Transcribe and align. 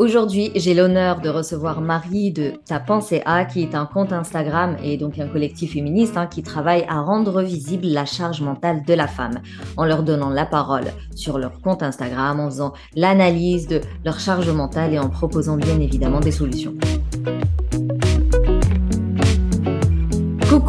Aujourd'hui, 0.00 0.50
j'ai 0.54 0.72
l'honneur 0.72 1.20
de 1.20 1.28
recevoir 1.28 1.82
Marie 1.82 2.32
de 2.32 2.54
Ta 2.64 2.80
Pensée 2.80 3.20
A, 3.26 3.44
qui 3.44 3.60
est 3.60 3.74
un 3.74 3.84
compte 3.84 4.14
Instagram 4.14 4.78
et 4.82 4.96
donc 4.96 5.18
un 5.18 5.28
collectif 5.28 5.74
féministe 5.74 6.16
hein, 6.16 6.26
qui 6.26 6.42
travaille 6.42 6.86
à 6.88 7.02
rendre 7.02 7.42
visible 7.42 7.86
la 7.86 8.06
charge 8.06 8.40
mentale 8.40 8.82
de 8.86 8.94
la 8.94 9.06
femme, 9.06 9.42
en 9.76 9.84
leur 9.84 10.02
donnant 10.02 10.30
la 10.30 10.46
parole 10.46 10.86
sur 11.14 11.36
leur 11.36 11.60
compte 11.60 11.82
Instagram, 11.82 12.40
en 12.40 12.48
faisant 12.48 12.72
l'analyse 12.96 13.68
de 13.68 13.82
leur 14.02 14.18
charge 14.20 14.48
mentale 14.48 14.94
et 14.94 14.98
en 14.98 15.10
proposant 15.10 15.58
bien 15.58 15.78
évidemment 15.78 16.20
des 16.20 16.32
solutions. 16.32 16.72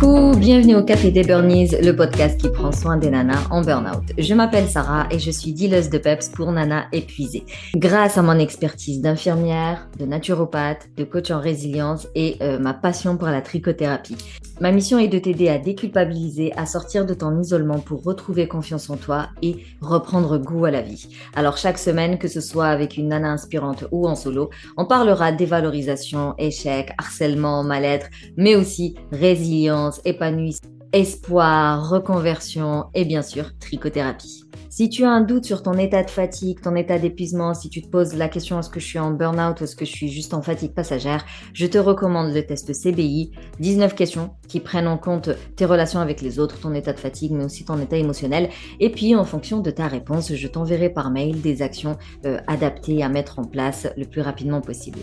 Coucou, 0.01 0.35
bienvenue 0.35 0.75
au 0.77 0.83
Café 0.83 1.11
des 1.11 1.21
Burnies, 1.21 1.75
le 1.79 1.91
podcast 1.91 2.41
qui 2.41 2.49
prend 2.49 2.71
soin 2.71 2.97
des 2.97 3.11
nanas 3.11 3.47
en 3.51 3.61
burn-out. 3.61 4.01
Je 4.17 4.33
m'appelle 4.33 4.67
Sarah 4.67 5.05
et 5.11 5.19
je 5.19 5.29
suis 5.29 5.53
dealeuse 5.53 5.91
de 5.91 5.99
PEPS 5.99 6.29
pour 6.29 6.51
nanas 6.51 6.85
épuisées. 6.91 7.43
Grâce 7.75 8.17
à 8.17 8.23
mon 8.23 8.39
expertise 8.39 8.99
d'infirmière, 8.99 9.87
de 9.99 10.07
naturopathe, 10.07 10.89
de 10.97 11.03
coach 11.03 11.29
en 11.29 11.39
résilience 11.39 12.07
et 12.15 12.37
euh, 12.41 12.57
ma 12.57 12.73
passion 12.73 13.15
pour 13.15 13.27
la 13.27 13.41
trichothérapie. 13.41 14.17
Ma 14.61 14.71
mission 14.71 14.99
est 14.99 15.07
de 15.07 15.17
t'aider 15.17 15.49
à 15.49 15.57
déculpabiliser, 15.57 16.53
à 16.55 16.67
sortir 16.67 17.07
de 17.07 17.15
ton 17.15 17.41
isolement 17.41 17.79
pour 17.79 18.03
retrouver 18.03 18.47
confiance 18.47 18.91
en 18.91 18.95
toi 18.95 19.29
et 19.41 19.65
reprendre 19.81 20.37
goût 20.37 20.65
à 20.65 20.71
la 20.71 20.83
vie. 20.83 21.07
Alors 21.33 21.57
chaque 21.57 21.79
semaine, 21.79 22.19
que 22.19 22.27
ce 22.27 22.41
soit 22.41 22.67
avec 22.67 22.95
une 22.95 23.07
nana 23.07 23.31
inspirante 23.31 23.85
ou 23.91 24.07
en 24.07 24.13
solo, 24.13 24.51
on 24.77 24.85
parlera 24.85 25.31
dévalorisation, 25.31 26.35
échec, 26.37 26.91
harcèlement, 26.99 27.63
mal-être, 27.63 28.07
mais 28.37 28.55
aussi 28.55 28.93
résilience 29.11 29.99
épanouissement, 30.05 30.69
espoir, 30.93 31.89
reconversion 31.89 32.85
et 32.93 33.03
bien 33.03 33.23
sûr 33.23 33.57
trichothérapie. 33.59 34.43
Si 34.71 34.89
tu 34.89 35.03
as 35.03 35.09
un 35.09 35.19
doute 35.19 35.43
sur 35.43 35.63
ton 35.63 35.73
état 35.73 36.01
de 36.01 36.09
fatigue, 36.09 36.61
ton 36.61 36.77
état 36.77 36.97
d'épuisement, 36.97 37.53
si 37.53 37.69
tu 37.69 37.81
te 37.81 37.89
poses 37.89 38.15
la 38.15 38.29
question 38.29 38.57
est-ce 38.57 38.69
que 38.69 38.79
je 38.79 38.85
suis 38.85 38.99
en 38.99 39.11
burn-out 39.11 39.59
ou 39.59 39.65
est-ce 39.65 39.75
que 39.75 39.83
je 39.83 39.91
suis 39.91 40.07
juste 40.07 40.33
en 40.33 40.41
fatigue 40.41 40.71
passagère, 40.73 41.25
je 41.53 41.65
te 41.65 41.77
recommande 41.77 42.33
le 42.33 42.41
test 42.45 42.71
CBI, 42.71 43.31
19 43.59 43.93
questions 43.95 44.29
qui 44.47 44.61
prennent 44.61 44.87
en 44.87 44.97
compte 44.97 45.29
tes 45.57 45.65
relations 45.65 45.99
avec 45.99 46.21
les 46.21 46.39
autres, 46.39 46.57
ton 46.57 46.73
état 46.73 46.93
de 46.93 46.99
fatigue, 47.01 47.33
mais 47.33 47.43
aussi 47.43 47.65
ton 47.65 47.81
état 47.81 47.97
émotionnel. 47.97 48.47
Et 48.79 48.89
puis 48.89 49.13
en 49.13 49.25
fonction 49.25 49.59
de 49.59 49.71
ta 49.71 49.87
réponse, 49.87 50.33
je 50.33 50.47
t'enverrai 50.47 50.89
par 50.89 51.11
mail 51.11 51.41
des 51.41 51.61
actions 51.61 51.97
euh, 52.25 52.39
adaptées 52.47 53.03
à 53.03 53.09
mettre 53.09 53.39
en 53.39 53.43
place 53.43 53.89
le 53.97 54.05
plus 54.05 54.21
rapidement 54.21 54.61
possible. 54.61 54.99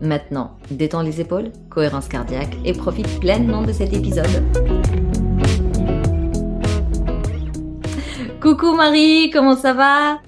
Maintenant, 0.00 0.56
détends 0.72 1.02
les 1.02 1.20
épaules, 1.20 1.52
cohérence 1.70 2.08
cardiaque 2.08 2.56
et 2.64 2.72
profite 2.72 3.20
pleinement 3.20 3.62
de 3.62 3.70
cet 3.70 3.92
épisode. 3.92 5.11
Coucou 8.52 8.74
Marie, 8.74 9.30
comment 9.30 9.56
ça 9.56 9.72
va? 9.72 10.20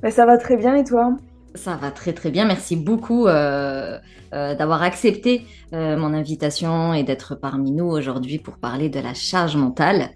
Ben, 0.00 0.12
Ça 0.12 0.24
va 0.24 0.38
très 0.38 0.56
bien 0.56 0.76
et 0.76 0.84
toi? 0.84 1.16
Ça 1.56 1.74
va 1.74 1.90
très 1.90 2.12
très 2.12 2.30
bien, 2.30 2.44
merci 2.44 2.76
beaucoup 2.76 3.26
euh, 3.26 3.98
euh, 4.32 4.54
d'avoir 4.54 4.84
accepté 4.84 5.44
euh, 5.72 5.96
mon 5.96 6.14
invitation 6.14 6.94
et 6.94 7.02
d'être 7.02 7.34
parmi 7.34 7.72
nous 7.72 7.86
aujourd'hui 7.86 8.38
pour 8.38 8.58
parler 8.58 8.88
de 8.88 9.00
la 9.00 9.14
charge 9.14 9.56
mentale. 9.56 10.10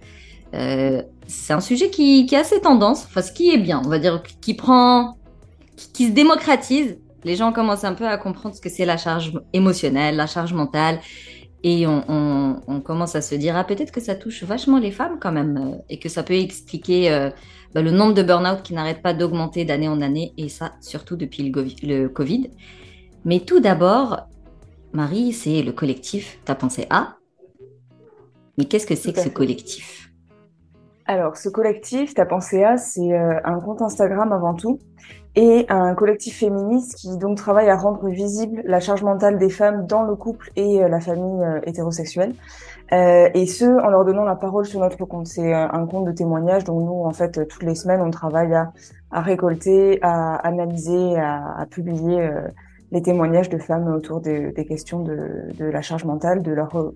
c'est 0.53 1.53
un 1.53 1.61
sujet 1.61 1.91
qui, 1.91 2.25
qui, 2.27 2.37
a 2.37 2.41
assez 2.41 2.61
tendance, 2.61 3.05
enfin 3.07 3.21
ce 3.21 3.33
qui 3.33 3.51
est 3.51 3.59
bien, 3.59 3.83
on 3.85 3.89
va 3.89 3.99
dire, 3.99 4.23
qui 4.41 4.55
prend, 4.55 5.17
qui 5.93 6.07
se 6.07 6.13
démocratise 6.13 6.99
les 7.25 7.37
gens 7.37 7.53
commencent 7.53 7.85
un 7.85 7.95
peu 7.95 8.07
à 8.07 8.17
comprendre 8.17 8.55
ce 8.55 8.61
que 8.61 8.71
c'est 8.71 8.87
la 8.87 8.97
charge 8.97 9.33
émotionnelle, 9.53 10.17
la 10.17 10.27
charge 10.27 10.55
mentale. 10.55 11.01
Et 11.63 11.87
on, 11.87 12.81
commence 12.85 13.15
à 13.15 13.21
se 13.21 13.35
dire, 13.35 13.57
ah, 13.57 13.65
peut-être 13.65 13.93
que 13.93 14.01
ça 14.01 14.15
touche 14.15 14.43
vachement 14.45 14.79
les 14.79 14.91
femmes 14.91 15.19
quand 15.21 15.33
même, 15.33 15.57
euh, 15.57 15.83
et 15.91 15.99
que 15.99 16.09
ça 16.09 16.23
peut 16.23 16.35
expliquer 16.35 17.13
euh, 17.13 17.31
bah, 17.75 17.83
le 17.83 17.91
nombre 17.91 18.15
de 18.15 18.23
burn-out 18.23 18.63
qui 18.63 18.73
n'arrête 18.73 19.03
pas 19.03 19.13
d'augmenter 19.13 19.67
d'année 19.67 19.89
en 19.89 20.01
année, 20.01 20.33
et 20.39 20.49
ça 20.49 20.73
surtout 20.81 21.17
depuis 21.17 21.51
le, 21.51 22.09
Covid. 22.09 22.51
Mais 23.27 23.41
tout 23.41 23.61
d'abord, 23.61 24.29
Marie, 24.95 25.33
c'est 25.33 25.63
le 25.63 25.73
collectif 25.73 26.39
T'as 26.47 26.55
pensé 26.55 26.87
à? 26.89 27.17
Mais 28.57 28.65
qu'est-ce 28.65 28.87
que 28.87 28.95
c'est 28.95 29.13
que 29.13 29.21
ce 29.21 29.29
collectif? 29.29 30.11
Alors, 31.05 31.37
ce 31.37 31.51
collectif 31.51 32.15
T'as 32.15 32.25
pensé 32.25 32.65
à, 32.65 32.79
c'est 32.79 33.13
euh, 33.13 33.39
un 33.45 33.61
compte 33.61 33.83
Instagram 33.83 34.33
avant 34.33 34.55
tout 34.55 34.79
et 35.37 35.67
un 35.69 35.95
collectif 35.95 36.39
féministe 36.39 36.97
qui 36.97 37.17
donc 37.17 37.37
travaille 37.37 37.69
à 37.69 37.77
rendre 37.77 38.09
visible 38.09 38.63
la 38.65 38.81
charge 38.81 39.03
mentale 39.03 39.39
des 39.39 39.51
femmes 39.51 39.87
dans 39.87 40.03
le 40.03 40.17
couple 40.17 40.51
et 40.57 40.83
euh, 40.83 40.89
la 40.89 41.01
famille 41.01 41.43
euh, 41.43 41.61
hétérosexuelle. 41.65 42.35
Euh, 42.93 43.29
et 43.35 43.47
ce, 43.47 43.65
en 43.65 43.91
leur 43.91 44.05
donnant 44.05 44.25
la 44.25 44.35
parole 44.35 44.67
sur 44.67 44.81
notre 44.81 45.05
compte. 45.05 45.29
C'est 45.29 45.53
un 45.53 45.87
compte 45.87 46.07
de 46.07 46.13
témoignage 46.13 46.65
dont 46.65 46.81
nous, 46.81 47.05
en 47.05 47.13
fait, 47.13 47.47
toutes 47.47 47.63
les 47.63 47.77
semaines, 47.77 48.01
on 48.01 48.11
travaille 48.11 48.53
à, 48.53 49.21
récolter, 49.21 50.01
à 50.03 50.35
analyser, 50.37 51.17
à, 51.17 51.65
publier 51.71 52.29
les 52.91 53.01
témoignages 53.01 53.49
de 53.49 53.59
femmes 53.59 53.87
autour 53.95 54.21
des, 54.21 54.51
des 54.51 54.65
questions 54.65 55.05
de, 55.05 55.53
de, 55.57 55.67
la 55.67 55.83
charge 55.83 56.05
mentale, 56.05 56.43
de 56.43 56.51
leur 56.51 56.93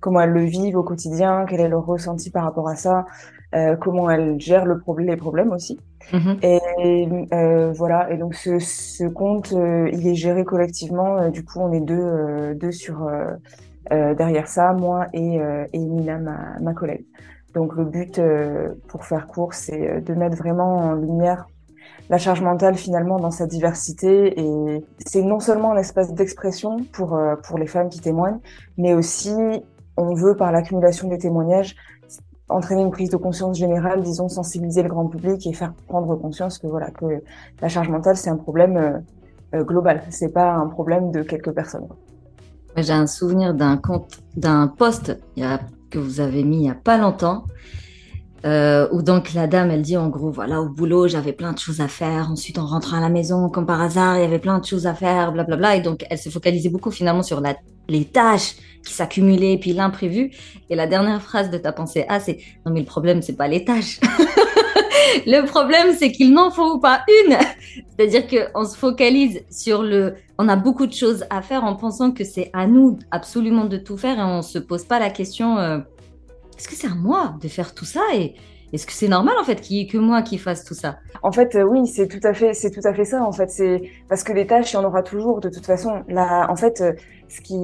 comment 0.00 0.20
elles 0.20 0.32
le 0.32 0.42
vivent 0.42 0.76
au 0.76 0.82
quotidien, 0.82 1.46
quel 1.48 1.60
est 1.60 1.68
leur 1.68 1.86
ressenti 1.86 2.30
par 2.30 2.42
rapport 2.42 2.68
à 2.68 2.74
ça, 2.74 3.06
euh, 3.54 3.76
comment 3.76 4.10
elles 4.10 4.40
gèrent 4.40 4.66
le 4.66 4.78
problème, 4.78 5.08
les 5.08 5.16
problèmes 5.16 5.52
aussi. 5.52 5.78
Mm-hmm. 6.12 6.38
Et 6.42 7.08
euh, 7.32 7.72
voilà. 7.72 8.10
Et 8.10 8.16
donc 8.16 8.34
ce, 8.34 8.58
ce 8.58 9.04
compte, 9.04 9.52
euh, 9.52 9.88
il 9.92 10.06
est 10.06 10.14
géré 10.14 10.44
collectivement. 10.44 11.18
Euh, 11.18 11.30
du 11.30 11.44
coup, 11.44 11.60
on 11.60 11.72
est 11.72 11.80
deux, 11.80 12.54
deux 12.54 12.72
sur 12.72 13.10
derrière 13.90 14.48
ça, 14.48 14.74
moi 14.74 15.06
et, 15.14 15.38
et 15.72 15.78
Mina, 15.78 16.18
ma, 16.18 16.58
ma 16.60 16.74
collègue. 16.74 17.06
Donc 17.54 17.74
le 17.74 17.84
but, 17.84 18.20
pour 18.88 19.06
faire 19.06 19.26
court, 19.26 19.54
c'est 19.54 20.02
de 20.02 20.14
mettre 20.14 20.36
vraiment 20.36 20.76
en 20.76 20.92
lumière 20.92 21.46
la 22.10 22.18
charge 22.18 22.40
mentale 22.40 22.74
finalement 22.76 23.18
dans 23.18 23.30
sa 23.30 23.46
diversité 23.46 24.40
et 24.40 24.84
c'est 25.04 25.22
non 25.22 25.40
seulement 25.40 25.72
un 25.72 25.76
espace 25.76 26.12
d'expression 26.14 26.78
pour 26.92 27.14
euh, 27.14 27.36
pour 27.36 27.58
les 27.58 27.66
femmes 27.66 27.88
qui 27.88 28.00
témoignent, 28.00 28.40
mais 28.76 28.94
aussi 28.94 29.34
on 29.96 30.14
veut 30.14 30.36
par 30.36 30.52
l'accumulation 30.52 31.08
des 31.08 31.18
témoignages 31.18 31.76
entraîner 32.48 32.82
une 32.82 32.90
prise 32.90 33.10
de 33.10 33.16
conscience 33.16 33.58
générale, 33.58 34.02
disons 34.02 34.28
sensibiliser 34.28 34.82
le 34.82 34.88
grand 34.88 35.06
public 35.06 35.46
et 35.46 35.52
faire 35.52 35.72
prendre 35.86 36.14
conscience 36.16 36.58
que 36.58 36.66
voilà 36.66 36.90
que 36.90 37.22
la 37.60 37.68
charge 37.68 37.88
mentale 37.88 38.16
c'est 38.16 38.30
un 38.30 38.36
problème 38.36 38.76
euh, 38.76 39.58
euh 39.58 39.64
global, 39.64 40.02
c'est 40.10 40.32
pas 40.32 40.52
un 40.52 40.66
problème 40.66 41.10
de 41.10 41.22
quelques 41.22 41.52
personnes. 41.52 41.88
J'ai 42.76 42.92
un 42.92 43.06
souvenir 43.06 43.54
d'un 43.54 43.76
compte 43.76 44.20
d'un 44.36 44.68
post 44.68 45.18
que 45.90 45.98
vous 45.98 46.20
avez 46.20 46.44
mis 46.44 46.58
il 46.58 46.66
y 46.66 46.70
a 46.70 46.74
pas 46.74 46.98
longtemps 46.98 47.44
euh, 48.44 48.86
où 48.92 49.02
donc 49.02 49.34
la 49.34 49.46
dame, 49.46 49.70
elle 49.70 49.82
dit 49.82 49.96
en 49.96 50.08
gros, 50.08 50.30
voilà, 50.30 50.60
au 50.60 50.68
boulot, 50.68 51.08
j'avais 51.08 51.32
plein 51.32 51.52
de 51.52 51.58
choses 51.58 51.80
à 51.80 51.88
faire. 51.88 52.30
Ensuite, 52.30 52.58
en 52.58 52.66
rentrant 52.66 52.98
à 52.98 53.00
la 53.00 53.08
maison, 53.08 53.48
comme 53.48 53.66
par 53.66 53.80
hasard, 53.80 54.16
il 54.16 54.20
y 54.22 54.24
avait 54.24 54.38
plein 54.38 54.58
de 54.58 54.64
choses 54.64 54.86
à 54.86 54.94
faire, 54.94 55.32
blablabla. 55.32 55.56
Bla, 55.56 55.56
bla. 55.56 55.76
Et 55.76 55.80
donc, 55.80 56.06
elle 56.08 56.18
se 56.18 56.30
focalisait 56.30 56.68
beaucoup 56.68 56.90
finalement 56.90 57.22
sur 57.22 57.40
la, 57.40 57.56
les 57.88 58.04
tâches 58.04 58.54
qui 58.86 58.92
s'accumulaient, 58.92 59.58
puis 59.58 59.72
l'imprévu. 59.72 60.30
Et 60.70 60.76
la 60.76 60.86
dernière 60.86 61.22
phrase 61.22 61.50
de 61.50 61.58
ta 61.58 61.72
pensée, 61.72 62.04
ah, 62.08 62.20
c'est 62.20 62.38
non, 62.64 62.72
mais 62.72 62.80
le 62.80 62.86
problème, 62.86 63.22
c'est 63.22 63.36
pas 63.36 63.48
les 63.48 63.64
tâches. 63.64 64.00
le 65.26 65.44
problème, 65.46 65.94
c'est 65.98 66.12
qu'il 66.12 66.32
n'en 66.32 66.50
faut 66.50 66.78
pas 66.78 67.04
une. 67.26 67.36
C'est-à-dire 67.96 68.26
qu'on 68.26 68.64
se 68.64 68.76
focalise 68.76 69.42
sur 69.50 69.82
le. 69.82 70.14
On 70.38 70.48
a 70.48 70.56
beaucoup 70.56 70.86
de 70.86 70.94
choses 70.94 71.24
à 71.30 71.42
faire 71.42 71.64
en 71.64 71.74
pensant 71.74 72.12
que 72.12 72.24
c'est 72.24 72.50
à 72.52 72.66
nous 72.66 72.98
absolument 73.10 73.64
de 73.64 73.76
tout 73.76 73.96
faire 73.96 74.18
et 74.18 74.22
on 74.22 74.42
se 74.42 74.58
pose 74.58 74.84
pas 74.84 74.98
la 74.98 75.10
question. 75.10 75.58
Euh, 75.58 75.78
est-ce 76.56 76.68
que 76.68 76.74
c'est 76.74 76.86
à 76.88 76.94
moi 76.94 77.34
de 77.40 77.48
faire 77.48 77.74
tout 77.74 77.84
ça 77.84 78.02
et 78.14 78.34
est-ce 78.72 78.86
que 78.86 78.92
c'est 78.92 79.08
normal 79.08 79.34
en 79.40 79.44
fait 79.44 79.60
qu'il 79.60 79.76
y 79.76 79.80
ait 79.80 79.86
que 79.86 79.98
moi 79.98 80.22
qui 80.22 80.38
fasse 80.38 80.64
tout 80.64 80.74
ça? 80.74 80.98
En 81.22 81.32
fait, 81.32 81.54
euh, 81.54 81.62
oui, 81.62 81.86
c'est 81.86 82.06
tout 82.06 82.20
à 82.22 82.34
fait, 82.34 82.52
c'est 82.52 82.70
tout 82.70 82.86
à 82.86 82.92
fait 82.92 83.04
ça. 83.04 83.22
En 83.22 83.32
fait, 83.32 83.50
c'est 83.50 83.82
parce 84.08 84.22
que 84.22 84.32
les 84.32 84.46
tâches, 84.46 84.72
il 84.72 84.76
y 84.76 84.78
en 84.78 84.84
aura 84.84 85.02
toujours 85.02 85.40
de 85.40 85.48
toute 85.48 85.64
façon. 85.66 86.02
Là, 86.08 86.46
en 86.50 86.56
fait, 86.56 86.80
euh, 86.80 86.92
ce 87.28 87.40
qui, 87.40 87.56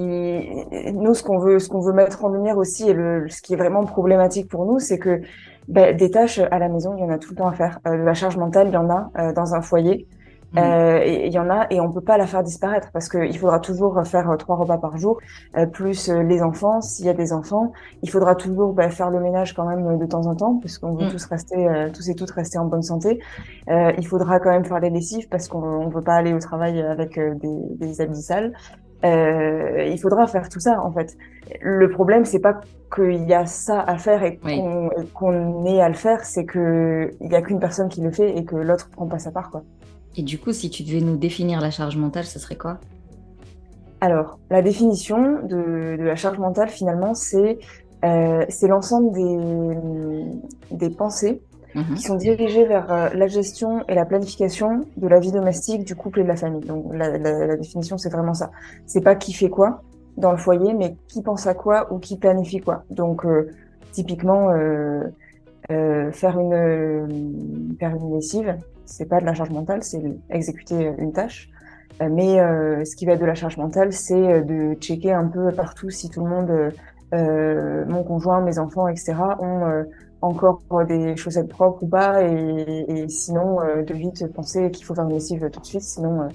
nous, 0.92 1.14
ce 1.14 1.22
qu'on 1.22 1.38
veut, 1.38 1.58
ce 1.58 1.68
qu'on 1.68 1.80
veut 1.80 1.92
mettre 1.92 2.24
en 2.24 2.28
lumière 2.28 2.56
aussi, 2.56 2.88
et 2.88 2.94
le, 2.94 3.28
ce 3.28 3.42
qui 3.42 3.54
est 3.54 3.56
vraiment 3.56 3.84
problématique 3.84 4.48
pour 4.48 4.64
nous, 4.64 4.78
c'est 4.78 4.98
que 4.98 5.20
ben, 5.68 5.96
des 5.96 6.10
tâches 6.10 6.38
à 6.38 6.58
la 6.58 6.68
maison, 6.68 6.94
il 6.96 7.00
y 7.00 7.04
en 7.04 7.10
a 7.10 7.18
tout 7.18 7.30
le 7.30 7.36
temps 7.36 7.48
à 7.48 7.52
faire. 7.52 7.80
Euh, 7.86 7.96
la 7.96 8.14
charge 8.14 8.36
mentale, 8.36 8.68
il 8.68 8.74
y 8.74 8.76
en 8.76 8.90
a 8.90 9.32
dans 9.32 9.54
un 9.54 9.60
foyer. 9.60 10.06
Mm. 10.54 10.58
Euh, 10.58 11.04
il 11.04 11.32
y 11.32 11.38
en 11.38 11.50
a 11.50 11.66
et 11.70 11.80
on 11.80 11.90
peut 11.90 12.00
pas 12.00 12.16
la 12.16 12.26
faire 12.26 12.42
disparaître 12.42 12.90
parce 12.92 13.08
qu'il 13.08 13.36
faudra 13.36 13.58
toujours 13.58 14.00
faire 14.06 14.30
euh, 14.30 14.36
trois 14.36 14.56
repas 14.56 14.78
par 14.78 14.96
jour, 14.96 15.18
euh, 15.56 15.66
plus 15.66 16.08
les 16.08 16.42
enfants. 16.42 16.80
S'il 16.80 17.06
y 17.06 17.08
a 17.08 17.14
des 17.14 17.32
enfants, 17.32 17.72
il 18.02 18.10
faudra 18.10 18.34
toujours 18.34 18.72
bah, 18.72 18.88
faire 18.90 19.10
le 19.10 19.20
ménage 19.20 19.54
quand 19.54 19.66
même 19.66 19.98
de 19.98 20.06
temps 20.06 20.26
en 20.26 20.34
temps 20.34 20.58
parce 20.60 20.78
qu'on 20.78 20.94
veut 20.94 21.06
mm. 21.06 21.10
tous 21.10 21.24
rester, 21.26 21.90
tous 21.92 22.08
et 22.08 22.14
toutes 22.14 22.30
rester 22.30 22.58
en 22.58 22.66
bonne 22.66 22.82
santé. 22.82 23.20
il 23.68 24.06
faudra 24.06 24.38
quand 24.38 24.50
même 24.50 24.64
faire 24.64 24.80
les 24.80 24.90
lessives 24.90 25.28
parce 25.28 25.48
qu'on 25.48 25.86
ne 25.86 25.92
veut 25.92 26.02
pas 26.02 26.14
aller 26.14 26.32
au 26.32 26.38
travail 26.38 26.80
avec 26.80 27.18
des, 27.18 27.76
des 27.76 28.00
habits 28.00 28.22
sales. 28.22 28.52
il 29.02 29.98
faudra 30.00 30.26
faire 30.26 30.48
tout 30.48 30.60
ça 30.60 30.80
en 30.80 30.92
fait. 30.92 31.16
Le 31.60 31.90
problème 31.90 32.24
c'est 32.24 32.40
pas 32.40 32.60
qu'il 32.94 33.24
y 33.24 33.34
a 33.34 33.46
ça 33.46 33.80
à 33.80 33.96
faire 33.98 34.22
et 34.22 34.38
qu'on 35.14 35.64
ait 35.64 35.80
à 35.80 35.88
le 35.88 35.94
faire, 35.94 36.24
c'est 36.24 36.44
que 36.44 37.10
il 37.20 37.32
y 37.32 37.34
a 37.34 37.42
qu'une 37.42 37.60
personne 37.60 37.88
qui 37.88 38.00
le 38.00 38.10
fait 38.10 38.36
et 38.36 38.44
que 38.44 38.56
l'autre 38.56 38.88
prend 38.90 39.06
pas 39.06 39.18
sa 39.18 39.32
part 39.32 39.50
quoi. 39.50 39.62
Et 40.16 40.22
du 40.22 40.38
coup, 40.38 40.52
si 40.52 40.70
tu 40.70 40.82
devais 40.82 41.00
nous 41.00 41.16
définir 41.16 41.60
la 41.60 41.70
charge 41.70 41.96
mentale, 41.96 42.24
ce 42.24 42.38
serait 42.38 42.56
quoi? 42.56 42.78
Alors, 44.00 44.38
la 44.50 44.62
définition 44.62 45.42
de, 45.42 45.96
la 45.98 46.16
charge 46.16 46.38
mentale, 46.38 46.68
finalement, 46.68 47.14
c'est 47.14 47.58
euh, 48.04 48.44
l'ensemble 48.62 49.12
des, 49.12 50.26
des 50.70 50.90
pensées 50.90 51.40
mhm. 51.74 51.94
qui 51.94 52.02
sont 52.02 52.16
dirigées 52.16 52.66
vers 52.66 52.92
euh, 52.92 53.08
la 53.14 53.26
gestion 53.28 53.82
et 53.88 53.94
la 53.94 54.04
planification 54.04 54.84
de 54.96 55.08
la 55.08 55.20
vie 55.20 55.32
domestique, 55.32 55.84
du 55.84 55.94
couple 55.94 56.20
et 56.20 56.22
de 56.22 56.28
la 56.28 56.36
famille. 56.36 56.60
Donc 56.60 56.92
la, 56.92 57.16
la, 57.16 57.46
la 57.46 57.56
définition, 57.56 57.96
c'est 57.96 58.10
vraiment 58.10 58.34
ça. 58.34 58.50
C'est 58.86 59.00
pas 59.00 59.14
qui 59.14 59.32
fait 59.32 59.48
quoi 59.48 59.82
dans 60.16 60.30
le 60.30 60.38
foyer, 60.38 60.74
mais 60.74 60.96
qui 61.08 61.22
pense 61.22 61.46
à 61.46 61.54
quoi 61.54 61.92
ou 61.92 61.98
qui 61.98 62.18
planifie 62.18 62.60
quoi. 62.60 62.84
Donc 62.90 63.24
euh, 63.24 63.50
typiquement, 63.92 64.50
euh, 64.50 65.02
faire 66.12 66.38
une 66.38 67.74
faire 67.80 67.96
une 67.96 68.14
lessive, 68.14 68.54
c'est 68.86 69.06
pas 69.06 69.20
de 69.20 69.24
la 69.24 69.34
charge 69.34 69.50
mentale, 69.50 69.82
c'est 69.82 70.02
exécuter 70.30 70.92
une 70.98 71.12
tâche. 71.12 71.48
Mais 72.00 72.38
ce 72.84 72.96
qui 72.96 73.06
va 73.06 73.12
être 73.12 73.20
de 73.20 73.26
la 73.26 73.36
charge 73.36 73.56
mentale, 73.56 73.92
c'est 73.92 74.42
de 74.42 74.74
checker 74.74 75.12
un 75.12 75.26
peu 75.26 75.52
partout 75.52 75.90
si 75.90 76.10
tout 76.10 76.24
le 76.24 76.30
monde 76.30 76.72
euh, 77.14 77.84
mon 77.86 78.02
conjoint, 78.02 78.40
mes 78.40 78.58
enfants, 78.58 78.88
etc., 78.88 79.14
ont 79.38 79.66
euh, 79.66 79.84
encore 80.20 80.62
des 80.88 81.16
chaussettes 81.16 81.48
propres 81.48 81.82
ou 81.82 81.86
pas, 81.86 82.22
et, 82.22 82.84
et 82.88 83.08
sinon 83.08 83.60
euh, 83.60 83.82
de 83.82 83.94
vite 83.94 84.26
penser 84.32 84.70
qu'il 84.70 84.84
faut 84.84 84.94
faire 84.94 85.04
une 85.04 85.12
lessive 85.12 85.48
tout 85.50 85.60
de 85.60 85.66
suite, 85.66 85.82
sinon. 85.82 86.28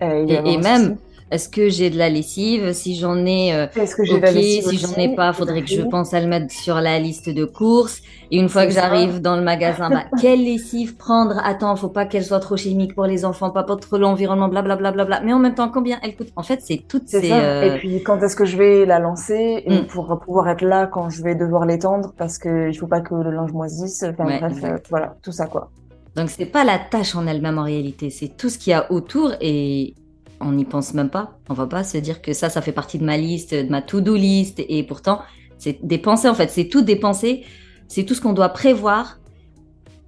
et, 0.00 0.26
et 0.28 0.58
même, 0.58 0.96
est-ce 1.32 1.48
que 1.48 1.70
j'ai 1.70 1.88
de 1.88 1.96
la 1.96 2.10
lessive? 2.10 2.74
Si 2.74 2.94
j'en 2.94 3.24
ai, 3.24 3.54
euh, 3.54 3.66
que 3.66 3.80
ok. 3.80 4.70
Si 4.70 4.76
j'en 4.76 4.94
ai 4.96 5.14
pas, 5.14 5.32
faudrait 5.32 5.62
que 5.62 5.70
je 5.70 5.80
pense 5.80 6.12
à 6.12 6.20
le 6.20 6.26
mettre 6.26 6.52
sur 6.52 6.74
la 6.74 6.98
liste 6.98 7.30
de 7.30 7.46
courses. 7.46 8.02
Et 8.30 8.38
une 8.38 8.50
fois 8.50 8.66
que 8.66 8.72
j'arrive 8.72 9.22
dans 9.22 9.36
le 9.36 9.42
magasin, 9.42 9.88
bah, 9.88 10.04
quelle 10.20 10.44
lessive 10.44 10.96
prendre? 10.96 11.40
Attends, 11.42 11.74
faut 11.76 11.88
pas 11.88 12.04
qu'elle 12.04 12.24
soit 12.24 12.40
trop 12.40 12.58
chimique 12.58 12.94
pour 12.94 13.06
les 13.06 13.24
enfants, 13.24 13.50
pas 13.50 13.62
pour 13.62 13.80
trop 13.80 13.96
l'environnement, 13.96 14.48
blablabla. 14.48 14.92
Bla, 14.92 15.04
bla, 15.04 15.20
bla. 15.20 15.26
Mais 15.26 15.32
en 15.32 15.38
même 15.38 15.54
temps, 15.54 15.70
combien 15.70 15.98
elle 16.02 16.16
coûte? 16.16 16.28
En 16.36 16.42
fait, 16.42 16.60
c'est 16.62 16.82
toutes 16.86 17.08
ces. 17.08 17.30
Ça. 17.30 17.40
Euh... 17.40 17.62
Et 17.62 17.78
puis, 17.78 18.02
quand 18.02 18.22
est-ce 18.22 18.36
que 18.36 18.44
je 18.44 18.58
vais 18.58 18.84
la 18.84 18.98
lancer? 18.98 19.64
Mm. 19.66 19.86
pour 19.86 20.20
pouvoir 20.20 20.48
être 20.50 20.62
là 20.62 20.86
quand 20.86 21.08
je 21.08 21.22
vais 21.22 21.34
devoir 21.34 21.64
l'étendre 21.64 22.12
Parce 22.18 22.36
que 22.36 22.68
il 22.68 22.74
faut 22.74 22.86
pas 22.86 23.00
que 23.00 23.14
le 23.14 23.30
linge 23.30 23.52
moisisse. 23.52 24.04
Enfin 24.06 24.26
ouais, 24.26 24.38
bref, 24.38 24.58
euh, 24.64 24.76
voilà, 24.90 25.16
tout 25.22 25.32
ça 25.32 25.46
quoi. 25.46 25.70
Donc 26.14 26.28
c'est 26.28 26.46
pas 26.46 26.64
la 26.64 26.78
tâche 26.78 27.14
en 27.14 27.26
elle-même 27.26 27.58
en 27.58 27.64
réalité, 27.64 28.10
c'est 28.10 28.36
tout 28.36 28.50
ce 28.50 28.58
qu'il 28.58 28.72
y 28.72 28.74
a 28.74 28.92
autour 28.92 29.32
et 29.40 29.94
on 30.42 30.52
n'y 30.52 30.64
pense 30.64 30.94
même 30.94 31.10
pas. 31.10 31.32
On 31.48 31.54
va 31.54 31.66
pas 31.66 31.84
se 31.84 31.98
dire 31.98 32.20
que 32.20 32.32
ça, 32.32 32.50
ça 32.50 32.60
fait 32.60 32.72
partie 32.72 32.98
de 32.98 33.04
ma 33.04 33.16
liste, 33.16 33.54
de 33.54 33.68
ma 33.68 33.82
to-do 33.82 34.14
list. 34.14 34.60
Et 34.68 34.82
pourtant, 34.82 35.20
c'est 35.58 35.84
des 35.84 35.98
pensées, 35.98 36.28
en 36.28 36.34
fait. 36.34 36.50
C'est 36.50 36.66
tout 36.66 36.82
des 36.82 36.96
pensées. 36.96 37.44
C'est 37.88 38.04
tout 38.04 38.14
ce 38.14 38.20
qu'on 38.20 38.32
doit 38.32 38.50
prévoir. 38.50 39.18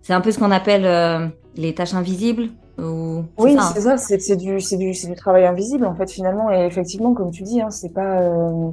C'est 0.03 0.13
un 0.13 0.21
peu 0.21 0.31
ce 0.31 0.39
qu'on 0.39 0.51
appelle 0.51 0.85
euh, 0.85 1.27
les 1.57 1.75
tâches 1.75 1.95
invisibles. 1.95 2.49
Ou... 2.79 3.23
Oui, 3.39 3.57
c'est 3.73 3.83
ça. 3.83 3.97
C'est 3.97 4.37
du, 4.37 4.59
du, 4.59 4.91
du, 4.93 5.15
travail 5.15 5.47
invisible, 5.47 5.87
en 5.87 5.95
fait, 5.95 6.11
finalement. 6.11 6.51
Et 6.51 6.67
effectivement, 6.67 7.15
comme 7.15 7.31
tu 7.31 7.43
dis, 7.43 7.61
hein, 7.61 7.71
c'est 7.71 7.93
pas. 7.93 8.21
Euh, 8.21 8.71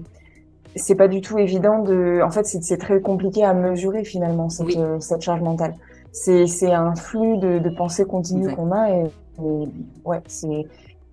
c'est 0.76 0.96
pas 0.96 1.08
du 1.08 1.22
tout 1.22 1.38
évident 1.38 1.84
de. 1.84 2.22
En 2.24 2.32
fait, 2.32 2.46
c'est 2.46 2.78
très 2.78 3.02
compliqué 3.02 3.44
à 3.44 3.54
mesurer 3.54 4.04
finalement 4.04 4.50
cette, 4.50 4.76
euh, 4.78 5.00
cette 5.00 5.22
charge 5.22 5.42
mentale. 5.42 5.76
C'est 6.14 6.72
un 6.72 6.96
flux 6.96 7.38
de, 7.38 7.60
de 7.60 7.70
pensées 7.70 8.06
continues 8.06 8.54
qu'on 8.54 8.72
a 8.72 8.90
et, 8.90 9.04
et 9.42 9.68
ouais, 10.04 10.20
c'est 10.28 10.66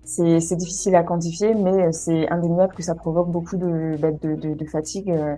c'est 0.09 0.55
difficile 0.55 0.95
à 0.95 1.03
quantifier, 1.03 1.53
mais 1.53 1.91
c'est 1.91 2.27
indéniable 2.29 2.73
que 2.73 2.81
ça 2.81 2.95
provoque 2.95 3.29
beaucoup 3.29 3.57
de, 3.57 3.95
bah, 3.99 4.11
de, 4.11 4.35
de, 4.35 4.55
de, 4.55 4.65
fatigue 4.65 5.11
euh, 5.11 5.35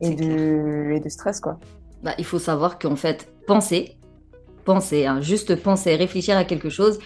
et 0.00 0.14
de, 0.14 0.92
et 0.96 1.00
de 1.00 1.08
stress. 1.08 1.40
Quoi. 1.40 1.58
Bah, 2.02 2.14
il 2.18 2.24
faut 2.24 2.40
savoir 2.40 2.78
qu'en 2.78 2.96
fait, 2.96 3.32
penser, 3.46 3.96
penser, 4.64 5.06
hein, 5.06 5.20
juste 5.20 5.62
penser, 5.62 5.94
réfléchir 5.94 6.36
à 6.36 6.44
quelque 6.44 6.68
chose, 6.68 6.98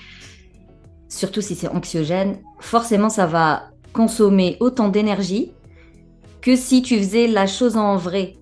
surtout 1.09 1.43
si 1.43 1.55
c'est 1.55 1.69
anxiogène, 1.69 2.39
forcément 2.61 3.11
ça 3.11 3.27
va 3.27 3.65
consommer 3.93 4.57
autant 4.61 4.89
d'énergie 4.89 5.53
que 6.41 6.57
si 6.57 6.81
tu 6.81 6.97
faisais 6.97 7.27
la 7.27 7.47
chose 7.47 7.77
en 7.77 7.97
vrai. 7.97 8.37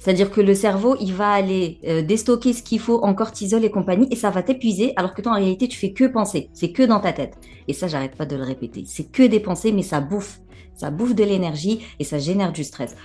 C'est-à-dire 0.00 0.30
que 0.30 0.40
le 0.40 0.54
cerveau, 0.54 0.96
il 0.98 1.12
va 1.12 1.30
aller 1.30 1.78
euh, 1.86 2.00
déstocker 2.00 2.54
ce 2.54 2.62
qu'il 2.62 2.80
faut 2.80 3.04
en 3.04 3.12
cortisol 3.12 3.62
et 3.64 3.70
compagnie, 3.70 4.08
et 4.10 4.16
ça 4.16 4.30
va 4.30 4.42
t'épuiser, 4.42 4.94
alors 4.96 5.12
que 5.12 5.20
toi, 5.20 5.32
en 5.32 5.34
réalité, 5.34 5.68
tu 5.68 5.78
fais 5.78 5.92
que 5.92 6.04
penser. 6.04 6.48
C'est 6.54 6.72
que 6.72 6.82
dans 6.82 7.00
ta 7.00 7.12
tête. 7.12 7.36
Et 7.68 7.74
ça, 7.74 7.86
j'arrête 7.86 8.16
pas 8.16 8.24
de 8.24 8.34
le 8.34 8.42
répéter. 8.42 8.84
C'est 8.86 9.12
que 9.12 9.22
des 9.22 9.40
pensées, 9.40 9.72
mais 9.72 9.82
ça 9.82 10.00
bouffe. 10.00 10.40
Ça 10.74 10.90
bouffe 10.90 11.14
de 11.14 11.22
l'énergie 11.22 11.84
et 11.98 12.04
ça 12.04 12.18
génère 12.18 12.50
du 12.50 12.64
stress. 12.64 12.96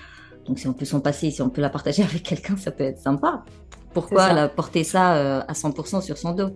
Donc, 0.47 0.57
si 0.57 0.67
on 0.69 0.73
peut 0.73 0.85
s'en 0.85 1.01
passer, 1.01 1.31
si 1.31 1.41
on 1.41 1.49
peut 1.49 1.59
la 1.59 1.69
partager 1.69 2.01
avec 2.09 2.23
quelqu'un, 2.23 2.55
ça 2.55 2.71
peut 2.71 2.85
être 2.85 2.99
sympa. 2.99 3.43
Pourquoi 3.93 4.31
la, 4.31 4.47
porter 4.47 4.85
ça 4.85 5.17
euh, 5.17 5.41
à 5.45 5.51
100% 5.51 6.01
sur 6.01 6.17
son 6.17 6.31
dos? 6.31 6.51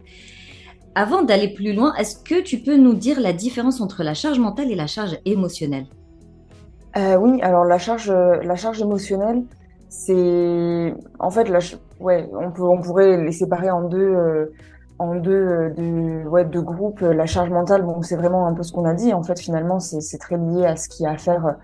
Avant 0.96 1.22
d'aller 1.22 1.54
plus 1.54 1.74
loin, 1.74 1.94
est-ce 1.96 2.16
que 2.18 2.42
tu 2.42 2.60
peux 2.60 2.78
nous 2.78 2.94
dire 2.94 3.20
la 3.20 3.34
différence 3.34 3.82
entre 3.82 4.04
la 4.04 4.14
charge 4.14 4.40
mentale 4.40 4.72
et 4.72 4.76
la 4.76 4.88
charge 4.88 5.18
émotionnelle? 5.26 5.88
Euh, 6.96 7.18
Oui, 7.18 7.42
alors 7.42 7.66
la 7.66 7.78
charge, 7.78 8.10
la 8.10 8.56
charge 8.56 8.82
émotionnelle, 8.82 9.44
c'est 9.90 10.94
en 11.20 11.30
fait 11.32 11.50
là 11.50 11.60
ouais 12.00 12.30
on 12.34 12.52
peut 12.52 12.64
on 12.64 12.80
pourrait 12.82 13.18
les 13.18 13.32
séparer 13.32 13.72
en 13.72 13.82
deux 13.88 13.98
euh, 13.98 14.46
en 15.00 15.16
deux 15.16 15.32
euh, 15.32 16.24
ouais 16.26 16.46
deux 16.46 16.62
groupes. 16.62 17.00
La 17.02 17.26
charge 17.26 17.50
mentale 17.50 17.84
bon 17.84 18.02
c'est 18.02 18.18
vraiment 18.18 18.46
un 18.48 18.54
peu 18.54 18.64
ce 18.64 18.72
qu'on 18.72 18.86
a 18.86 18.94
dit. 18.94 19.14
En 19.14 19.24
fait 19.24 19.40
finalement 19.40 19.80
c'est 19.80 20.02
c'est 20.02 20.18
très 20.18 20.38
lié 20.38 20.66
à 20.66 20.76
ce 20.76 20.90
qu'il 20.90 21.06
y 21.06 21.08
a 21.08 21.12
à 21.12 21.18
faire 21.18 21.56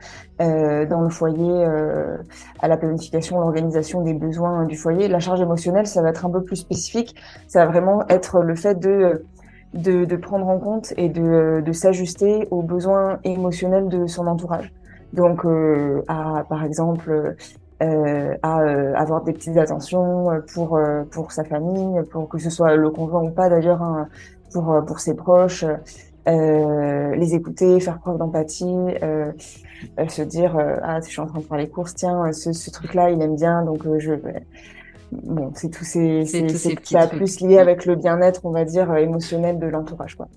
euh, 0.42 0.86
dans 0.86 1.02
le 1.02 1.10
foyer 1.10 1.66
euh, 1.66 2.18
à 2.62 2.68
la 2.68 2.78
planification 2.78 3.40
l'organisation 3.40 4.02
des 4.02 4.14
besoins 4.14 4.66
du 4.66 4.78
foyer. 4.78 5.08
La 5.08 5.20
charge 5.20 5.42
émotionnelle 5.42 5.86
ça 5.86 6.02
va 6.02 6.10
être 6.10 6.26
un 6.26 6.32
peu 6.32 6.44
plus 6.44 6.56
spécifique. 6.56 7.16
Ça 7.48 7.66
va 7.66 7.72
vraiment 7.72 8.08
être 8.08 8.40
le 8.42 8.56
fait 8.56 8.80
de 8.80 9.26
de, 9.74 10.06
de 10.06 10.16
prendre 10.16 10.48
en 10.48 10.58
compte 10.58 10.94
et 10.96 11.10
de, 11.10 11.62
de 11.62 11.72
s'ajuster 11.74 12.48
aux 12.50 12.62
besoins 12.64 13.20
émotionnels 13.26 13.90
de 13.90 14.08
son 14.08 14.26
entourage. 14.26 14.74
Donc 15.12 15.46
à 16.08 16.46
par 16.48 16.64
exemple 16.64 17.36
euh, 17.84 18.36
à 18.42 18.62
euh, 18.62 18.94
avoir 18.96 19.24
des 19.24 19.34
petites 19.34 19.58
attentions 19.58 20.32
euh, 20.32 20.40
pour 20.54 20.80
pour 21.12 21.32
sa 21.34 21.44
famille, 21.44 22.02
pour 22.10 22.30
que 22.30 22.38
ce 22.38 22.50
soit 22.50 22.76
le 22.76 22.90
conjoint 22.90 23.24
ou 23.24 23.32
pas 23.32 23.50
d'ailleurs, 23.50 23.82
hein, 23.82 24.08
pour 24.54 24.82
pour 24.88 25.00
ses 25.00 25.14
proches, 25.14 25.66
les 26.26 27.36
écouter, 27.36 27.80
faire 27.82 28.00
preuve 28.00 28.18
d'empathie, 28.18 28.96
se 30.08 30.22
dire 30.22 30.58
ah 30.84 31.02
je 31.02 31.10
suis 31.10 31.20
en 31.20 31.28
train 31.28 31.40
de 31.40 31.44
faire 31.44 31.58
les 31.58 31.70
courses, 31.70 31.96
tiens 31.96 32.32
ce, 32.32 32.54
ce 32.54 32.72
truc-là 32.72 33.10
il 33.12 33.22
aime 33.22 33.36
bien 33.36 33.64
donc 33.64 33.84
je 34.00 34.14
bon 35.12 35.52
c'est 35.54 35.70
tout 35.70 35.84
ces 35.84 36.26
c'est 36.26 36.48
c'est 36.50 36.76
plus 37.10 37.42
lié 37.42 37.58
avec 37.58 37.86
le 37.86 37.96
bien-être 37.96 38.46
on 38.46 38.52
va 38.52 38.64
dire 38.64 38.96
émotionnel 38.96 39.60
de 39.60 39.68
l'entourage 39.68 40.16
quoi. 40.16 40.28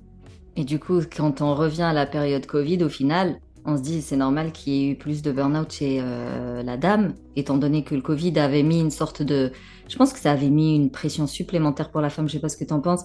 Et 0.58 0.64
du 0.64 0.80
coup, 0.80 1.00
quand 1.16 1.40
on 1.40 1.54
revient 1.54 1.82
à 1.82 1.92
la 1.92 2.04
période 2.04 2.44
Covid, 2.44 2.82
au 2.82 2.88
final, 2.88 3.36
on 3.68 3.76
se 3.76 3.82
dit 3.82 4.00
c'est 4.00 4.16
normal 4.16 4.50
qu'il 4.52 4.72
y 4.72 4.86
ait 4.86 4.92
eu 4.92 4.96
plus 4.96 5.20
de 5.20 5.30
burn-out 5.30 5.70
chez 5.70 6.00
euh, 6.02 6.62
la 6.62 6.78
dame, 6.78 7.12
étant 7.36 7.58
donné 7.58 7.84
que 7.84 7.94
le 7.94 8.00
Covid 8.00 8.38
avait 8.38 8.62
mis 8.62 8.80
une 8.80 8.90
sorte 8.90 9.22
de... 9.22 9.52
Je 9.88 9.96
pense 9.96 10.14
que 10.14 10.18
ça 10.18 10.32
avait 10.32 10.48
mis 10.48 10.74
une 10.74 10.90
pression 10.90 11.26
supplémentaire 11.26 11.90
pour 11.90 12.00
la 12.00 12.08
femme, 12.08 12.28
je 12.28 12.34
sais 12.34 12.40
pas 12.40 12.48
ce 12.48 12.56
que 12.56 12.64
tu 12.64 12.72
en 12.72 12.80
penses, 12.80 13.04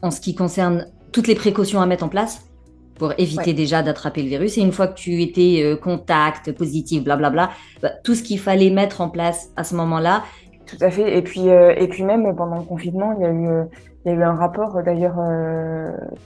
en 0.00 0.12
ce 0.12 0.20
qui 0.20 0.36
concerne 0.36 0.86
toutes 1.10 1.26
les 1.26 1.34
précautions 1.34 1.80
à 1.80 1.86
mettre 1.86 2.04
en 2.04 2.08
place 2.08 2.42
pour 2.94 3.14
éviter 3.18 3.52
déjà 3.52 3.82
d'attraper 3.82 4.22
le 4.22 4.28
virus. 4.28 4.58
Et 4.58 4.60
une 4.60 4.70
fois 4.70 4.86
que 4.86 4.94
tu 4.94 5.22
étais 5.22 5.62
euh, 5.64 5.76
contact, 5.76 6.52
positif, 6.52 7.02
blablabla, 7.02 7.50
bah, 7.82 7.90
tout 8.04 8.14
ce 8.14 8.22
qu'il 8.22 8.38
fallait 8.38 8.70
mettre 8.70 9.00
en 9.00 9.08
place 9.08 9.50
à 9.56 9.64
ce 9.64 9.74
moment-là. 9.74 10.22
Tout 10.66 10.78
à 10.80 10.90
fait. 10.90 11.18
Et 11.18 11.22
puis, 11.22 11.48
euh, 11.48 11.74
et 11.76 11.88
puis 11.88 12.04
même 12.04 12.34
pendant 12.36 12.58
le 12.58 12.64
confinement, 12.64 13.12
il 13.18 13.22
y 13.22 13.26
a 13.26 13.32
eu, 13.32 13.66
il 14.04 14.12
y 14.12 14.14
a 14.14 14.18
eu 14.18 14.22
un 14.22 14.34
rapport 14.34 14.80
d'ailleurs 14.84 15.18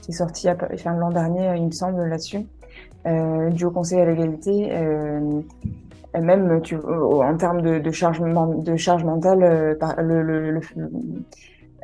qui 0.01 0.11
est 0.11 0.15
sorti 0.15 0.47
l'an 0.85 1.09
dernier, 1.09 1.55
il 1.57 1.65
me 1.65 1.71
semble, 1.71 2.07
là-dessus, 2.07 2.45
du 3.05 3.65
Haut 3.65 3.71
Conseil 3.71 3.99
à 3.99 4.05
l'égalité, 4.05 4.69
euh, 4.71 5.41
même 6.21 6.61
tu, 6.61 6.77
en 6.77 7.35
termes 7.37 7.61
de, 7.61 7.79
de, 7.79 7.91
charge, 7.91 8.19
de 8.21 8.75
charge 8.77 9.03
mentale, 9.03 9.43
euh, 9.43 9.75
le, 9.97 10.21
le, 10.21 10.51
le, 10.51 10.61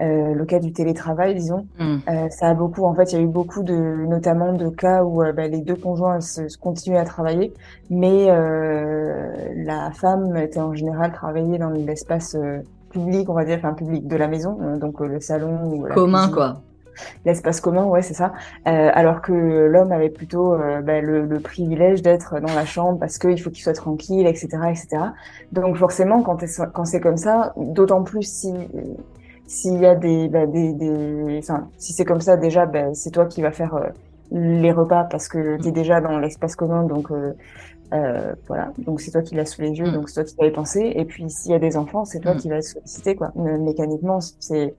euh, 0.01 0.33
le, 0.33 0.45
cas 0.45 0.59
du 0.59 0.71
télétravail, 0.71 1.35
disons, 1.35 1.67
mm. 1.79 1.97
euh, 2.09 2.29
ça 2.29 2.49
a 2.49 2.53
beaucoup, 2.53 2.85
en 2.85 2.93
fait, 2.93 3.11
il 3.11 3.15
y 3.15 3.19
a 3.19 3.23
eu 3.23 3.27
beaucoup 3.27 3.63
de, 3.63 4.05
notamment 4.07 4.53
de 4.53 4.69
cas 4.69 5.03
où 5.03 5.23
bah, 5.33 5.47
les 5.47 5.61
deux 5.61 5.75
conjoints 5.75 6.21
se, 6.21 6.47
se, 6.47 6.57
continuaient 6.57 6.99
à 6.99 7.05
travailler, 7.05 7.53
mais 7.89 8.27
la 9.55 9.91
femme 9.91 10.35
était 10.37 10.61
en 10.61 10.73
général 10.73 11.11
travaillée 11.11 11.57
dans 11.57 11.69
l'espace 11.69 12.37
public, 12.91 13.29
on 13.29 13.33
va 13.33 13.45
dire, 13.45 13.57
enfin 13.57 13.73
public 13.73 14.07
de 14.07 14.15
la 14.15 14.27
maison, 14.27 14.77
donc 14.77 14.99
le 14.99 15.19
salon 15.19 15.73
ou 15.73 15.85
la 15.85 15.95
commun, 15.95 16.29
quoi 16.29 16.61
l'espace 17.25 17.61
commun, 17.61 17.85
ouais, 17.85 18.01
c'est 18.01 18.13
ça. 18.13 18.33
Euh, 18.67 18.91
alors 18.93 19.21
que 19.21 19.31
l'homme 19.31 19.91
avait 19.91 20.09
plutôt 20.09 20.53
euh, 20.53 20.81
bah, 20.81 21.01
le, 21.01 21.25
le, 21.25 21.39
privilège 21.39 22.01
d'être 22.01 22.39
dans 22.39 22.53
la 22.53 22.65
chambre 22.65 22.99
parce 22.99 23.17
qu'il 23.17 23.39
faut 23.41 23.49
qu'il 23.49 23.63
soit 23.63 23.73
tranquille, 23.73 24.27
etc., 24.27 24.47
etc. 24.69 24.87
Donc 25.51 25.77
forcément, 25.77 26.21
quand, 26.21 26.43
quand 26.73 26.85
c'est 26.85 27.01
comme 27.01 27.17
ça, 27.17 27.53
d'autant 27.57 28.03
plus 28.03 28.23
si 28.23 28.53
s'il 29.47 29.79
y 29.79 29.85
a 29.85 29.95
des, 29.95 30.27
bah, 30.29 30.45
des, 30.45 30.73
des 30.73 31.39
enfin, 31.39 31.69
si 31.77 31.91
c'est 31.91 32.05
comme 32.05 32.21
ça 32.21 32.37
déjà, 32.37 32.67
bah, 32.67 32.93
c'est 32.93 33.09
toi 33.09 33.25
qui 33.25 33.41
vas 33.41 33.51
faire 33.51 33.73
euh, 33.75 33.87
les 34.31 34.71
repas 34.71 35.05
parce 35.05 35.27
que 35.27 35.59
tu 35.59 35.69
es 35.69 35.71
déjà 35.71 36.01
dans 36.01 36.19
l'espace 36.19 36.55
commun, 36.55 36.83
donc 36.83 37.11
euh, 37.91 38.33
voilà, 38.47 38.71
donc 38.77 39.01
c'est 39.01 39.11
toi 39.11 39.23
qui 39.23 39.33
l'as 39.33 39.45
sous 39.45 39.61
les 39.61 39.71
yeux, 39.71 39.89
mm. 39.89 39.93
donc 39.93 40.09
c'est 40.09 40.15
toi 40.15 40.23
qui 40.23 40.35
l'avais 40.39 40.53
pensé. 40.53 40.93
Et 40.95 41.05
puis 41.05 41.29
s'il 41.29 41.51
y 41.51 41.55
a 41.55 41.59
des 41.59 41.77
enfants, 41.77 42.05
c'est 42.05 42.19
toi 42.19 42.35
mm. 42.35 42.37
qui 42.37 42.49
vas 42.49 42.61
solliciter 42.61 43.15
quoi. 43.15 43.31
Mécaniquement, 43.35 44.19
c'est 44.21 44.75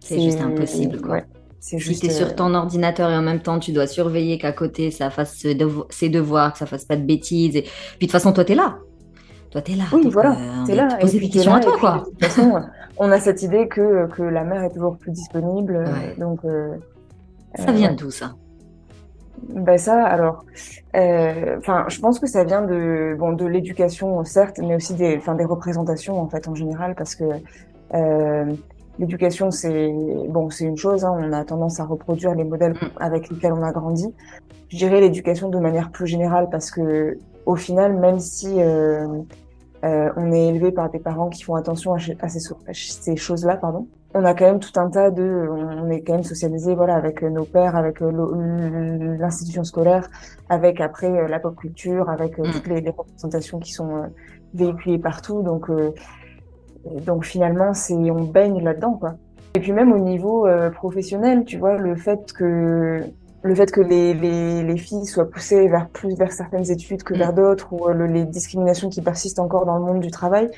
c'est 0.00 0.20
juste 0.20 0.40
impossible 0.40 1.00
quoi. 1.00 1.16
Ouais. 1.16 1.24
Si 1.60 1.78
tu 1.78 2.06
es 2.06 2.10
sur 2.10 2.28
euh, 2.28 2.34
ton 2.34 2.54
ordinateur 2.54 3.10
et 3.10 3.16
en 3.16 3.22
même 3.22 3.40
temps 3.40 3.58
tu 3.58 3.72
dois 3.72 3.86
surveiller 3.86 4.38
qu'à 4.38 4.52
côté 4.52 4.90
ça 4.90 5.10
fasse 5.10 5.36
ses 5.36 6.08
devoirs, 6.08 6.52
que 6.52 6.58
ça 6.58 6.66
fasse 6.66 6.84
pas 6.84 6.96
de 6.96 7.02
bêtises. 7.02 7.56
Et... 7.56 7.62
Puis 7.62 7.70
de 7.72 7.98
toute 8.00 8.12
façon, 8.12 8.32
toi, 8.32 8.44
tu 8.44 8.52
es 8.52 8.54
là. 8.54 8.78
Toi, 9.50 9.62
tu 9.62 9.72
es 9.72 9.76
là. 9.76 9.84
Oui, 9.92 10.08
voilà. 10.10 10.32
Euh, 10.32 10.66
es 10.66 10.74
là. 10.74 10.88
Poser 11.00 11.20
des 11.20 11.28
questions 11.28 11.54
à 11.54 11.60
toi, 11.60 11.76
quoi. 11.78 11.98
De 11.98 12.10
toute 12.10 12.24
façon, 12.24 12.62
on 12.98 13.10
a 13.10 13.18
cette 13.18 13.42
idée 13.42 13.68
que, 13.68 14.06
que 14.08 14.22
la 14.22 14.44
mère 14.44 14.62
est 14.62 14.70
toujours 14.70 14.96
plus 14.96 15.12
disponible. 15.12 15.84
Donc, 16.18 16.40
ça 17.54 17.72
vient 17.72 17.94
d'où 17.94 18.10
ça? 18.10 18.34
ben 19.48 19.78
ça, 19.78 20.02
alors, 20.04 20.44
enfin, 20.94 21.84
je 21.88 22.00
pense 22.00 22.18
que 22.18 22.26
ça 22.26 22.44
vient 22.44 22.62
de 22.62 23.16
bon 23.18 23.32
de 23.32 23.46
l'éducation 23.46 24.24
certes, 24.24 24.58
mais 24.58 24.76
aussi 24.76 24.94
des, 24.94 25.16
enfin 25.16 25.34
des 25.34 25.44
représentations 25.44 26.20
en 26.20 26.28
fait 26.28 26.48
en 26.48 26.54
général, 26.54 26.94
parce 26.94 27.14
que 27.14 27.24
l'éducation 28.98 29.50
c'est 29.50 29.92
bon 30.28 30.50
c'est 30.50 30.64
une 30.64 30.76
chose, 30.76 31.04
hein, 31.04 31.14
on 31.18 31.32
a 31.32 31.44
tendance 31.44 31.80
à 31.80 31.84
reproduire 31.84 32.34
les 32.34 32.44
modèles 32.44 32.74
mm. 32.74 32.90
avec 32.98 33.28
lesquels 33.28 33.52
on 33.52 33.62
a 33.62 33.72
grandi. 33.72 34.12
Je 34.68 34.76
dirais 34.76 35.00
l'éducation 35.00 35.48
de 35.48 35.58
manière 35.58 35.90
plus 35.90 36.06
générale, 36.06 36.48
parce 36.50 36.70
que 36.70 37.18
au 37.44 37.54
final, 37.54 37.94
même 37.94 38.18
si 38.18 38.60
euh, 39.84 40.10
on 40.16 40.32
est 40.32 40.48
élevé 40.48 40.72
par 40.72 40.90
des 40.90 40.98
parents 40.98 41.28
qui 41.28 41.44
font 41.44 41.54
attention 41.54 41.94
à, 41.94 42.28
ces, 42.28 43.16
choses-là, 43.16 43.56
pardon. 43.56 43.86
On 44.14 44.24
a 44.24 44.34
quand 44.34 44.46
même 44.46 44.60
tout 44.60 44.80
un 44.80 44.88
tas 44.88 45.10
de, 45.10 45.46
on 45.50 45.90
est 45.90 46.00
quand 46.00 46.14
même 46.14 46.24
socialisé, 46.24 46.74
voilà, 46.74 46.94
avec 46.94 47.22
nos 47.22 47.44
pères, 47.44 47.76
avec 47.76 48.02
euh, 48.02 49.16
l'institution 49.18 49.62
scolaire, 49.62 50.08
avec 50.48 50.80
après 50.80 51.10
euh, 51.10 51.28
la 51.28 51.38
pop 51.38 51.54
culture, 51.54 52.08
avec 52.08 52.38
mm. 52.38 52.50
toutes 52.52 52.66
les, 52.66 52.90
représentations 52.90 53.60
qui 53.60 53.72
sont 53.72 54.10
véhiculées 54.54 54.98
partout. 54.98 55.42
Donc, 55.42 55.70
donc 57.06 57.24
finalement, 57.24 57.72
c'est, 57.74 57.94
on 57.94 58.24
baigne 58.24 58.62
là-dedans, 58.62 58.94
quoi. 58.94 59.14
Et 59.54 59.60
puis 59.60 59.72
même 59.72 59.92
au 59.92 59.98
niveau 59.98 60.46
professionnel, 60.74 61.44
tu 61.44 61.56
vois, 61.56 61.78
le 61.78 61.96
fait 61.96 62.32
que 62.34 63.02
le 63.46 63.54
fait 63.54 63.70
que 63.70 63.80
les, 63.80 64.12
les, 64.12 64.62
les, 64.62 64.76
filles 64.76 65.06
soient 65.06 65.30
poussées 65.30 65.68
vers 65.68 65.88
plus 65.88 66.14
vers 66.16 66.32
certaines 66.32 66.70
études 66.70 67.02
que 67.02 67.14
vers 67.14 67.32
mm. 67.32 67.36
d'autres, 67.36 67.72
ou 67.72 67.88
euh, 67.88 68.06
les 68.06 68.24
discriminations 68.24 68.88
qui 68.88 69.00
persistent 69.02 69.38
encore 69.38 69.66
dans 69.66 69.78
le 69.78 69.84
monde 69.84 70.00
du 70.00 70.10
travail. 70.10 70.50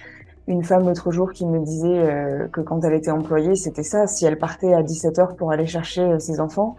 Une 0.47 0.65
femme 0.65 0.87
l'autre 0.87 1.13
jour 1.13 1.33
qui 1.33 1.45
me 1.45 1.61
disait 1.61 1.87
euh, 1.87 2.49
que 2.49 2.63
quand 2.63 2.83
elle 2.83 2.95
était 2.95 3.11
employée, 3.11 3.55
c'était 3.55 3.83
ça. 3.83 4.07
Si 4.07 4.25
elle 4.25 4.39
partait 4.39 4.73
à 4.73 4.83
17 4.83 5.19
heures 5.19 5.37
pour 5.37 5.53
aller 5.53 5.67
chercher 5.67 6.01
euh, 6.01 6.19
ses 6.19 6.41
enfants, 6.41 6.77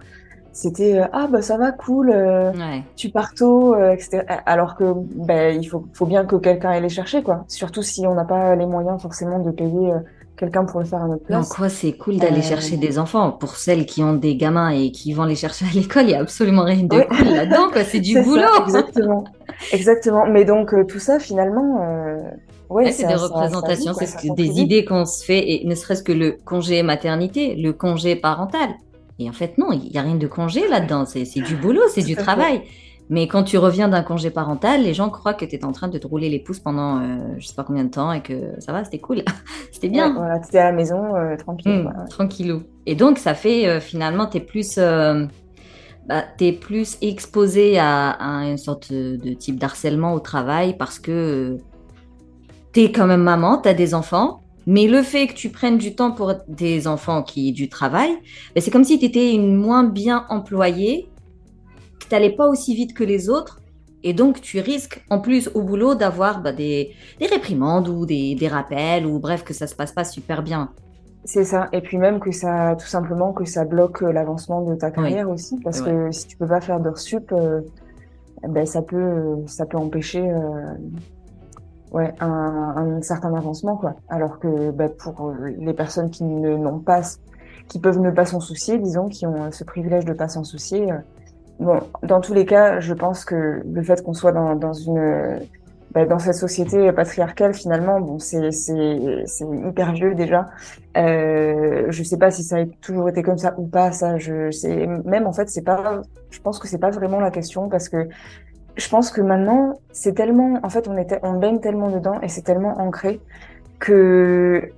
c'était 0.61 1.01
ah 1.13 1.27
bah 1.31 1.41
ça 1.41 1.57
va 1.57 1.71
cool, 1.71 2.13
tu 2.95 3.09
pars 3.09 3.33
tôt, 3.33 3.75
etc. 3.75 4.23
Alors 4.45 4.75
que 4.75 4.93
ben 4.95 5.59
il 5.61 5.65
faut, 5.65 5.85
faut 5.93 6.05
bien 6.05 6.25
que 6.25 6.35
quelqu'un 6.35 6.71
aille 6.71 6.81
les 6.81 6.89
chercher 6.89 7.23
quoi. 7.23 7.45
Surtout 7.47 7.81
si 7.81 8.05
on 8.05 8.13
n'a 8.13 8.25
pas 8.25 8.55
les 8.55 8.65
moyens 8.65 9.01
forcément 9.01 9.39
de 9.39 9.51
payer 9.51 9.93
quelqu'un 10.39 10.63
pour 10.63 10.79
le 10.79 10.85
faire 10.85 11.03
à 11.03 11.07
notre 11.07 11.23
place. 11.23 11.51
En 11.51 11.53
quoi 11.53 11.69
c'est 11.69 11.91
cool 11.93 12.17
d'aller 12.17 12.39
euh, 12.39 12.41
chercher 12.41 12.77
des 12.77 12.97
enfants 12.97 13.31
Pour 13.31 13.57
celles 13.57 13.85
qui 13.85 14.01
ont 14.01 14.13
des 14.13 14.35
gamins 14.35 14.69
et 14.69 14.91
qui 14.91 15.13
vont 15.13 15.25
les 15.25 15.35
chercher 15.35 15.65
à 15.65 15.73
l'école, 15.75 16.03
il 16.03 16.07
n'y 16.07 16.15
a 16.15 16.21
absolument 16.21 16.63
rien 16.63 16.83
de 16.83 16.87
cool 16.87 17.27
là-dedans, 17.27 17.69
quoi. 17.71 17.83
C'est 17.83 17.99
du 17.99 18.19
boulot. 18.23 18.41
exactement. 18.65 19.25
exactement. 19.73 20.25
Mais 20.25 20.45
donc, 20.45 20.73
euh, 20.73 20.85
tout 20.85 20.99
ça, 20.99 21.19
finalement. 21.19 21.81
Euh, 21.81 22.17
ouais, 22.69 22.91
c'est 22.91 23.05
des 23.05 23.15
représentations, 23.15 23.93
c'est 23.93 24.33
des 24.33 24.59
idées 24.61 24.85
qu'on 24.85 25.05
se 25.05 25.23
fait, 25.23 25.51
et 25.51 25.65
ne 25.65 25.75
serait-ce 25.75 26.03
que 26.03 26.13
le 26.13 26.37
congé 26.45 26.81
maternité, 26.83 27.55
le 27.55 27.73
congé 27.73 28.15
parental. 28.15 28.69
Et 29.19 29.29
en 29.29 29.33
fait, 29.33 29.57
non, 29.57 29.71
il 29.71 29.91
n'y 29.91 29.97
a 29.97 30.01
rien 30.01 30.15
de 30.15 30.27
congé 30.27 30.67
là-dedans. 30.67 31.05
C'est 31.05 31.41
du 31.41 31.55
boulot, 31.55 31.81
c'est 31.89 32.03
du 32.03 32.15
travail. 32.15 32.63
Mais 33.09 33.27
quand 33.27 33.43
tu 33.43 33.57
reviens 33.57 33.89
d'un 33.89 34.03
congé 34.03 34.29
parental, 34.29 34.83
les 34.83 34.93
gens 34.93 35.09
croient 35.09 35.33
que 35.33 35.43
tu 35.43 35.55
es 35.55 35.65
en 35.65 35.71
train 35.71 35.87
de 35.87 35.97
te 35.97 36.05
rouler 36.05 36.29
les 36.29 36.37
pouces 36.37 36.59
pendant 36.59 36.97
euh, 36.99 37.17
je 37.39 37.47
sais 37.47 37.55
pas 37.55 37.63
combien 37.63 37.83
de 37.83 37.89
temps 37.89 38.13
et 38.13 38.21
que 38.21 38.53
ça 38.59 38.71
va, 38.71 38.83
c'était 38.83 38.99
cool. 38.99 39.23
c'était 39.71 39.89
bien. 39.89 40.13
voilà, 40.13 40.39
tu 40.39 40.47
étais 40.49 40.59
à 40.59 40.65
la 40.65 40.71
maison, 40.71 41.15
euh, 41.15 41.35
tranquille. 41.35 41.71
Mmh, 41.71 42.09
tranquillou. 42.09 42.63
Et 42.85 42.93
donc, 42.93 43.17
ça 43.17 43.33
fait 43.33 43.67
euh, 43.67 43.79
finalement, 43.79 44.27
tu 44.27 44.37
es 44.37 44.41
plus. 44.41 44.75
Euh, 44.77 45.25
bah, 46.05 46.23
es 46.39 46.53
plus 46.53 46.97
exposé 47.01 47.77
à, 47.77 48.11
à, 48.11 48.45
une 48.45 48.57
sorte 48.57 48.91
de 48.91 49.33
type 49.33 49.59
d'harcèlement 49.59 50.13
au 50.13 50.19
travail 50.19 50.75
parce 50.75 50.97
que 50.97 51.57
tu 52.73 52.81
es 52.81 52.91
quand 52.91 53.05
même 53.05 53.21
maman, 53.21 53.59
tu 53.61 53.69
as 53.69 53.75
des 53.75 53.93
enfants, 53.93 54.41
mais 54.69 54.87
le 54.87 55.01
fait 55.01 55.27
que 55.27 55.33
tu 55.33 55.49
prennes 55.49 55.77
du 55.77 55.95
temps 55.95 56.11
pour 56.11 56.33
des 56.47 56.87
enfants 56.87 57.23
qui 57.23 57.51
du 57.51 57.69
travail, 57.69 58.11
bah, 58.53 58.61
c'est 58.61 58.71
comme 58.71 58.83
si 58.83 58.99
tu 58.99 59.05
étais 59.05 59.33
une 59.33 59.55
moins 59.55 59.83
bien 59.83 60.25
employée 60.29 61.09
tu 62.09 62.15
n'allais 62.15 62.35
pas 62.35 62.47
aussi 62.47 62.75
vite 62.75 62.93
que 62.93 63.03
les 63.03 63.29
autres. 63.29 63.61
Et 64.01 64.13
donc, 64.13 64.41
tu 64.41 64.59
risques, 64.59 65.03
en 65.09 65.19
plus, 65.19 65.49
au 65.53 65.61
boulot, 65.61 65.93
d'avoir 65.93 66.41
bah, 66.41 66.51
des, 66.51 66.91
réprimandes 67.19 67.87
ou 67.89 68.05
des, 68.05 68.47
rappels, 68.49 69.05
ou 69.05 69.19
bref, 69.19 69.43
que 69.43 69.53
ça 69.53 69.67
se 69.67 69.75
passe 69.75 69.91
pas 69.91 70.05
super 70.05 70.41
bien. 70.41 70.69
C'est 71.25 71.43
ça. 71.43 71.67
Et 71.73 71.81
puis 71.81 71.97
même 71.97 72.19
que 72.19 72.31
ça, 72.31 72.75
tout 72.79 72.87
simplement, 72.87 73.33
que 73.33 73.43
ça 73.43 73.65
bloque 73.65 74.01
l'avancement 74.01 74.61
de 74.61 74.75
ta 74.75 74.89
carrière 74.89 75.29
aussi. 75.29 75.59
Parce 75.59 75.81
que 75.81 76.11
si 76.11 76.27
tu 76.27 76.37
peux 76.37 76.47
pas 76.47 76.61
faire 76.61 76.79
de 76.79 76.95
sup, 76.95 77.31
euh, 77.33 77.59
ben, 78.47 78.65
ça, 78.65 78.81
peut, 78.81 79.35
ça 79.45 79.65
peut 79.65 79.77
empêcher 79.77 80.21
euh, 80.21 80.73
ouais, 81.91 82.13
un, 82.19 83.01
certain 83.01 83.33
avancement. 83.33 83.77
Quoi. 83.77 83.95
Alors 84.09 84.39
que 84.39 84.71
ben, 84.71 84.89
pour 84.89 85.33
les 85.57 85.73
personnes 85.73 86.09
qui 86.09 86.23
n'ont 86.23 86.79
pas, 86.79 87.01
qui 87.67 87.79
peuvent 87.79 87.99
ne 87.99 88.11
pas 88.11 88.25
s'en 88.25 88.39
soucier, 88.39 88.77
disons, 88.77 89.09
qui 89.09 89.25
ont 89.25 89.51
ce 89.51 89.63
privilège 89.63 90.05
de 90.05 90.13
pas 90.13 90.27
s'en 90.27 90.43
soucier, 90.43 90.91
euh, 90.91 90.97
Bon, 91.59 91.81
dans 92.03 92.21
tous 92.21 92.33
les 92.33 92.45
cas, 92.45 92.79
je 92.79 92.93
pense 92.93 93.25
que 93.25 93.61
le 93.65 93.83
fait 93.83 94.01
qu'on 94.01 94.13
soit 94.13 94.31
dans, 94.31 94.55
dans 94.55 94.71
une 94.71 95.41
bah, 95.91 96.05
dans 96.05 96.19
cette 96.19 96.35
société 96.35 96.91
patriarcale, 96.91 97.53
finalement, 97.53 97.99
bon, 97.99 98.19
c'est 98.19 98.49
hyper 99.67 99.91
vieux 99.93 100.13
déjà. 100.13 100.49
Euh, 100.95 101.87
je 101.89 102.03
sais 102.03 102.17
pas 102.17 102.29
si 102.29 102.43
ça 102.43 102.57
a 102.57 102.65
toujours 102.81 103.09
été 103.09 103.23
comme 103.23 103.37
ça 103.39 103.55
ou 103.57 103.65
pas. 103.65 103.91
Ça, 103.91 104.17
je 104.17 104.51
sais 104.51 104.87
même 105.05 105.27
en 105.27 105.33
fait, 105.33 105.49
c'est 105.49 105.63
pas. 105.63 106.01
Je 106.29 106.39
pense 106.39 106.59
que 106.59 106.67
c'est 106.67 106.77
pas 106.77 106.91
vraiment 106.91 107.19
la 107.19 107.31
question 107.31 107.69
parce 107.69 107.89
que 107.89 108.07
je 108.75 108.89
pense 108.89 109.11
que 109.11 109.21
maintenant, 109.21 109.79
c'est 109.91 110.13
tellement. 110.13 110.59
En 110.63 110.69
fait, 110.69 110.87
on 110.87 110.97
était, 110.97 111.19
on 111.23 111.33
baigne 111.33 111.59
tellement 111.59 111.89
dedans 111.89 112.19
et 112.21 112.27
c'est 112.27 112.43
tellement 112.43 112.79
ancré 112.79 113.19
que 113.79 114.71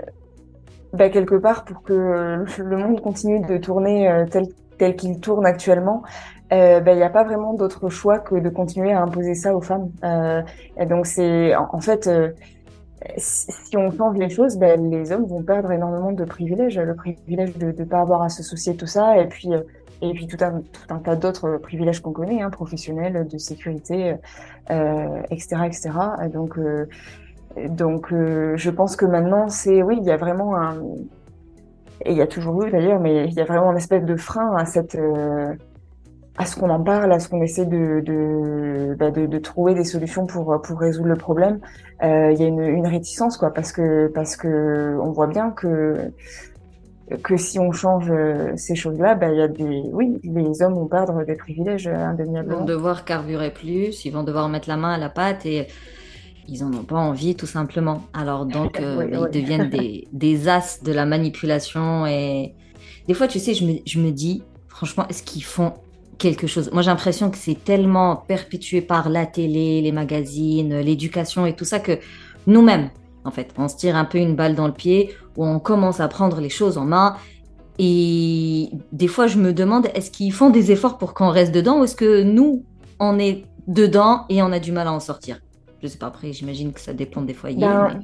bah, 0.93 1.09
quelque 1.09 1.35
part 1.35 1.63
pour 1.65 1.83
que 1.83 2.43
le 2.57 2.77
monde 2.77 3.01
continue 3.01 3.39
de 3.41 3.57
tourner 3.57 4.09
euh, 4.09 4.25
tel 4.25 4.47
tel 4.81 4.95
qu'il 4.95 5.19
tourne 5.19 5.45
actuellement, 5.45 6.01
euh, 6.51 6.79
ben, 6.79 6.93
il 6.93 6.97
n'y 6.97 7.03
a 7.03 7.09
pas 7.11 7.23
vraiment 7.23 7.53
d'autre 7.53 7.89
choix 7.89 8.17
que 8.17 8.33
de 8.33 8.49
continuer 8.49 8.91
à 8.91 9.01
imposer 9.03 9.35
ça 9.35 9.55
aux 9.55 9.61
femmes. 9.61 9.91
Euh, 10.03 10.41
donc 10.89 11.05
c'est 11.05 11.55
en, 11.55 11.79
fait 11.79 12.07
euh, 12.07 12.31
si 13.15 13.77
on 13.77 13.91
change 13.91 14.17
les 14.17 14.29
choses, 14.29 14.57
ben, 14.57 14.89
les 14.89 15.11
hommes 15.11 15.25
vont 15.25 15.43
perdre 15.43 15.71
énormément 15.71 16.11
de 16.11 16.25
privilèges, 16.25 16.79
le 16.79 16.95
privilège 16.95 17.55
de 17.57 17.67
ne 17.67 17.85
pas 17.85 17.99
avoir 17.99 18.23
à 18.23 18.29
se 18.29 18.41
soucier 18.41 18.73
de 18.73 18.79
tout 18.79 18.87
ça, 18.87 19.19
et 19.19 19.27
puis 19.27 19.49
et 20.01 20.13
puis 20.13 20.27
tout 20.27 20.37
un 20.43 20.99
tas 20.99 21.15
d'autres 21.15 21.57
privilèges 21.57 22.01
qu'on 22.01 22.11
connaît, 22.11 22.41
hein, 22.41 22.49
professionnels, 22.49 23.27
de 23.27 23.37
sécurité, 23.37 24.15
etc., 24.69 25.47
etc. 25.65 25.89
Et 26.25 26.29
donc 26.29 26.59
donc 27.69 28.07
je 28.11 28.69
pense 28.69 28.95
que 28.95 29.05
maintenant 29.05 29.49
c'est 29.49 29.83
oui, 29.83 29.97
il 29.99 30.05
y 30.05 30.11
a 30.11 30.17
vraiment 30.17 30.55
un 30.55 30.77
et 32.03 32.11
il 32.11 32.17
y 32.17 32.21
a 32.21 32.27
toujours 32.27 32.63
eu 32.63 32.71
d'ailleurs, 32.71 32.99
mais 32.99 33.25
il 33.27 33.33
y 33.33 33.41
a 33.41 33.45
vraiment 33.45 33.69
un 33.69 33.75
espèce 33.75 34.03
de 34.03 34.15
frein 34.15 34.55
à 34.55 34.65
cette 34.65 34.97
à 36.37 36.45
ce 36.45 36.55
qu'on 36.55 36.69
en 36.69 36.81
parle, 36.81 37.11
à 37.11 37.19
ce 37.19 37.29
qu'on 37.29 37.41
essaie 37.41 37.65
de, 37.65 37.99
de, 37.99 38.95
bah 38.95 39.11
trouver 39.41 39.73
des 39.75 39.83
solutions 39.83 40.25
pour, 40.25 40.61
pour 40.61 40.79
résoudre 40.79 41.09
le 41.09 41.15
problème, 41.15 41.59
euh, 42.03 42.31
il 42.31 42.39
y 42.39 42.43
a 42.43 42.47
une, 42.47 42.61
une, 42.61 42.87
réticence, 42.87 43.37
quoi, 43.37 43.53
parce 43.53 43.71
que, 43.71 44.07
parce 44.07 44.35
que 44.35 44.97
on 45.01 45.11
voit 45.11 45.27
bien 45.27 45.51
que, 45.51 46.11
que 47.17 47.37
si 47.37 47.59
on 47.59 47.71
change 47.71 48.09
euh, 48.09 48.51
ces 48.55 48.75
choses-là, 48.75 49.15
bah, 49.15 49.31
il 49.31 49.37
y 49.37 49.41
a 49.41 49.47
des, 49.47 49.83
oui, 49.91 50.19
les 50.23 50.61
hommes 50.61 50.75
vont 50.75 50.87
perdre 50.87 51.25
des 51.25 51.35
privilèges 51.35 51.87
indéniablement. 51.87 52.57
Ils 52.57 52.59
vont 52.59 52.65
devoir 52.65 53.05
carburer 53.05 53.51
plus, 53.51 54.05
ils 54.05 54.11
vont 54.11 54.23
devoir 54.23 54.49
mettre 54.49 54.69
la 54.69 54.77
main 54.77 54.93
à 54.93 54.97
la 54.97 55.09
pâte 55.09 55.45
et 55.45 55.67
ils 56.47 56.61
n'en 56.63 56.73
ont 56.73 56.83
pas 56.83 56.97
envie 56.97 57.35
tout 57.35 57.45
simplement. 57.45 58.03
Alors 58.13 58.45
donc, 58.45 58.79
euh, 58.81 59.07
ils 59.11 59.41
deviennent 59.41 59.69
des, 59.71 60.07
des 60.11 60.47
as 60.47 60.83
de 60.83 60.91
la 60.91 61.05
manipulation 61.05 62.05
et 62.05 62.53
des 63.07 63.13
fois, 63.13 63.27
tu 63.27 63.39
sais, 63.39 63.53
je 63.53 63.65
me, 63.65 63.73
je 63.85 63.99
me 63.99 64.11
dis, 64.11 64.43
franchement, 64.67 65.07
est-ce 65.09 65.23
qu'ils 65.23 65.43
font 65.43 65.73
quelque 66.17 66.47
chose? 66.47 66.69
Moi, 66.71 66.81
j'ai 66.81 66.91
l'impression 66.91 67.31
que 67.31 67.37
c'est 67.37 67.63
tellement 67.63 68.15
perpétué 68.15 68.81
par 68.81 69.09
la 69.09 69.25
télé, 69.25 69.81
les 69.81 69.91
magazines, 69.91 70.79
l'éducation 70.79 71.45
et 71.45 71.55
tout 71.55 71.65
ça 71.65 71.79
que 71.79 71.99
nous-mêmes, 72.47 72.89
en 73.25 73.31
fait, 73.31 73.53
on 73.57 73.67
se 73.67 73.75
tire 73.75 73.95
un 73.95 74.05
peu 74.05 74.17
une 74.17 74.35
balle 74.35 74.55
dans 74.55 74.67
le 74.67 74.73
pied, 74.73 75.13
où 75.37 75.45
on 75.45 75.59
commence 75.59 75.99
à 75.99 76.07
prendre 76.07 76.39
les 76.41 76.49
choses 76.49 76.77
en 76.77 76.85
main. 76.85 77.15
Et 77.79 78.69
des 78.91 79.07
fois, 79.07 79.27
je 79.27 79.37
me 79.37 79.53
demande, 79.53 79.87
est-ce 79.93 80.11
qu'ils 80.11 80.33
font 80.33 80.49
des 80.49 80.71
efforts 80.71 80.97
pour 80.97 81.13
qu'on 81.13 81.29
reste 81.29 81.53
dedans 81.53 81.79
ou 81.79 81.83
est-ce 81.83 81.95
que 81.95 82.23
nous, 82.23 82.63
on 82.99 83.17
est 83.19 83.45
dedans 83.67 84.25
et 84.29 84.41
on 84.41 84.51
a 84.51 84.59
du 84.59 84.71
mal 84.71 84.87
à 84.87 84.93
en 84.93 84.99
sortir? 84.99 85.39
Je 85.81 85.87
sais 85.87 85.97
pas, 85.97 86.07
après, 86.07 86.31
j'imagine 86.31 86.73
que 86.73 86.79
ça 86.79 86.93
dépend 86.93 87.21
des 87.21 87.33
foyers. 87.33 87.59
Ben, 87.59 88.01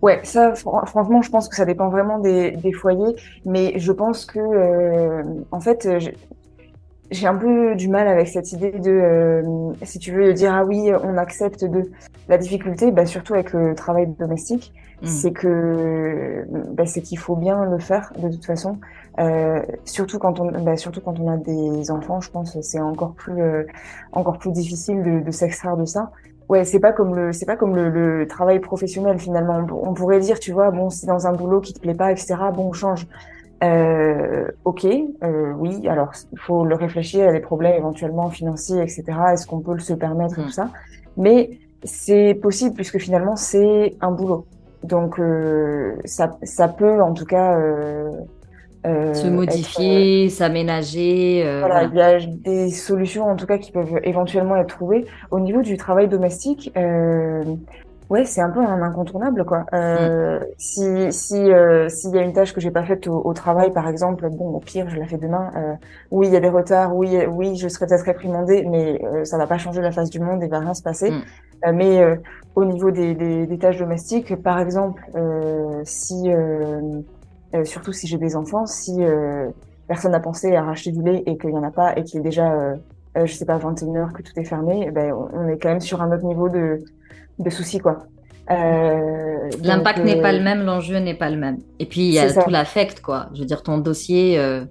ouais, 0.00 0.20
ça, 0.22 0.54
franchement, 0.54 1.20
je 1.22 1.30
pense 1.30 1.48
que 1.48 1.56
ça 1.56 1.64
dépend 1.64 1.90
vraiment 1.90 2.18
des, 2.18 2.72
foyers. 2.72 3.16
Mais 3.44 3.74
je 3.76 3.92
pense 3.92 4.24
que, 4.24 4.38
euh, 4.38 5.22
en 5.50 5.60
fait, 5.60 5.86
j'ai 7.12 7.26
un 7.26 7.36
peu 7.36 7.74
du 7.74 7.88
mal 7.88 8.08
avec 8.08 8.28
cette 8.28 8.52
idée 8.52 8.72
de, 8.72 8.90
euh, 8.90 9.72
si 9.82 9.98
tu 9.98 10.12
veux, 10.12 10.32
dire 10.32 10.52
ah 10.54 10.64
oui, 10.64 10.90
on 11.04 11.16
accepte 11.16 11.64
de 11.64 11.90
la 12.28 12.38
difficulté, 12.38 12.90
bah, 12.90 13.06
surtout 13.06 13.34
avec 13.34 13.52
le 13.52 13.74
travail 13.74 14.06
domestique, 14.18 14.72
mm. 15.02 15.06
c'est 15.06 15.32
que 15.32 16.44
bah, 16.72 16.86
c'est 16.86 17.02
qu'il 17.02 17.18
faut 17.18 17.36
bien 17.36 17.64
le 17.64 17.78
faire 17.78 18.12
de 18.18 18.28
toute 18.28 18.44
façon. 18.44 18.78
Euh, 19.18 19.60
surtout 19.84 20.18
quand 20.18 20.40
on, 20.40 20.50
bah, 20.62 20.76
surtout 20.76 21.00
quand 21.02 21.18
on 21.20 21.30
a 21.30 21.36
des 21.36 21.90
enfants, 21.90 22.20
je 22.20 22.30
pense 22.30 22.58
c'est 22.62 22.80
encore 22.80 23.12
plus, 23.12 23.40
euh, 23.42 23.64
encore 24.12 24.38
plus 24.38 24.52
difficile 24.52 25.02
de, 25.02 25.20
de 25.20 25.30
s'extraire 25.30 25.76
de 25.76 25.84
ça. 25.84 26.10
ouais, 26.48 26.64
c'est 26.64 26.80
pas 26.80 26.92
comme 26.92 27.14
le, 27.14 27.32
c'est 27.32 27.46
pas 27.46 27.56
comme 27.56 27.76
le, 27.76 27.90
le, 27.90 28.26
travail 28.26 28.58
professionnel 28.60 29.18
finalement. 29.18 29.66
On, 29.70 29.92
pourrait 29.92 30.20
dire, 30.20 30.40
tu 30.40 30.52
vois, 30.52 30.70
bon, 30.70 30.88
si 30.88 31.04
dans 31.06 31.26
un 31.26 31.32
boulot 31.32 31.60
qui 31.60 31.74
te 31.74 31.80
plaît 31.80 31.94
pas, 31.94 32.10
etc. 32.10 32.36
Bon, 32.54 32.68
on 32.68 32.72
change. 32.72 33.06
Euh, 33.62 34.48
ok, 34.64 34.84
euh, 34.84 35.52
oui. 35.56 35.86
Alors, 35.88 36.12
il 36.32 36.38
faut 36.38 36.64
le 36.64 36.74
réfléchir 36.74 37.28
à 37.28 37.32
des 37.32 37.40
problèmes 37.40 37.76
éventuellement 37.76 38.28
financiers, 38.30 38.82
etc. 38.82 39.04
Est-ce 39.32 39.46
qu'on 39.46 39.60
peut 39.60 39.74
le 39.74 39.80
se 39.80 39.92
permettre 39.92 40.38
et 40.38 40.42
tout 40.42 40.48
mm. 40.48 40.52
ça 40.52 40.70
Mais 41.16 41.58
c'est 41.84 42.34
possible 42.34 42.74
puisque 42.74 42.98
finalement 42.98 43.36
c'est 43.36 43.96
un 44.00 44.10
boulot. 44.10 44.46
Donc 44.84 45.18
euh, 45.18 45.96
ça, 46.04 46.38
ça 46.42 46.68
peut 46.68 47.02
en 47.02 47.12
tout 47.12 47.24
cas 47.24 47.56
euh, 47.56 48.10
euh, 48.84 49.14
se 49.14 49.28
modifier, 49.28 50.28
s'aménager. 50.28 51.44
Voilà, 51.60 51.84
il 51.84 51.94
y 51.94 52.00
a 52.00 52.18
des 52.18 52.70
solutions 52.70 53.28
en 53.28 53.36
tout 53.36 53.46
cas 53.46 53.58
qui 53.58 53.70
peuvent 53.70 54.00
éventuellement 54.02 54.56
être 54.56 54.74
trouvées. 54.74 55.06
Au 55.30 55.38
niveau 55.38 55.62
du 55.62 55.76
travail 55.76 56.08
domestique, 56.08 56.72
Ouais, 58.10 58.24
c'est 58.24 58.40
un 58.40 58.50
peu 58.50 58.60
un 58.60 58.82
incontournable, 58.82 59.44
quoi. 59.44 59.64
Euh, 59.72 60.38
mm. 60.38 60.44
Si 60.58 61.12
si 61.12 61.52
euh, 61.52 61.88
s'il 61.88 62.14
y 62.14 62.18
a 62.18 62.22
une 62.22 62.32
tâche 62.32 62.52
que 62.52 62.60
j'ai 62.60 62.70
pas 62.70 62.84
faite 62.84 63.06
au, 63.06 63.32
travail, 63.32 63.72
par 63.72 63.88
exemple, 63.88 64.28
bon, 64.30 64.50
au 64.50 64.60
pire, 64.60 64.88
je 64.90 64.98
la 64.98 65.06
fais 65.06 65.16
demain. 65.16 65.50
Euh, 65.56 65.74
oui, 66.10 66.26
il 66.26 66.32
y 66.32 66.36
a 66.36 66.40
des 66.40 66.48
retards. 66.48 66.94
Oui, 66.94 67.16
oui, 67.26 67.56
je 67.56 67.68
serai 67.68 67.86
peut-être 67.86 68.04
réprimandée, 68.04 68.66
mais 68.68 69.00
euh, 69.04 69.24
ça 69.24 69.38
va 69.38 69.46
pas 69.46 69.58
changer 69.58 69.80
la 69.80 69.92
face 69.92 70.10
du 70.10 70.20
monde 70.20 70.42
et 70.42 70.48
va 70.48 70.60
rien 70.60 70.74
se 70.74 70.82
passer. 70.82 71.10
Mm. 71.10 71.22
Euh, 71.64 71.72
mais 71.72 72.00
euh, 72.02 72.16
au 72.54 72.64
niveau 72.64 72.90
des, 72.90 73.14
des, 73.14 73.46
des, 73.46 73.58
tâches 73.58 73.78
domestiques, 73.78 74.36
par 74.42 74.58
exemple, 74.58 75.02
si 75.84 76.30
surtout 77.64 77.92
si 77.92 78.06
j'ai 78.06 78.18
des 78.18 78.36
enfants, 78.36 78.66
si 78.66 78.98
personne 79.86 80.12
n'a 80.12 80.20
pensé 80.20 80.54
à 80.54 80.62
racheter 80.62 80.90
du 80.90 81.02
lait 81.02 81.22
et 81.26 81.38
qu'il 81.38 81.50
y 81.50 81.56
en 81.56 81.62
a 81.62 81.70
pas 81.70 81.96
et 81.96 82.02
qu'il 82.02 82.20
est 82.20 82.24
déjà 82.24 82.74
je 83.14 83.32
sais 83.32 83.44
pas 83.44 83.58
21 83.58 83.96
heures 83.96 84.12
que 84.12 84.22
tout 84.22 84.32
est 84.36 84.44
fermé, 84.44 84.84
eh 84.88 84.90
ben 84.90 85.12
on 85.12 85.48
est 85.48 85.58
quand 85.58 85.68
même 85.68 85.80
sur 85.80 86.00
un 86.02 86.12
autre 86.12 86.24
niveau 86.24 86.48
de 86.48 86.82
de 87.38 87.50
soucis, 87.50 87.78
quoi. 87.78 88.06
Euh, 88.50 89.50
L'impact 89.62 90.04
n'est 90.04 90.20
pas 90.20 90.32
euh, 90.32 90.38
le 90.38 90.42
même, 90.42 90.64
l'enjeu 90.64 90.98
n'est 90.98 91.14
pas 91.14 91.30
le 91.30 91.36
même. 91.36 91.58
Et 91.78 91.86
puis, 91.86 92.00
il 92.00 92.12
y 92.12 92.18
a 92.18 92.32
tout 92.32 92.50
l'affect, 92.50 93.00
quoi. 93.00 93.26
Je 93.34 93.40
veux 93.40 93.46
dire, 93.46 93.62
ton 93.62 93.78
dossier, 93.78 94.38
euh, 94.38 94.64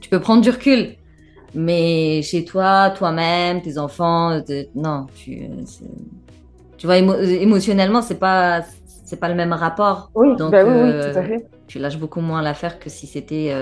tu 0.00 0.08
peux 0.08 0.20
prendre 0.20 0.42
du 0.42 0.50
recul. 0.50 0.94
Mais 1.54 2.22
chez 2.22 2.44
toi, 2.44 2.90
toi-même, 2.90 3.60
tes 3.60 3.76
enfants, 3.76 4.40
non, 4.76 5.06
tu, 5.16 5.48
tu 6.76 6.86
vois, 6.86 6.96
émotionnellement, 6.98 8.02
c'est 8.02 8.20
pas, 8.20 8.62
c'est 9.04 9.18
pas 9.18 9.28
le 9.28 9.34
même 9.34 9.52
rapport. 9.52 10.12
Oui, 10.14 10.36
Donc, 10.36 10.52
bah 10.52 10.62
oui, 10.64 10.92
tout 10.92 11.18
à 11.18 11.22
fait. 11.22 11.46
Tu 11.66 11.80
lâches 11.80 11.98
beaucoup 11.98 12.20
moins 12.20 12.40
l'affaire 12.40 12.78
que 12.78 12.88
si 12.88 13.08
c'était 13.08 13.52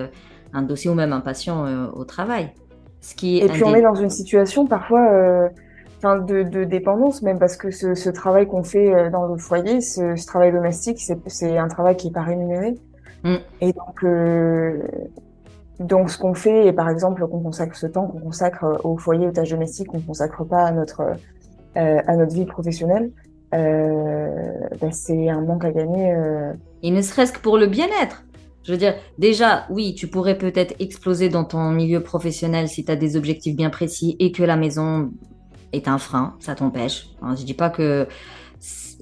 un 0.52 0.62
dossier 0.62 0.90
ou 0.90 0.94
même 0.94 1.14
un 1.14 1.20
patient 1.20 1.88
au 1.94 2.04
travail. 2.04 2.52
Ce 3.00 3.14
qui 3.14 3.38
Et 3.38 3.49
puis, 3.49 3.64
on 3.64 3.75
est 3.75 3.83
dans 3.83 3.95
une 3.95 4.11
situation 4.11 4.67
parfois 4.67 5.50
enfin 5.99 6.19
de, 6.19 6.43
de, 6.43 6.64
dépendance 6.64 7.23
même 7.23 7.38
parce 7.38 7.57
que 7.57 7.71
ce, 7.71 7.95
ce 7.95 8.11
travail 8.11 8.47
qu'on 8.47 8.62
fait 8.62 8.95
euh, 8.95 9.11
dans 9.11 9.26
le 9.26 9.37
foyer, 9.37 9.81
ce, 9.81 10.17
ce 10.17 10.26
travail 10.26 10.52
domestique, 10.52 11.00
c'est 11.26 11.59
un 11.59 11.69
travail 11.69 11.97
qui 11.97 12.09
est 12.09 12.12
pas 12.12 12.23
rémunéré. 12.23 12.75
Mm. 13.25 13.37
Et 13.61 13.73
donc, 13.73 14.05
euh, 14.05 14.81
donc 15.81 16.11
ce 16.11 16.19
qu'on 16.19 16.35
fait, 16.35 16.67
et 16.67 16.73
par 16.73 16.88
exemple 16.88 17.26
qu'on 17.26 17.40
consacre 17.40 17.76
ce 17.76 17.87
temps 17.87 18.07
qu'on 18.07 18.21
consacre 18.21 18.64
euh, 18.64 18.76
au 18.85 18.97
foyer, 18.97 19.26
aux 19.26 19.33
tâches 19.33 19.50
domestiques, 19.50 19.88
qu'on 19.88 20.00
consacre 20.00 20.45
pas 20.45 20.64
à 20.64 20.73
notre 20.73 21.02
euh, 21.76 22.00
à 22.07 22.17
notre 22.17 22.35
vie 22.35 22.47
professionnelle, 22.47 23.11
euh, 23.55 24.28
ben 24.81 24.93
c'est 24.93 25.28
un 25.28 25.40
manque 25.40 25.64
à 25.64 25.73
gagner. 25.73 26.12
Euh... 26.14 26.52
Et 26.83 26.90
ne 26.90 27.02
serait-ce 27.02 27.33
que 27.33 27.40
pour 27.40 27.59
le 27.59 27.67
bien-être. 27.67 28.25
Je 28.69 28.75
veux 28.75 28.79
dire, 28.79 28.97
déjà, 29.17 29.65
oui, 29.71 29.95
tu 29.95 30.09
pourrais 30.09 30.37
peut-être 30.37 30.75
exploser 30.79 31.31
dans 31.31 31.45
ton 31.45 31.71
milieu 31.71 32.03
professionnel 32.03 32.69
si 32.69 32.85
tu 32.85 32.93
as 32.93 32.97
des 32.97 33.17
objectifs 33.17 33.57
bien 33.57 33.71
précis 33.71 34.15
et 34.19 34.31
que 34.31 34.43
la 34.43 34.57
maison 34.57 35.11
est 35.73 35.89
un 35.89 35.97
frein, 35.97 36.37
ça 36.39 36.55
t'empêche. 36.55 37.09
Je 37.23 37.41
je 37.41 37.45
dis 37.47 37.55
pas 37.55 37.71
que 37.71 38.07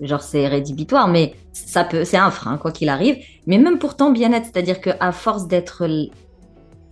genre 0.00 0.22
c'est 0.22 0.46
rédhibitoire, 0.46 1.08
mais 1.08 1.34
ça 1.52 1.82
peut, 1.82 2.04
c'est 2.04 2.16
un 2.16 2.30
frein 2.30 2.58
quoi 2.58 2.70
qu'il 2.70 2.88
arrive. 2.88 3.16
Mais 3.48 3.58
même 3.58 3.80
pourtant 3.80 4.12
bien-être, 4.12 4.44
c'est-à-dire 4.44 4.80
que 4.80 4.90
à 5.00 5.10
force 5.10 5.48
d'être 5.48 5.88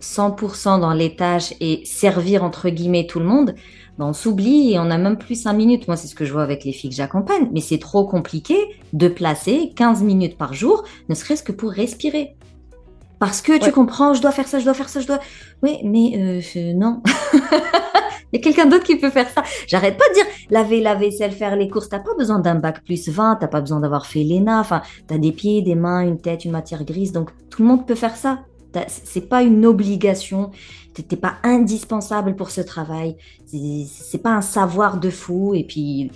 100% 0.01 0.81
dans 0.81 0.93
les 0.93 1.15
tâches 1.15 1.53
et 1.61 1.85
servir 1.85 2.43
entre 2.43 2.67
guillemets 2.67 3.07
tout 3.07 3.19
le 3.19 3.25
monde, 3.25 3.55
ben 3.97 4.07
on 4.07 4.13
s'oublie 4.13 4.73
et 4.73 4.79
on 4.79 4.91
a 4.91 4.97
même 4.97 5.17
plus 5.17 5.41
5 5.41 5.53
minutes. 5.53 5.87
Moi, 5.87 5.95
c'est 5.95 6.09
ce 6.09 6.15
que 6.15 6.25
je 6.25 6.33
vois 6.33 6.43
avec 6.43 6.65
les 6.65 6.73
filles 6.73 6.89
que 6.89 6.97
j'accompagne. 6.97 7.47
Mais 7.53 7.61
c'est 7.61 7.79
trop 7.79 8.05
compliqué 8.05 8.57
de 8.91 9.07
placer 9.07 9.71
15 9.77 10.03
minutes 10.03 10.37
par 10.37 10.53
jour, 10.53 10.83
ne 11.07 11.15
serait-ce 11.15 11.41
que 11.41 11.53
pour 11.53 11.71
respirer. 11.71 12.35
Parce 13.19 13.41
que 13.41 13.57
tu 13.57 13.71
comprends, 13.71 14.13
je 14.13 14.21
dois 14.21 14.31
faire 14.31 14.47
ça, 14.47 14.59
je 14.59 14.65
dois 14.65 14.73
faire 14.73 14.89
ça, 14.89 14.99
je 14.99 15.07
dois. 15.07 15.19
Oui, 15.63 15.79
mais 15.83 16.41
euh, 16.55 16.73
non. 16.73 17.01
Il 18.31 18.39
y 18.39 18.41
a 18.41 18.43
quelqu'un 18.43 18.65
d'autre 18.65 18.83
qui 18.83 18.97
peut 18.97 19.09
faire 19.09 19.29
ça. 19.29 19.43
J'arrête 19.67 19.97
pas 19.97 20.03
de 20.09 20.15
dire 20.15 20.25
laver 20.49 20.81
la 20.81 20.95
vaisselle, 20.95 21.31
faire 21.31 21.55
les 21.55 21.69
courses. 21.69 21.89
T'as 21.89 21.99
pas 21.99 22.13
besoin 22.17 22.39
d'un 22.39 22.55
bac 22.55 22.83
plus 22.83 23.07
20, 23.07 23.37
t'as 23.39 23.47
pas 23.47 23.61
besoin 23.61 23.79
d'avoir 23.79 24.05
fait 24.05 24.23
l'ENA. 24.23 24.59
Enfin, 24.59 24.81
t'as 25.07 25.17
des 25.17 25.31
pieds, 25.31 25.61
des 25.61 25.75
mains, 25.75 26.01
une 26.01 26.19
tête, 26.19 26.43
une 26.43 26.51
matière 26.51 26.83
grise. 26.83 27.11
Donc, 27.13 27.29
tout 27.49 27.61
le 27.61 27.67
monde 27.69 27.87
peut 27.87 27.95
faire 27.95 28.15
ça. 28.15 28.39
C'est 28.87 29.29
pas 29.29 29.41
une 29.41 29.65
obligation. 29.65 30.51
T'es 30.93 31.15
pas 31.15 31.35
indispensable 31.43 32.35
pour 32.35 32.49
ce 32.51 32.59
travail. 32.59 33.15
C'est 33.45 34.21
pas 34.21 34.31
un 34.31 34.41
savoir 34.41 34.99
de 34.99 35.09
fou. 35.09 35.53
Et 35.53 35.63
puis, 35.63 36.11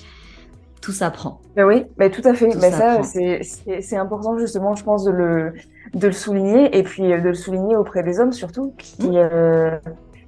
tout 0.81 0.91
s'apprend. 0.91 1.39
Ben 1.55 1.65
oui, 1.65 1.83
ben 1.97 2.11
tout 2.11 2.21
à 2.25 2.33
fait. 2.33 2.53
mais 2.59 2.71
ça, 2.71 3.01
c'est 3.03 3.97
important 3.97 4.37
justement, 4.37 4.75
je 4.75 4.83
pense, 4.83 5.05
de 5.05 5.11
le, 5.11 5.53
de 5.93 6.07
le 6.07 6.13
souligner 6.13 6.77
et 6.77 6.83
puis 6.83 7.03
de 7.03 7.15
le 7.15 7.33
souligner 7.33 7.75
auprès 7.75 8.03
des 8.03 8.19
hommes 8.19 8.33
surtout, 8.33 8.73
qui, 8.77 9.09
mmh. 9.09 9.15
euh, 9.15 9.77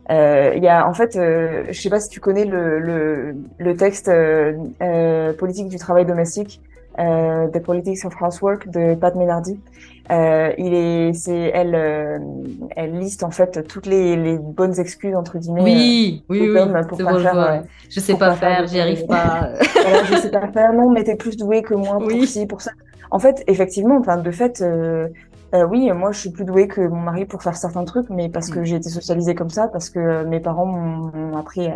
euh, 0.09 0.53
il 0.55 0.63
y 0.63 0.67
a 0.67 0.87
en 0.87 0.93
fait, 0.93 1.15
euh, 1.15 1.65
je 1.69 1.79
sais 1.79 1.89
pas 1.89 1.99
si 1.99 2.09
tu 2.09 2.19
connais 2.19 2.45
le, 2.45 2.79
le, 2.79 3.35
le 3.59 3.77
texte 3.77 4.09
euh, 4.09 4.53
euh 4.81 5.31
politique 5.33 5.69
du 5.69 5.77
travail 5.77 6.05
domestique, 6.05 6.61
euh, 6.99 7.47
The 7.47 7.59
Politics 7.59 8.03
of 8.03 8.13
Housework 8.19 8.69
de 8.69 8.95
Pat 8.95 9.15
Menardi. 9.15 9.57
il 10.09 10.73
est, 10.73 11.13
c'est 11.13 11.51
elle, 11.53 11.75
elle 12.75 12.99
liste 12.99 13.23
en 13.23 13.31
fait 13.31 13.65
toutes 13.67 13.85
les, 13.85 14.17
les 14.17 14.37
bonnes 14.37 14.77
excuses 14.79 15.15
entre 15.15 15.37
guillemets. 15.37 15.63
Oui, 15.63 16.23
oui, 16.27 16.49
oui. 16.49 16.59
Pour 16.89 16.97
pas 16.97 17.19
faire, 17.19 17.63
je, 17.89 17.99
sais 17.99 18.15
pas 18.15 18.33
faire, 18.33 18.67
j'y 18.67 18.81
arrive 18.81 19.05
pas. 19.05 19.51
voilà, 19.81 20.03
je 20.05 20.15
sais 20.17 20.31
pas 20.31 20.47
faire. 20.47 20.73
Non, 20.73 20.89
mais 20.89 21.05
t'es 21.05 21.15
plus 21.15 21.37
doué 21.37 21.61
que 21.61 21.75
moi 21.75 21.99
pour 21.99 22.07
oui. 22.07 22.27
ci, 22.27 22.47
pour 22.47 22.61
ça. 22.61 22.71
En 23.11 23.19
fait, 23.19 23.43
effectivement, 23.47 23.97
enfin, 23.97 24.17
de 24.17 24.31
fait, 24.31 24.63
euh, 25.53 25.65
oui, 25.65 25.91
moi 25.91 26.11
je 26.11 26.19
suis 26.19 26.29
plus 26.31 26.45
douée 26.45 26.67
que 26.67 26.81
mon 26.81 27.01
mari 27.01 27.25
pour 27.25 27.43
faire 27.43 27.55
certains 27.55 27.83
trucs, 27.83 28.09
mais 28.09 28.29
parce 28.29 28.49
que 28.49 28.59
mm. 28.59 28.65
j'ai 28.65 28.75
été 28.77 28.89
socialisée 28.89 29.35
comme 29.35 29.49
ça, 29.49 29.67
parce 29.67 29.89
que 29.89 30.23
mes 30.23 30.39
parents 30.39 30.65
m'ont 30.65 31.37
appris, 31.37 31.67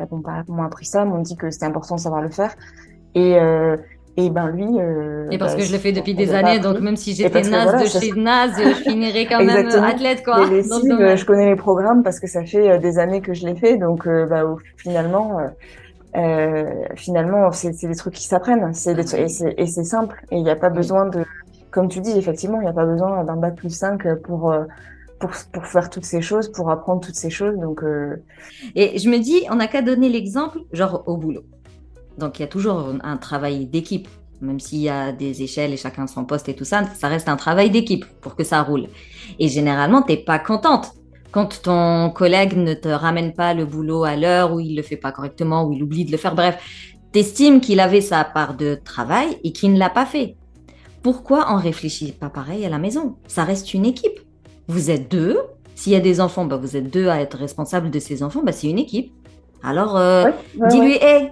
m'ont 0.47 0.63
appris 0.63 0.85
ça, 0.85 1.05
m'ont 1.05 1.21
dit 1.21 1.35
que 1.35 1.49
c'était 1.51 1.65
important 1.65 1.95
de 1.95 2.01
savoir 2.01 2.21
le 2.21 2.29
faire. 2.29 2.55
Et, 3.15 3.37
euh, 3.39 3.77
et 4.17 4.29
ben 4.29 4.47
lui. 4.47 4.65
Euh, 4.79 5.27
et 5.29 5.37
parce 5.37 5.53
bah, 5.53 5.59
que 5.59 5.65
je 5.65 5.71
l'ai 5.71 5.79
fait 5.79 5.91
depuis 5.91 6.15
des 6.15 6.33
années, 6.33 6.59
donc 6.59 6.79
même 6.79 6.95
si 6.95 7.13
j'étais 7.13 7.41
naze 7.41 7.81
de 7.81 7.99
chez 7.99 8.11
naze, 8.13 8.53
je 8.57 8.69
finirais 8.89 9.25
quand 9.25 9.43
même 9.43 9.67
athlète 9.67 10.23
quoi. 10.23 10.45
Les 10.49 10.63
je 10.63 11.25
connais 11.25 11.47
les 11.47 11.55
programmes 11.55 12.03
parce 12.03 12.19
que 12.19 12.27
ça 12.27 12.43
fait 12.43 12.69
euh, 12.69 12.77
des 12.77 12.97
années 12.97 13.21
que 13.21 13.33
je 13.33 13.45
l'ai 13.45 13.55
fait, 13.55 13.77
donc 13.77 14.07
euh, 14.07 14.25
bah, 14.25 14.43
finalement. 14.77 15.39
Euh, 16.17 16.63
finalement, 16.95 17.51
c'est 17.51 17.71
des 17.71 17.95
trucs 17.95 18.13
qui 18.13 18.23
s'apprennent, 18.23 18.73
c'est 18.73 18.97
et 19.17 19.67
c'est 19.67 19.83
simple, 19.83 20.15
et 20.31 20.37
il 20.37 20.43
n'y 20.43 20.49
a 20.49 20.55
pas 20.55 20.69
besoin 20.69 21.07
de, 21.07 21.25
comme 21.75 21.89
tu 21.89 21.99
dis, 21.99 22.11
effectivement, 22.11 22.61
il 22.61 22.63
n'y 22.63 22.69
a 22.69 22.73
pas 22.73 22.85
besoin 22.85 23.25
d'un 23.25 23.35
bac 23.35 23.57
plus 23.57 23.69
5 23.69 24.21
pour, 24.21 24.49
euh, 24.49 24.63
pour, 25.19 25.31
pour, 25.51 25.65
faire 25.65 25.89
toutes 25.89 26.05
ces 26.05 26.21
choses, 26.21 26.49
pour 26.49 26.71
apprendre 26.71 27.01
toutes 27.01 27.15
ces 27.15 27.29
choses. 27.29 27.57
Donc, 27.57 27.83
euh... 27.83 28.23
Et 28.75 28.97
je 28.97 29.09
me 29.09 29.19
dis, 29.19 29.43
on 29.51 29.55
n'a 29.55 29.67
qu'à 29.67 29.81
donner 29.81 30.07
l'exemple, 30.07 30.59
genre 30.71 31.03
au 31.05 31.17
boulot. 31.17 31.43
Donc, 32.17 32.39
il 32.39 32.43
y 32.43 32.45
a 32.45 32.47
toujours 32.47 32.93
un 33.03 33.17
travail 33.17 33.65
d'équipe. 33.65 34.07
Même 34.39 34.61
s'il 34.61 34.79
y 34.79 34.89
a 34.89 35.11
des 35.11 35.43
échelles 35.43 35.73
et 35.73 35.77
chacun 35.77 36.07
son 36.07 36.23
poste 36.23 36.47
et 36.47 36.55
tout 36.55 36.63
ça, 36.63 36.83
ça 36.93 37.09
reste 37.09 37.27
un 37.27 37.35
travail 37.35 37.69
d'équipe 37.69 38.05
pour 38.21 38.37
que 38.37 38.45
ça 38.45 38.61
roule. 38.61 38.87
Et 39.37 39.49
généralement, 39.49 40.01
tu 40.01 40.13
n'es 40.13 40.17
pas 40.17 40.39
contente 40.39 40.93
quand 41.31 41.61
ton 41.61 42.09
collègue 42.09 42.55
ne 42.55 42.73
te 42.73 42.87
ramène 42.87 43.33
pas 43.33 43.53
le 43.53 43.65
boulot 43.65 44.05
à 44.05 44.15
l'heure 44.15 44.53
ou 44.53 44.61
il 44.61 44.77
le 44.77 44.81
fait 44.81 44.95
pas 44.95 45.11
correctement 45.11 45.65
ou 45.65 45.73
il 45.73 45.83
oublie 45.83 46.05
de 46.05 46.11
le 46.11 46.17
faire. 46.17 46.35
Bref, 46.35 46.57
estimes 47.13 47.59
qu'il 47.59 47.81
avait 47.81 48.01
sa 48.01 48.23
part 48.23 48.55
de 48.55 48.75
travail 48.75 49.37
et 49.43 49.51
qu'il 49.51 49.73
ne 49.73 49.79
l'a 49.79 49.89
pas 49.89 50.05
fait 50.05 50.37
pourquoi 51.05 51.53
on 51.53 51.57
réfléchit 51.57 52.13
pas 52.13 52.31
pareil 52.31 52.65
à 52.65 52.69
la 52.69 52.79
maison? 52.79 53.17
Ça 53.27 53.43
reste 53.43 53.75
une 53.75 53.85
équipe. 53.85 54.19
Vous 54.67 54.89
êtes 54.89 55.11
deux. 55.11 55.37
S'il 55.75 55.93
y 55.93 55.95
a 55.95 55.99
des 55.99 56.19
enfants, 56.19 56.45
bah, 56.45 56.57
vous 56.57 56.75
êtes 56.75 56.89
deux 56.89 57.09
à 57.09 57.21
être 57.21 57.37
responsable 57.37 57.91
de 57.91 57.99
ces 57.99 58.23
enfants. 58.23 58.41
Bah, 58.43 58.51
c'est 58.51 58.65
une 58.65 58.79
équipe. 58.79 59.13
Alors, 59.61 59.97
euh, 59.97 60.31
dis-lui, 60.67 60.95
hé, 60.95 61.29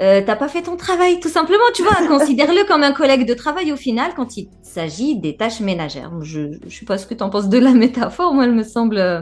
euh, 0.00 0.20
t'as 0.26 0.34
pas 0.34 0.48
fait 0.48 0.62
ton 0.62 0.74
travail, 0.74 1.20
tout 1.20 1.28
simplement, 1.28 1.62
tu 1.76 1.84
vois. 1.84 1.94
Considère-le 2.08 2.66
comme 2.66 2.82
un 2.82 2.90
collègue 2.90 3.24
de 3.24 3.34
travail 3.34 3.70
au 3.70 3.76
final 3.76 4.14
quand 4.16 4.36
il 4.36 4.48
s'agit 4.64 5.16
des 5.16 5.36
tâches 5.36 5.60
ménagères. 5.60 6.10
Je, 6.22 6.40
ne 6.40 6.68
sais 6.68 6.84
pas 6.84 6.98
ce 6.98 7.06
que 7.06 7.14
tu 7.14 7.22
en 7.22 7.30
penses 7.30 7.48
de 7.48 7.58
la 7.58 7.70
métaphore. 7.74 8.34
Moi, 8.34 8.46
elle 8.46 8.52
me 8.52 8.64
semble 8.64 8.98
euh, 8.98 9.20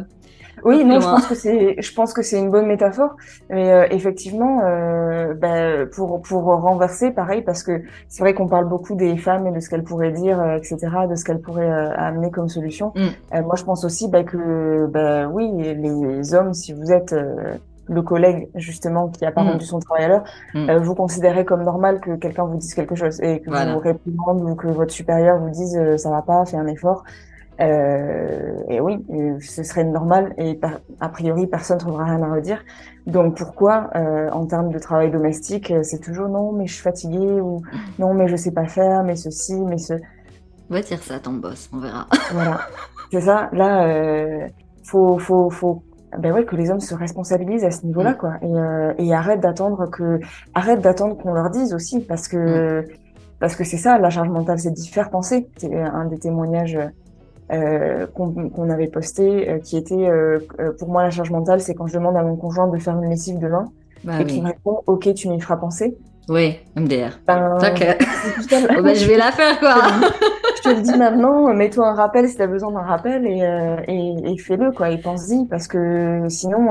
oui, 0.64 0.84
non, 0.84 1.00
je 1.00 1.06
pense 1.06 1.26
que 1.26 1.34
c'est, 1.34 1.80
je 1.80 1.94
pense 1.94 2.12
que 2.12 2.22
c'est 2.22 2.38
une 2.38 2.50
bonne 2.50 2.66
métaphore, 2.66 3.16
mais 3.48 3.72
euh, 3.72 3.86
effectivement, 3.90 4.60
euh, 4.64 5.34
bah, 5.34 5.86
pour 5.94 6.20
pour 6.22 6.42
renverser, 6.44 7.10
pareil, 7.10 7.42
parce 7.42 7.62
que 7.62 7.82
c'est 8.08 8.22
vrai 8.22 8.34
qu'on 8.34 8.48
parle 8.48 8.68
beaucoup 8.68 8.94
des 8.94 9.16
femmes 9.16 9.46
et 9.46 9.52
de 9.52 9.60
ce 9.60 9.68
qu'elles 9.70 9.84
pourraient 9.84 10.12
dire, 10.12 10.40
euh, 10.40 10.56
etc., 10.56 10.76
de 11.08 11.14
ce 11.14 11.24
qu'elles 11.24 11.40
pourraient 11.40 11.70
euh, 11.70 11.92
amener 11.96 12.30
comme 12.30 12.48
solution. 12.48 12.92
Mm. 12.96 13.40
moi, 13.42 13.56
je 13.56 13.64
pense 13.64 13.84
aussi 13.84 14.08
bah, 14.08 14.24
que, 14.24 14.86
bah, 14.86 15.26
oui, 15.28 15.50
les 15.52 16.34
hommes, 16.34 16.54
si 16.54 16.72
vous 16.72 16.92
êtes 16.92 17.14
le 17.88 18.02
collègue 18.02 18.48
justement 18.54 19.08
qui 19.08 19.24
a 19.26 19.32
pas 19.32 19.42
Mm. 19.42 19.48
rendu 19.48 19.64
son 19.64 19.80
travail 19.80 20.04
à 20.04 20.08
l'heure, 20.08 20.24
Mm. 20.54 20.70
euh, 20.70 20.78
vous 20.78 20.94
considérez 20.94 21.44
comme 21.44 21.64
normal 21.64 22.00
que 22.00 22.12
quelqu'un 22.16 22.44
vous 22.44 22.56
dise 22.56 22.72
quelque 22.74 22.94
chose 22.94 23.20
et 23.20 23.40
que 23.40 23.50
Voilà. 23.50 23.72
vous 23.72 23.80
réprimande 23.80 24.42
ou 24.48 24.54
que 24.54 24.68
votre 24.68 24.92
supérieur 24.92 25.38
vous 25.38 25.50
dise 25.50 25.76
euh, 25.76 25.96
ça 25.96 26.08
va 26.10 26.22
pas, 26.22 26.44
fais 26.46 26.56
un 26.56 26.68
effort. 26.68 27.02
Euh, 27.60 28.52
et 28.68 28.80
oui, 28.80 29.04
ce 29.40 29.62
serait 29.62 29.84
normal 29.84 30.32
et 30.38 30.54
par- 30.54 30.80
a 31.00 31.08
priori 31.08 31.46
personne 31.46 31.76
ne 31.76 31.80
trouvera 31.80 32.04
rien 32.04 32.22
à 32.22 32.32
redire. 32.32 32.64
Donc 33.06 33.36
pourquoi, 33.36 33.90
euh, 33.96 34.30
en 34.30 34.46
termes 34.46 34.70
de 34.72 34.78
travail 34.78 35.10
domestique, 35.10 35.70
euh, 35.70 35.82
c'est 35.82 35.98
toujours 35.98 36.28
non 36.28 36.52
mais 36.52 36.66
je 36.66 36.74
suis 36.74 36.82
fatiguée 36.82 37.40
ou 37.40 37.62
non 37.98 38.14
mais 38.14 38.28
je 38.28 38.36
sais 38.36 38.52
pas 38.52 38.66
faire, 38.66 39.02
mais 39.04 39.16
ceci, 39.16 39.54
mais 39.60 39.78
ce. 39.78 39.94
Va 40.70 40.80
dire 40.80 41.02
ça 41.02 41.16
à 41.16 41.18
ton 41.18 41.32
boss, 41.32 41.68
on 41.74 41.78
verra. 41.80 42.06
Voilà, 42.32 42.60
c'est 43.12 43.20
ça. 43.22 43.48
Là, 43.52 43.84
euh, 43.88 44.46
faut, 44.84 45.18
faut, 45.18 45.50
faut, 45.50 45.82
ben 46.16 46.32
ouais, 46.32 46.44
que 46.44 46.54
les 46.56 46.70
hommes 46.70 46.80
se 46.80 46.94
responsabilisent 46.94 47.64
à 47.64 47.70
ce 47.72 47.84
niveau-là, 47.84 48.12
Mm. 48.12 48.16
quoi, 48.16 48.32
et, 48.42 48.46
euh, 48.46 48.92
et 48.98 49.12
arrête 49.14 49.40
d'attendre 49.40 49.86
que, 49.90 50.20
arrête 50.54 50.80
d'attendre 50.80 51.16
qu'on 51.16 51.32
leur 51.34 51.50
dise 51.50 51.74
aussi, 51.74 52.00
parce 52.00 52.28
que, 52.28 52.84
parce 53.40 53.56
que 53.56 53.64
c'est 53.64 53.78
ça, 53.78 53.98
la 53.98 54.10
charge 54.10 54.28
mentale, 54.28 54.58
c'est 54.60 54.70
d'y 54.70 54.88
faire 54.88 55.10
penser. 55.10 55.48
C'est 55.56 55.74
un 55.74 56.04
des 56.06 56.18
témoignages 56.18 56.78
euh, 57.52 58.06
qu'on 58.06 58.48
qu'on 58.48 58.70
avait 58.70 58.86
posté, 58.88 59.48
euh, 59.50 59.58
qui 59.58 59.76
était, 59.76 59.94
euh, 60.08 60.38
euh, 60.60 60.72
pour 60.78 60.88
moi, 60.88 61.02
la 61.02 61.10
charge 61.10 61.30
mentale, 61.30 61.60
c'est 61.60 61.74
quand 61.74 61.86
je 61.86 61.94
demande 61.94 62.16
à 62.16 62.22
mon 62.22 62.36
conjoint 62.36 62.68
de 62.68 62.78
faire 62.78 62.96
une 63.00 63.08
lessive 63.10 63.38
demain 63.38 63.66
Bah 64.04 64.20
et 64.20 64.26
qu'il 64.26 64.42
me 64.42 64.48
répond, 64.48 64.82
ok, 64.86 65.12
tu 65.14 65.28
m'y 65.28 65.40
feras 65.40 65.56
penser. 65.56 65.96
Oui, 66.28 66.58
MDR. 66.76 67.18
Ben. 67.26 67.58
Oh, 67.62 68.82
bah, 68.82 68.94
je 68.94 69.06
vais 69.06 69.16
la 69.16 69.32
faire, 69.32 69.58
quoi. 69.58 69.74
je 70.56 70.62
te 70.62 70.68
le 70.74 70.82
dis 70.82 70.96
maintenant, 70.96 71.52
mets-toi 71.54 71.88
un 71.88 71.94
rappel 71.94 72.28
si 72.28 72.36
tu 72.36 72.42
as 72.42 72.46
besoin 72.46 72.70
d'un 72.72 72.80
rappel 72.82 73.26
et, 73.26 73.42
euh, 73.42 73.76
et, 73.88 74.32
et 74.32 74.38
fais-le, 74.38 74.70
quoi, 74.72 74.90
et 74.90 74.98
pense-y, 74.98 75.46
parce 75.46 75.66
que 75.66 76.24
sinon, 76.28 76.68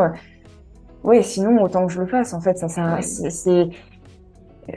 ouais, 1.03 1.21
sinon, 1.23 1.61
autant 1.61 1.87
que 1.87 1.91
je 1.93 1.99
le 1.99 2.07
fasse, 2.07 2.33
en 2.33 2.39
fait, 2.41 2.57
ça, 2.57 2.67
ça, 2.69 2.95
Ouais. 2.95 3.01
c'est- 3.01 3.69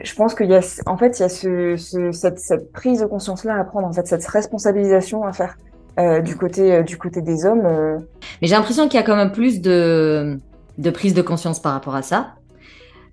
je 0.03 0.15
pense 0.15 0.33
qu'il 0.33 0.49
y 0.49 0.55
a, 0.55 0.61
en 0.87 0.97
fait, 0.97 1.19
il 1.19 1.21
y 1.21 1.25
a 1.25 1.29
ce, 1.29 1.75
ce, 1.77 2.11
cette, 2.11 2.39
cette 2.39 2.71
prise 2.71 3.01
de 3.01 3.05
conscience-là 3.05 3.59
à 3.59 3.63
prendre, 3.63 3.87
en 3.87 3.93
fait, 3.93 4.07
cette 4.07 4.25
responsabilisation 4.25 5.23
à 5.23 5.33
faire, 5.33 5.55
euh, 5.99 6.21
du 6.21 6.35
côté, 6.35 6.73
euh, 6.73 6.83
du 6.83 6.97
côté 6.97 7.21
des 7.21 7.45
hommes, 7.45 7.65
euh, 7.65 7.97
Mais 8.41 8.47
j'ai 8.47 8.55
l'impression 8.55 8.87
qu'il 8.87 8.99
y 8.99 9.03
a 9.03 9.05
quand 9.05 9.15
même 9.15 9.31
plus 9.31 9.61
de, 9.61 10.37
de 10.77 10.89
prise 10.89 11.13
de 11.13 11.21
conscience 11.21 11.61
par 11.61 11.73
rapport 11.73 11.95
à 11.95 12.01
ça. 12.01 12.35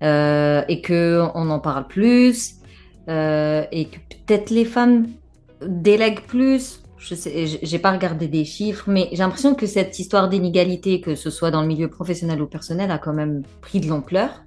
Et 0.02 0.80
que 0.82 1.22
on 1.34 1.50
en 1.50 1.58
parle 1.58 1.86
plus. 1.86 2.54
et 3.08 3.88
que 3.90 3.98
peut-être 4.26 4.50
les 4.50 4.64
femmes 4.64 5.08
délèguent 5.66 6.22
plus. 6.26 6.82
Je 6.96 7.14
sais, 7.14 7.46
j'ai 7.46 7.78
pas 7.78 7.92
regardé 7.92 8.28
des 8.28 8.44
chiffres, 8.44 8.84
mais 8.86 9.08
j'ai 9.12 9.18
l'impression 9.18 9.54
que 9.54 9.66
cette 9.66 9.98
histoire 9.98 10.28
d'inégalité, 10.28 11.00
que 11.00 11.14
ce 11.14 11.30
soit 11.30 11.50
dans 11.50 11.62
le 11.62 11.66
milieu 11.66 11.88
professionnel 11.88 12.42
ou 12.42 12.46
personnel, 12.46 12.90
a 12.90 12.98
quand 12.98 13.14
même 13.14 13.42
pris 13.62 13.80
de 13.80 13.88
l'ampleur. 13.88 14.42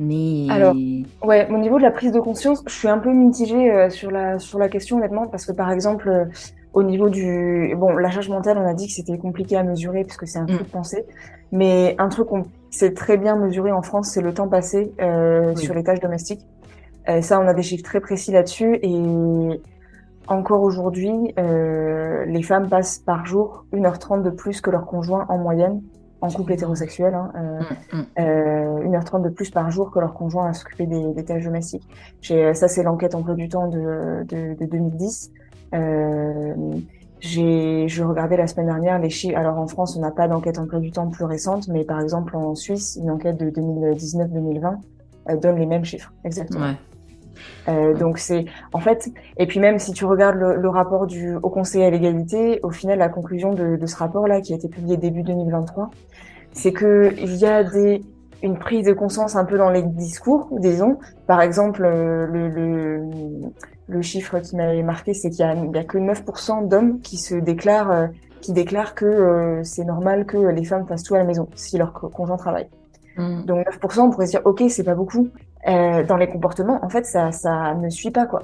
Mais 0.00 0.46
Alors, 0.48 0.74
Ouais, 1.22 1.46
au 1.50 1.58
niveau 1.58 1.76
de 1.76 1.82
la 1.82 1.90
prise 1.90 2.10
de 2.10 2.20
conscience, 2.20 2.62
je 2.66 2.72
suis 2.72 2.88
un 2.88 2.96
peu 2.96 3.12
mitigée 3.12 3.70
euh, 3.70 3.90
sur 3.90 4.10
la 4.10 4.38
sur 4.38 4.58
la 4.58 4.70
question 4.70 4.96
honnêtement 4.96 5.26
parce 5.26 5.44
que 5.44 5.52
par 5.52 5.70
exemple 5.70 6.28
au 6.72 6.82
niveau 6.82 7.08
du 7.08 7.74
bon 7.76 7.90
la 7.96 8.10
charge 8.10 8.28
mentale, 8.28 8.58
on 8.58 8.66
a 8.66 8.74
dit 8.74 8.86
que 8.86 8.92
c'était 8.92 9.18
compliqué 9.18 9.56
à 9.56 9.62
mesurer 9.64 10.04
parce 10.04 10.16
que 10.16 10.26
c'est 10.26 10.38
un 10.38 10.44
Mm. 10.44 10.48
flou 10.50 10.64
de 10.64 10.70
pensée, 10.70 11.04
mais 11.52 11.94
un 11.98 12.08
truc 12.08 12.28
qu'on 12.28 12.44
c'est 12.70 12.94
très 12.94 13.16
bien 13.16 13.34
mesuré 13.36 13.72
en 13.72 13.82
France, 13.82 14.10
c'est 14.10 14.20
le 14.22 14.32
temps 14.32 14.46
passé 14.48 14.92
euh, 15.00 15.52
Oui. 15.56 15.62
sur 15.62 15.74
les 15.74 15.82
tâches 15.82 15.98
domestiques. 16.00 16.46
Euh, 17.08 17.20
ça, 17.22 17.40
on 17.40 17.48
a 17.48 17.54
des 17.54 17.62
chiffres 17.62 17.82
très 17.82 17.98
précis 18.00 18.30
là-dessus 18.30 18.78
et 18.82 19.60
encore 20.28 20.62
aujourd'hui, 20.62 21.34
euh, 21.38 22.24
les 22.26 22.42
femmes 22.42 22.68
passent 22.68 22.98
par 22.98 23.26
jour 23.26 23.64
1h30 23.72 24.22
de 24.22 24.30
plus 24.30 24.60
que 24.60 24.70
leur 24.70 24.86
conjoint 24.86 25.26
en 25.28 25.38
moyenne 25.38 25.82
en 26.20 26.28
couple 26.28 26.52
hétérosexuel. 26.52 27.14
Hein, 27.14 27.32
euh, 27.34 27.60
Mm, 27.92 27.98
mm. 27.98 28.04
euh, 28.20 28.88
1h30 28.88 29.22
de 29.22 29.30
plus 29.30 29.50
par 29.50 29.70
jour 29.70 29.90
que 29.90 29.98
leur 29.98 30.14
conjoint 30.14 30.48
à 30.48 30.52
s'occuper 30.52 30.86
des, 30.86 31.12
des 31.14 31.24
tâches 31.24 31.44
domestiques. 31.44 31.88
J'ai, 32.20 32.44
euh, 32.44 32.54
ça, 32.54 32.68
c'est 32.68 32.82
l'enquête 32.84 33.14
emploi 33.14 33.34
du 33.34 33.48
temps 33.48 33.66
de, 33.66 34.22
de, 34.28 34.54
de 34.54 34.66
2010. 34.66 35.32
Euh, 35.74 36.54
j'ai, 37.20 37.86
je 37.88 38.02
regardais 38.02 38.36
la 38.36 38.46
semaine 38.46 38.66
dernière 38.66 38.98
les 38.98 39.10
chiffres. 39.10 39.36
Alors 39.36 39.58
en 39.58 39.66
France, 39.66 39.96
on 39.96 40.00
n'a 40.00 40.10
pas 40.10 40.26
d'enquête 40.26 40.58
emploi 40.58 40.80
du 40.80 40.90
temps 40.90 41.08
plus 41.08 41.24
récente, 41.24 41.68
mais 41.68 41.84
par 41.84 42.00
exemple 42.00 42.34
en 42.36 42.54
Suisse, 42.54 42.98
une 43.00 43.10
enquête 43.10 43.36
de 43.36 43.50
2019-2020 43.50 44.76
euh, 45.28 45.36
donne 45.36 45.56
les 45.56 45.66
mêmes 45.66 45.84
chiffres, 45.84 46.12
exactement. 46.24 46.66
Ouais. 46.66 46.76
Euh, 47.68 47.94
donc 47.94 48.18
c'est 48.18 48.44
en 48.74 48.80
fait 48.80 49.10
et 49.38 49.46
puis 49.46 49.60
même 49.60 49.78
si 49.78 49.92
tu 49.92 50.04
regardes 50.04 50.36
le, 50.36 50.56
le 50.56 50.68
rapport 50.68 51.06
du 51.06 51.36
au 51.36 51.48
Conseil 51.48 51.82
à 51.84 51.90
l'égalité, 51.90 52.60
au 52.62 52.70
final 52.70 52.98
la 52.98 53.08
conclusion 53.08 53.54
de, 53.54 53.76
de 53.76 53.86
ce 53.86 53.96
rapport 53.96 54.26
là 54.26 54.40
qui 54.40 54.52
a 54.52 54.56
été 54.56 54.68
publié 54.68 54.96
début 54.96 55.22
2023, 55.22 55.90
c'est 56.52 56.72
que 56.72 57.14
il 57.18 57.36
y 57.36 57.46
a 57.46 57.64
des 57.64 58.02
une 58.42 58.58
prise 58.58 58.86
de 58.86 58.92
conscience 58.92 59.36
un 59.36 59.44
peu 59.44 59.58
dans 59.58 59.70
les 59.70 59.82
discours, 59.82 60.48
disons. 60.52 60.98
Par 61.26 61.42
exemple, 61.42 61.84
euh, 61.84 62.26
le, 62.26 62.48
le, 62.48 63.02
le 63.90 64.02
chiffre 64.02 64.38
qui 64.40 64.56
m'avait 64.56 64.82
marqué, 64.82 65.14
c'est 65.14 65.30
qu'il 65.30 65.40
y 65.40 65.48
a, 65.48 65.50
a 65.50 65.84
que 65.84 65.98
9% 65.98 66.68
d'hommes 66.68 67.00
qui 67.00 67.16
se 67.16 67.34
déclarent, 67.34 67.90
euh, 67.90 68.06
qui 68.40 68.52
déclarent 68.52 68.94
que 68.94 69.04
euh, 69.04 69.62
c'est 69.64 69.84
normal 69.84 70.24
que 70.26 70.38
les 70.38 70.64
femmes 70.64 70.86
fassent 70.86 71.02
tout 71.02 71.14
à 71.14 71.18
la 71.18 71.24
maison 71.24 71.48
si 71.54 71.76
leur 71.78 71.92
co- 71.92 72.08
conjoint 72.08 72.36
travaille. 72.36 72.68
Mm. 73.16 73.42
Donc 73.44 73.66
9%, 73.66 74.00
on 74.00 74.10
pourrait 74.10 74.26
se 74.26 74.32
dire, 74.32 74.42
ok, 74.44 74.62
c'est 74.68 74.84
pas 74.84 74.94
beaucoup. 74.94 75.28
Euh, 75.68 76.04
dans 76.04 76.16
les 76.16 76.28
comportements, 76.28 76.78
en 76.82 76.88
fait, 76.88 77.04
ça, 77.04 77.32
ça 77.32 77.74
ne 77.74 77.90
suit 77.90 78.10
pas 78.10 78.26
quoi. 78.26 78.42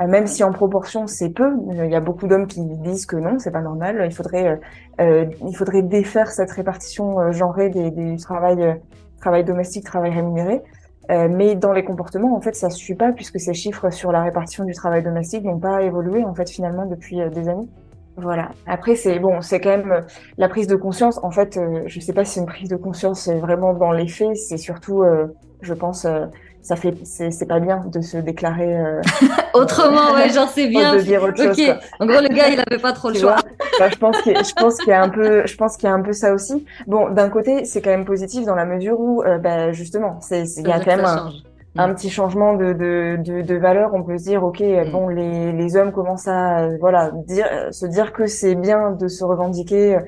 Euh, 0.00 0.06
même 0.06 0.26
si 0.26 0.42
en 0.42 0.52
proportion 0.52 1.06
c'est 1.06 1.28
peu, 1.30 1.54
il 1.70 1.90
y 1.90 1.94
a 1.94 2.00
beaucoup 2.00 2.26
d'hommes 2.26 2.46
qui 2.46 2.62
disent 2.64 3.04
que 3.06 3.16
non, 3.16 3.38
c'est 3.38 3.50
pas 3.50 3.60
normal. 3.60 4.02
Il 4.04 4.14
faudrait, 4.14 4.48
euh, 4.48 4.56
euh, 5.00 5.26
il 5.46 5.54
faudrait 5.56 5.82
défaire 5.82 6.30
cette 6.30 6.50
répartition 6.50 7.20
euh, 7.20 7.32
genrée 7.32 7.68
des, 7.68 7.90
des 7.90 8.16
travail, 8.16 8.62
euh, 8.62 8.74
travail 9.20 9.44
domestique, 9.44 9.84
travail 9.84 10.10
rémunéré. 10.12 10.62
Euh, 11.10 11.28
mais 11.28 11.56
dans 11.56 11.72
les 11.72 11.84
comportements, 11.84 12.36
en 12.36 12.40
fait, 12.40 12.54
ça 12.54 12.70
suit 12.70 12.94
pas 12.94 13.12
puisque 13.12 13.40
ces 13.40 13.54
chiffres 13.54 13.90
sur 13.90 14.12
la 14.12 14.22
répartition 14.22 14.64
du 14.64 14.72
travail 14.72 15.02
domestique 15.02 15.44
n'ont 15.44 15.58
pas 15.58 15.82
évolué 15.82 16.24
en 16.24 16.34
fait 16.34 16.48
finalement 16.48 16.86
depuis 16.86 17.20
euh, 17.20 17.28
des 17.28 17.48
années. 17.48 17.68
Voilà. 18.16 18.50
Après, 18.66 18.94
c'est 18.94 19.18
bon, 19.18 19.40
c'est 19.40 19.60
quand 19.60 19.70
même 19.70 19.92
euh, 19.92 20.00
la 20.36 20.48
prise 20.48 20.66
de 20.66 20.76
conscience. 20.76 21.18
En 21.22 21.30
fait, 21.30 21.58
je 21.86 22.00
sais 22.00 22.12
pas 22.12 22.24
si 22.24 22.34
c'est 22.34 22.40
une 22.40 22.46
prise 22.46 22.68
de 22.68 22.76
conscience 22.76 23.28
euh, 23.28 23.38
vraiment 23.38 23.72
dans 23.72 23.92
les 23.92 24.08
faits. 24.08 24.36
C'est 24.36 24.58
surtout, 24.58 25.02
euh, 25.02 25.28
je 25.62 25.74
pense, 25.74 26.04
euh, 26.04 26.26
ça 26.62 26.76
fait, 26.76 26.94
c'est 27.04 27.30
c'est 27.30 27.46
pas 27.46 27.58
bien 27.60 27.84
de 27.92 28.00
se 28.00 28.16
déclarer, 28.18 28.76
euh, 28.78 29.00
Autrement, 29.54 30.12
ouais, 30.14 30.30
genre 30.30 30.48
c'est 30.48 30.68
bien. 30.68 30.94
de 30.94 31.00
dire 31.00 31.22
autre 31.22 31.36
chose. 31.42 31.60
En 32.00 32.06
gros, 32.06 32.20
le 32.20 32.28
gars, 32.34 32.48
il 32.48 32.60
avait 32.60 32.80
pas 32.80 32.92
trop 32.92 33.08
le 33.10 33.16
choix. 33.16 33.36
Enfin, 33.74 33.88
je 33.92 33.98
pense 33.98 34.20
qu'il 34.22 34.32
y 34.32 34.36
a- 34.36 34.42
je 34.42 34.52
pense 34.54 34.76
qu'il 34.78 34.88
y 34.88 34.92
a 34.92 35.02
un 35.02 35.08
peu, 35.08 35.46
je 35.46 35.56
pense 35.56 35.76
qu'il 35.76 35.88
y 35.88 35.92
a 35.92 35.94
un 35.94 36.02
peu 36.02 36.12
ça 36.12 36.32
aussi. 36.32 36.64
Bon, 36.86 37.10
d'un 37.10 37.28
côté, 37.28 37.64
c'est 37.64 37.80
quand 37.82 37.90
même 37.90 38.04
positif 38.04 38.44
dans 38.46 38.54
la 38.54 38.64
mesure 38.64 38.98
où, 39.00 39.22
euh, 39.22 39.38
bah, 39.38 39.72
justement, 39.72 40.20
c'est, 40.20 40.44
il 40.58 40.66
y 40.68 40.72
a 40.72 40.78
quand 40.80 40.96
même 40.96 41.04
un, 41.04 41.30
un 41.76 41.92
petit 41.94 42.10
changement 42.10 42.54
de, 42.54 42.72
de, 42.72 43.16
de, 43.18 43.42
de 43.42 43.54
valeur. 43.56 43.90
On 43.94 44.02
peut 44.02 44.16
se 44.18 44.24
dire, 44.24 44.44
ok, 44.44 44.60
Mm. 44.60 44.90
bon, 44.90 45.08
les, 45.08 45.52
les 45.52 45.76
hommes 45.76 45.90
commencent 45.92 46.28
à, 46.28 46.60
euh, 46.64 46.76
voilà, 46.80 47.10
dire, 47.26 47.46
euh, 47.50 47.72
se 47.72 47.86
dire 47.86 48.12
que 48.12 48.26
c'est 48.26 48.54
bien 48.54 48.92
de 48.92 49.08
se 49.08 49.24
revendiquer 49.24 49.98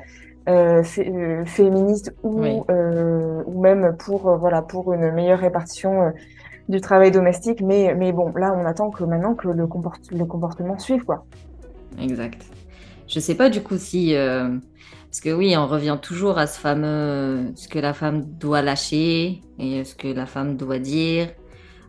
euh, 0.48 0.82
fé- 0.82 1.10
euh, 1.10 1.44
féministe 1.46 2.14
ou 2.22 2.40
Oui. 2.42 2.60
euh, 2.70 3.42
ou 3.46 3.62
même 3.62 3.96
pour 3.98 4.36
voilà 4.36 4.60
pour 4.60 4.92
une 4.92 5.10
meilleure 5.12 5.38
répartition 5.38 6.02
euh, 6.02 6.10
du 6.68 6.80
travail 6.80 7.10
domestique. 7.12 7.60
Mais 7.62 7.94
mais 7.94 8.12
bon, 8.12 8.32
là, 8.36 8.54
on 8.56 8.64
attend 8.66 8.90
que 8.90 9.04
maintenant 9.04 9.34
que 9.34 9.48
le 9.48 9.66
comport 9.66 9.96
le 10.10 10.24
comportement 10.26 10.78
suive 10.78 11.04
quoi. 11.04 11.26
Exact. 11.98 12.42
Je 13.08 13.20
sais 13.20 13.36
pas 13.36 13.50
du 13.50 13.62
coup 13.62 13.78
si. 13.78 14.14
euh, 14.16 14.58
Parce 15.10 15.20
que 15.20 15.30
oui, 15.32 15.56
on 15.56 15.66
revient 15.68 15.98
toujours 16.02 16.38
à 16.38 16.46
ce 16.46 16.58
fameux. 16.60 17.52
Ce 17.56 17.68
que 17.68 17.78
la 17.78 17.94
femme 17.94 18.24
doit 18.38 18.62
lâcher 18.62 19.42
et 19.58 19.84
ce 19.84 19.94
que 19.94 20.08
la 20.08 20.26
femme 20.26 20.56
doit 20.56 20.78
dire. 20.78 21.30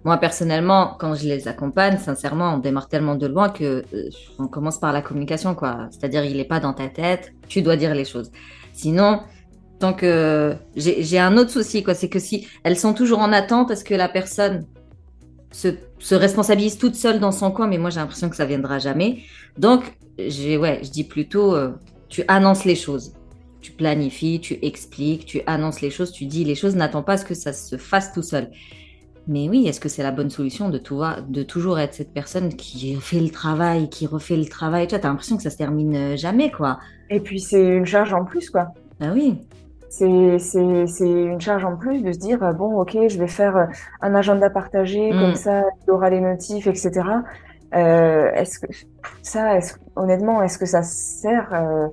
Moi, 0.05 0.17
personnellement, 0.19 0.95
quand 0.99 1.15
je 1.15 1.25
les 1.27 1.47
accompagne, 1.47 1.97
sincèrement, 1.97 2.55
on 2.55 2.59
démarre 2.59 2.87
tellement 2.89 3.15
de 3.15 3.27
loin 3.27 3.49
que 3.49 3.85
euh, 3.93 4.09
on 4.39 4.47
commence 4.47 4.79
par 4.79 4.93
la 4.93 5.01
communication, 5.01 5.55
quoi. 5.55 5.87
C'est-à-dire, 5.91 6.23
il 6.25 6.39
est 6.39 6.45
pas 6.45 6.59
dans 6.59 6.73
ta 6.73 6.89
tête, 6.89 7.33
tu 7.47 7.61
dois 7.63 7.75
dire 7.77 7.93
les 7.95 8.05
choses. 8.05 8.31
Sinon, 8.73 9.21
tant 9.79 9.93
que 9.93 10.55
j'ai 10.75 11.19
un 11.19 11.37
autre 11.37 11.51
souci, 11.51 11.83
quoi, 11.83 11.93
c'est 11.93 12.09
que 12.09 12.19
si 12.19 12.47
elles 12.63 12.77
sont 12.77 12.93
toujours 12.93 13.19
en 13.19 13.31
attente, 13.33 13.71
est-ce 13.71 13.83
que 13.83 13.93
la 13.93 14.09
personne 14.09 14.65
se, 15.51 15.69
se 15.99 16.15
responsabilise 16.15 16.77
toute 16.77 16.95
seule 16.95 17.19
dans 17.19 17.31
son 17.31 17.51
coin? 17.51 17.67
Mais 17.67 17.77
moi, 17.77 17.89
j'ai 17.89 17.99
l'impression 17.99 18.29
que 18.29 18.35
ça 18.35 18.45
viendra 18.45 18.79
jamais. 18.79 19.23
Donc, 19.57 19.97
ouais, 20.17 20.79
je 20.83 20.89
dis 20.89 21.03
plutôt, 21.03 21.55
euh, 21.55 21.71
tu 22.09 22.23
annonces 22.27 22.65
les 22.65 22.75
choses. 22.75 23.13
Tu 23.61 23.71
planifies, 23.71 24.39
tu 24.39 24.59
expliques, 24.61 25.25
tu 25.25 25.41
annonces 25.47 25.81
les 25.81 25.89
choses, 25.89 26.11
tu 26.11 26.25
dis 26.25 26.43
les 26.43 26.55
choses, 26.55 26.75
n'attends 26.75 27.03
pas 27.03 27.13
à 27.13 27.17
ce 27.17 27.25
que 27.25 27.33
ça 27.33 27.51
se 27.51 27.77
fasse 27.77 28.13
tout 28.13 28.21
seul. 28.21 28.49
Mais 29.27 29.49
oui, 29.49 29.67
est-ce 29.67 29.79
que 29.79 29.89
c'est 29.89 30.03
la 30.03 30.11
bonne 30.11 30.29
solution 30.29 30.69
de, 30.69 30.77
tout, 30.77 31.01
de 31.27 31.41
toujours 31.41 31.79
être 31.79 31.95
cette 31.95 32.13
personne 32.13 32.55
qui 32.55 32.95
fait 32.95 33.19
le 33.19 33.29
travail, 33.29 33.89
qui 33.89 34.05
refait 34.05 34.37
le 34.37 34.45
travail? 34.45 34.85
Tu 34.85 34.99
t'as 34.99 35.07
l'impression 35.07 35.35
que 35.35 35.41
ça 35.41 35.49
se 35.49 35.57
termine 35.57 35.95
euh, 35.95 36.15
jamais, 36.15 36.51
quoi. 36.51 36.77
Et 37.09 37.19
puis 37.19 37.39
c'est 37.39 37.63
une 37.63 37.87
charge 37.87 38.13
en 38.13 38.23
plus 38.23 38.51
quoi. 38.51 38.67
Ah 38.99 39.11
oui, 39.13 39.39
C'est 39.97 40.39
c'est 40.39 40.87
c'est 40.87 41.09
une 41.09 41.39
charge 41.39 41.63
en 41.63 41.77
plus 41.77 42.01
de 42.01 42.11
se 42.11 42.19
dire 42.19 42.53
bon 42.53 42.81
ok 42.81 42.97
je 43.07 43.17
vais 43.17 43.27
faire 43.27 43.55
euh, 43.55 43.65
un 44.01 44.13
agenda 44.13 44.49
partagé 44.49 45.13
Mm. 45.13 45.19
comme 45.19 45.35
ça 45.35 45.63
il 45.81 45.87
y 45.87 45.91
aura 45.91 46.09
les 46.09 46.19
notifs 46.19 46.67
etc. 46.67 46.91
Euh, 47.73 48.31
est-ce 48.33 48.59
que 48.59 48.67
ça 49.21 49.55
est-ce 49.57 49.75
honnêtement 49.95 50.41
est-ce 50.43 50.57
que 50.57 50.65
ça 50.65 50.83
sert 50.83 51.53
euh, 51.53 51.87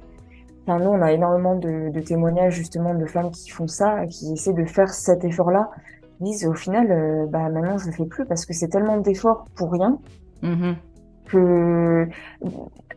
Enfin, 0.65 0.79
nous, 0.79 0.91
on 0.91 1.03
a 1.03 1.11
énormément 1.11 1.57
de, 1.57 1.91
de, 1.91 2.01
témoignages 2.01 2.55
justement 2.55 2.95
de 2.95 3.05
femmes 3.05 3.33
qui 3.33 3.51
font 3.51 3.67
ça, 3.67 4.07
qui 4.07 4.33
essaient 4.35 4.53
de 4.53 4.65
faire 4.65 4.91
cet 4.91 5.25
effort-là, 5.25 5.71
disent 6.21 6.47
au 6.47 6.55
final, 6.55 6.87
euh, 6.93 7.27
bah 7.27 7.49
maintenant 7.49 7.79
je 7.79 7.87
le 7.87 7.93
fais 7.93 8.07
plus 8.07 8.25
parce 8.27 8.47
que 8.47 8.53
c'est 8.53 8.69
tellement 8.69 8.99
d'efforts 8.99 9.45
pour 9.57 9.73
rien 9.73 9.99
mm-hmm. 10.45 10.75
que 11.27 12.07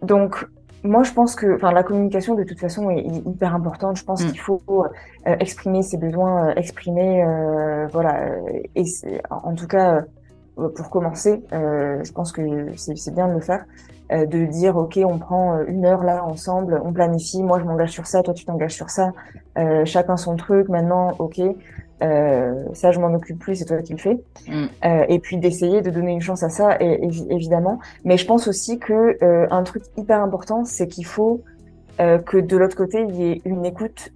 donc 0.03 0.45
moi 0.85 1.03
je 1.03 1.11
pense 1.11 1.35
que 1.35 1.55
enfin 1.55 1.71
la 1.71 1.83
communication 1.83 2.35
de 2.35 2.43
toute 2.43 2.59
façon 2.59 2.89
est, 2.89 3.01
hyper 3.01 3.53
importante. 3.53 3.97
Je 3.97 4.03
pense 4.03 4.23
mm. 4.23 4.27
qu'il 4.27 4.39
faut 4.39 4.61
euh, 4.69 5.35
exprimer 5.39 5.81
ses 5.81 5.97
besoins, 5.97 6.49
euh, 6.49 6.53
exprimer 6.55 7.23
voilà 7.91 8.29
et 8.75 8.85
en 9.29 9.53
tout 9.55 9.67
cas 9.67 10.03
pour 10.55 10.89
commencer, 10.89 11.43
je 11.51 12.11
pense 12.13 12.31
que 12.31 12.41
c'est 12.75 13.13
bien 13.13 13.27
de 13.27 13.33
le 13.33 13.41
faire. 13.41 13.65
Euh, 14.11 14.27
de 14.27 14.45
dire 14.45 14.77
ok 14.77 14.99
on 15.03 15.17
prend 15.17 15.55
euh, 15.55 15.63
une 15.67 15.83
heure 15.83 16.03
là 16.03 16.23
ensemble, 16.23 16.79
on 16.85 16.93
planifie, 16.93 17.41
moi 17.41 17.59
je 17.59 17.63
m'engage 17.65 17.89
sur 17.89 18.05
ça, 18.05 18.21
toi 18.21 18.35
tu 18.35 18.45
t'engages 18.45 18.75
sur 18.75 18.91
ça, 18.91 19.13
euh, 19.57 19.83
chacun 19.83 20.15
son 20.15 20.35
truc, 20.35 20.69
maintenant 20.69 21.13
ok, 21.17 21.41
ça 22.01 22.91
je 22.91 22.99
m'en 22.99 23.13
occupe 23.13 23.39
plus, 23.39 23.55
c'est 23.55 23.65
toi 23.65 23.81
qui 23.81 23.93
le 23.93 23.99
fais. 23.99 24.17
Mm. 24.47 24.65
et 25.09 25.19
puis 25.19 25.37
d'essayer 25.37 25.81
de 25.81 25.89
donner 25.89 26.11
une 26.11 26.21
chance 26.21 26.43
à 26.43 26.49
ça, 26.49 26.77
et, 26.79 27.09
évidemment. 27.29 27.79
Mais 28.03 28.17
je 28.17 28.25
pense 28.25 28.47
aussi 28.47 28.79
que 28.79 29.17
un 29.51 29.63
truc 29.63 29.83
hyper 29.97 30.21
important, 30.21 30.65
c'est 30.65 30.87
qu'il 30.87 31.05
faut 31.05 31.41
que 31.97 32.37
de 32.37 32.57
l'autre 32.57 32.75
côté 32.75 33.05
il 33.07 33.15
y 33.15 33.31
ait 33.31 33.41
une 33.45 33.65
écoute, 33.65 34.11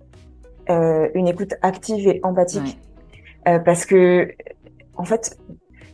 une 0.67 1.27
écoute 1.27 1.53
active 1.61 2.07
et 2.07 2.19
empathique, 2.23 2.79
parce 3.45 3.85
que 3.85 4.29
en 4.97 5.05
fait 5.05 5.37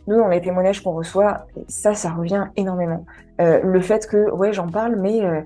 nous, 0.06 0.16
dans 0.16 0.28
les 0.28 0.40
témoignages 0.40 0.82
qu'on 0.82 0.92
reçoit, 0.92 1.46
ça, 1.68 1.94
ça 1.94 2.10
revient 2.10 2.46
énormément. 2.56 3.04
Euh, 3.40 3.60
le 3.62 3.80
fait 3.80 4.06
que, 4.06 4.30
ouais, 4.30 4.52
j'en 4.52 4.68
parle, 4.68 4.96
mais, 4.96 5.24
euh, 5.24 5.40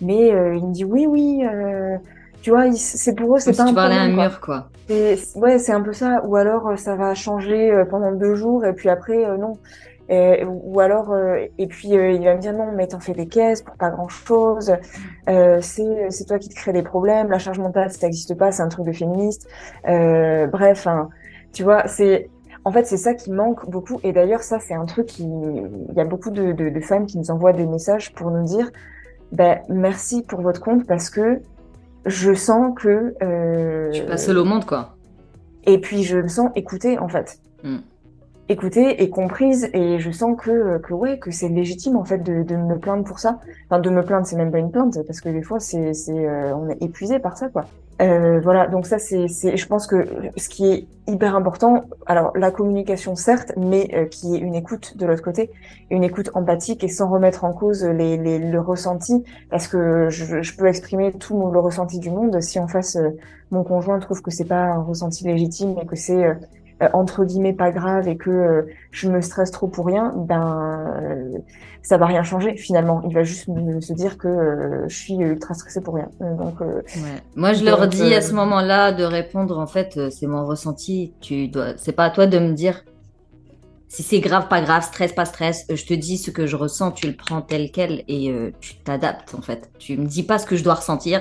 mais 0.00 0.32
euh, 0.32 0.54
il 0.54 0.66
me 0.66 0.72
dit 0.72 0.84
oui, 0.84 1.06
oui, 1.06 1.42
euh, 1.44 1.96
tu 2.42 2.50
vois, 2.50 2.70
c'est 2.72 3.14
pour 3.14 3.36
eux, 3.36 3.38
c'est 3.38 3.50
pas 3.50 3.54
si 3.54 3.62
un 3.62 3.66
tu 3.66 3.74
parlais 3.74 3.96
à 3.96 4.02
un 4.02 4.08
mur, 4.08 4.40
quoi. 4.40 4.68
Ouais, 4.90 5.58
c'est 5.58 5.72
un 5.72 5.80
peu 5.80 5.92
ça. 5.92 6.22
Ou 6.24 6.36
alors, 6.36 6.76
ça 6.76 6.96
va 6.96 7.14
changer 7.14 7.84
pendant 7.88 8.12
deux 8.12 8.34
jours, 8.34 8.64
et 8.64 8.72
puis 8.74 8.88
après, 8.88 9.24
non. 9.38 9.58
Et, 10.08 10.44
ou 10.44 10.80
alors, 10.80 11.14
et 11.56 11.66
puis 11.68 11.88
il 11.88 12.24
va 12.24 12.34
me 12.34 12.40
dire 12.40 12.52
non, 12.52 12.72
mais 12.74 12.88
t'en 12.88 13.00
fais 13.00 13.12
des 13.12 13.28
caisses 13.28 13.62
pour 13.62 13.76
pas 13.76 13.90
grand 13.90 14.08
chose. 14.08 14.74
Euh, 15.28 15.58
c'est 15.62 16.24
toi 16.26 16.38
qui 16.38 16.48
te 16.48 16.54
crée 16.54 16.72
des 16.72 16.82
problèmes. 16.82 17.30
La 17.30 17.38
charge 17.38 17.58
mentale, 17.60 17.90
ça 17.90 18.06
n'existe 18.06 18.34
pas, 18.36 18.52
c'est 18.52 18.62
un 18.62 18.68
truc 18.68 18.84
de 18.84 18.92
féministe. 18.92 19.48
Euh, 19.88 20.46
bref, 20.48 20.86
hein, 20.86 21.08
tu 21.52 21.62
vois, 21.62 21.86
c'est 21.86 22.28
en 22.64 22.70
fait, 22.70 22.84
c'est 22.86 22.96
ça 22.96 23.14
qui 23.14 23.30
manque 23.30 23.68
beaucoup. 23.68 24.00
Et 24.04 24.12
d'ailleurs, 24.12 24.42
ça, 24.42 24.58
c'est 24.60 24.74
un 24.74 24.84
truc 24.84 25.06
qui. 25.06 25.24
Il 25.24 25.94
y 25.96 26.00
a 26.00 26.04
beaucoup 26.04 26.30
de, 26.30 26.52
de, 26.52 26.68
de, 26.68 26.80
femmes 26.80 27.06
qui 27.06 27.18
nous 27.18 27.30
envoient 27.30 27.52
des 27.52 27.66
messages 27.66 28.12
pour 28.12 28.30
nous 28.30 28.44
dire 28.44 28.70
ben, 29.32 29.60
merci 29.68 30.22
pour 30.22 30.42
votre 30.42 30.60
compte 30.60 30.86
parce 30.86 31.10
que 31.10 31.40
je 32.06 32.34
sens 32.34 32.74
que. 32.76 33.14
Euh... 33.22 33.90
Je 33.92 33.98
suis 33.98 34.06
pas 34.06 34.16
seule 34.16 34.38
au 34.38 34.44
monde, 34.44 34.64
quoi. 34.64 34.96
Et 35.64 35.78
puis, 35.78 36.02
je 36.02 36.18
me 36.18 36.28
sens 36.28 36.50
écoutée, 36.54 36.98
en 36.98 37.08
fait. 37.08 37.38
Hmm. 37.62 37.78
Écoutée 38.48 39.02
et 39.02 39.10
comprise. 39.10 39.70
Et 39.72 39.98
je 39.98 40.10
sens 40.10 40.36
que, 40.40 40.78
que 40.78 40.92
ouais, 40.92 41.18
que 41.18 41.30
c'est 41.30 41.48
légitime, 41.48 41.96
en 41.96 42.04
fait, 42.04 42.18
de, 42.18 42.42
de, 42.42 42.56
me 42.56 42.78
plaindre 42.78 43.04
pour 43.04 43.18
ça. 43.18 43.38
Enfin, 43.66 43.80
de 43.80 43.90
me 43.90 44.02
plaindre, 44.02 44.26
c'est 44.26 44.36
même 44.36 44.50
pas 44.50 44.58
une 44.58 44.70
plainte, 44.70 44.98
parce 45.06 45.20
que 45.20 45.28
des 45.28 45.42
fois, 45.42 45.60
c'est, 45.60 45.94
c'est, 45.94 46.26
euh, 46.26 46.54
on 46.56 46.68
est 46.68 46.82
épuisé 46.82 47.18
par 47.18 47.36
ça, 47.36 47.48
quoi. 47.48 47.66
Euh, 48.02 48.40
voilà, 48.40 48.66
donc 48.66 48.86
ça 48.86 48.98
c'est, 48.98 49.28
je 49.28 49.66
pense 49.66 49.86
que 49.86 50.08
ce 50.36 50.48
qui 50.48 50.66
est 50.66 50.88
hyper 51.06 51.36
important, 51.36 51.84
alors 52.06 52.36
la 52.36 52.50
communication 52.50 53.14
certes, 53.14 53.52
mais 53.56 53.90
euh, 53.94 54.06
qui 54.06 54.34
est 54.34 54.38
une 54.38 54.56
écoute 54.56 54.96
de 54.96 55.06
l'autre 55.06 55.22
côté, 55.22 55.50
une 55.90 56.02
écoute 56.02 56.30
empathique 56.34 56.82
et 56.82 56.88
sans 56.88 57.08
remettre 57.08 57.44
en 57.44 57.52
cause 57.52 57.84
les, 57.84 58.16
les 58.16 58.38
le 58.40 58.60
ressenti, 58.60 59.22
parce 59.50 59.68
que 59.68 60.08
je, 60.10 60.42
je, 60.42 60.56
peux 60.56 60.66
exprimer 60.66 61.12
tout 61.12 61.50
le 61.52 61.60
ressenti 61.60 62.00
du 62.00 62.10
monde 62.10 62.40
si 62.40 62.58
en 62.58 62.66
face 62.66 62.96
euh, 62.96 63.10
mon 63.52 63.62
conjoint 63.62 64.00
trouve 64.00 64.20
que 64.20 64.32
c'est 64.32 64.46
pas 64.46 64.64
un 64.64 64.82
ressenti 64.82 65.24
légitime 65.24 65.76
et 65.80 65.86
que 65.86 65.94
c'est 65.94 66.24
euh, 66.24 66.34
entre 66.92 67.24
guillemets 67.24 67.52
pas 67.52 67.70
grave 67.70 68.08
et 68.08 68.16
que 68.16 68.30
euh, 68.30 68.62
je 68.90 69.08
me 69.08 69.20
stresse 69.20 69.50
trop 69.50 69.68
pour 69.68 69.86
rien, 69.86 70.12
ben 70.16 70.96
euh, 71.00 71.38
ça 71.82 71.96
va 71.96 72.06
rien 72.06 72.22
changer 72.22 72.56
finalement. 72.56 73.02
Il 73.08 73.14
va 73.14 73.22
juste 73.22 73.48
me, 73.48 73.80
se 73.80 73.92
dire 73.92 74.18
que 74.18 74.84
je 74.86 74.94
suis 74.94 75.14
ultra 75.14 75.54
stressée 75.54 75.80
pour 75.80 75.94
rien. 75.94 76.08
Donc 76.20 76.60
ouais. 76.60 76.82
moi 77.34 77.52
je 77.52 77.64
leur 77.64 77.88
dis 77.88 78.14
à 78.14 78.20
ce 78.20 78.34
moment-là 78.34 78.92
de 78.92 79.04
répondre 79.04 79.58
en 79.58 79.66
fait 79.66 79.98
c'est 80.10 80.26
mon 80.26 80.46
ressenti. 80.46 81.12
Tu 81.20 81.48
dois 81.48 81.74
c'est 81.76 81.92
pas 81.92 82.04
à 82.04 82.10
toi 82.10 82.26
de 82.26 82.38
me 82.38 82.52
dire 82.52 82.84
si 83.92 84.02
c'est 84.02 84.20
grave, 84.20 84.48
pas 84.48 84.62
grave, 84.62 84.84
stress, 84.84 85.12
pas 85.12 85.26
stress, 85.26 85.66
je 85.68 85.84
te 85.84 85.92
dis 85.92 86.16
ce 86.16 86.30
que 86.30 86.46
je 86.46 86.56
ressens, 86.56 86.92
tu 86.92 87.06
le 87.06 87.12
prends 87.14 87.42
tel 87.42 87.70
quel 87.70 88.04
et 88.08 88.32
tu 88.58 88.76
t'adaptes 88.76 89.34
en 89.34 89.42
fait. 89.42 89.70
Tu 89.78 89.98
me 89.98 90.06
dis 90.06 90.22
pas 90.22 90.38
ce 90.38 90.46
que 90.46 90.56
je 90.56 90.64
dois 90.64 90.74
ressentir 90.74 91.20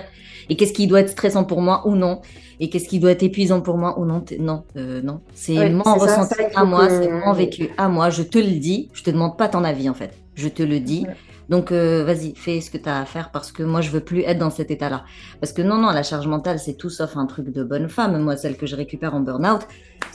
et 0.50 0.56
qu'est-ce 0.56 0.74
qui 0.74 0.88
doit 0.88 1.02
être 1.02 1.10
stressant 1.10 1.44
pour 1.44 1.62
moi 1.62 1.86
ou 1.86 1.96
non 1.96 2.22
et 2.62 2.70
qu'est-ce 2.70 2.88
qui 2.88 3.00
doit 3.00 3.12
être 3.12 3.24
épuisant 3.24 3.60
pour 3.60 3.78
moi 3.78 4.00
ou 4.00 4.06
non 4.06 4.24
Non, 4.40 4.64
euh, 4.78 5.02
non. 5.02 5.22
C'est 5.34 5.70
mon 5.70 5.84
ressenti 5.84 6.36
à 6.56 6.64
moi, 6.64 6.88
c'est 6.90 7.10
mon 7.10 7.34
vécu 7.34 7.72
à 7.76 7.90
moi. 7.90 8.10
Je 8.10 8.22
te 8.22 8.38
le 8.38 8.60
dis. 8.60 8.90
Je 8.94 9.04
te 9.04 9.10
demande 9.10 9.36
pas 9.36 9.50
ton 9.50 9.64
avis 9.64 9.90
en 9.90 9.96
fait. 9.96 10.14
Je 10.36 10.48
te 10.48 10.62
le 10.62 10.80
dis. 10.80 11.06
Donc 11.50 11.72
euh, 11.72 12.04
vas-y, 12.06 12.34
fais 12.36 12.62
ce 12.62 12.72
que 12.72 12.78
tu 12.78 12.88
as 12.88 13.02
à 13.02 13.06
faire 13.06 13.32
parce 13.32 13.52
que 13.52 13.64
moi 13.64 13.82
je 13.82 13.90
veux 13.90 14.00
plus 14.00 14.22
être 14.22 14.38
dans 14.38 14.52
cet 14.52 14.72
état-là. 14.72 15.04
Parce 15.42 15.52
que 15.52 15.62
non, 15.62 15.78
non, 15.78 15.90
la 15.90 16.04
charge 16.04 16.28
mentale 16.28 16.60
c'est 16.60 16.76
tout 16.76 16.90
sauf 16.90 17.18
un 17.18 17.26
truc 17.26 17.52
de 17.52 17.64
bonne 17.64 17.90
femme. 17.90 18.22
Moi, 18.22 18.38
celle 18.38 18.56
que 18.56 18.68
je 18.68 18.76
récupère 18.76 19.16
en 19.16 19.22
burn-out, 19.22 19.68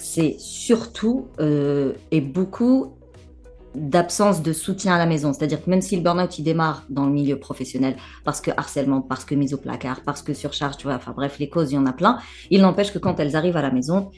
c'est 0.07 0.37
surtout 0.39 1.27
euh, 1.41 1.93
et 2.13 2.21
beaucoup 2.21 2.93
d'absence 3.75 4.41
de 4.41 4.53
soutien 4.53 4.95
à 4.95 4.99
la 4.99 5.05
maison. 5.05 5.33
C'est-à-dire 5.33 5.63
que 5.63 5.69
même 5.69 5.83
si 5.83 5.97
le 5.97 6.03
burn-out 6.03 6.39
il 6.39 6.45
démarre 6.45 6.85
dans 6.89 7.05
le 7.05 7.13
milieu 7.13 7.39
professionnel 7.39 7.97
parce 8.25 8.41
que 8.41 8.53
harcèlement, 8.57 9.03
parce 9.03 9.25
que 9.25 9.35
mise 9.35 9.53
au 9.53 9.59
placard, 9.59 10.01
parce 10.07 10.23
que 10.23 10.33
surcharge, 10.33 10.77
tu 10.77 10.85
vois, 10.85 10.95
enfin 10.95 11.13
bref, 11.15 11.39
les 11.41 11.49
causes, 11.49 11.73
il 11.73 11.75
y 11.75 11.79
en 11.79 11.87
a 11.87 11.93
plein. 11.93 12.19
Il 12.51 12.63
n'empêche 12.63 12.93
que 12.93 12.99
quand 12.99 13.19
elles 13.19 13.35
arrivent 13.35 13.57
à 13.57 13.63
la 13.63 13.73
maison, 13.73 14.11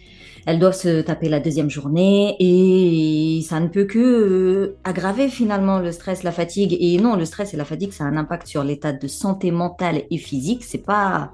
elles 0.47 0.59
doivent 0.59 0.77
se 0.77 1.01
taper 1.01 1.31
la 1.31 1.41
deuxième 1.41 1.71
journée 1.71 2.37
et 2.39 3.41
ça 3.43 3.59
ne 3.59 3.69
peut 3.69 3.85
que 3.85 3.99
euh, 3.99 4.77
aggraver 4.85 5.29
finalement 5.29 5.79
le 5.79 5.91
stress, 5.91 6.23
la 6.23 6.33
fatigue. 6.33 6.77
Et 6.79 6.99
non, 6.99 7.17
le 7.17 7.25
stress 7.25 7.55
et 7.55 7.57
la 7.57 7.65
fatigue, 7.65 7.93
ça 7.93 8.05
a 8.05 8.09
un 8.09 8.17
impact 8.19 8.47
sur 8.47 8.63
l'état 8.63 8.93
de 8.93 9.09
santé 9.09 9.51
mentale 9.51 10.03
et 10.11 10.19
physique. 10.19 10.65
C'est 10.65 10.85
pas 10.85 11.33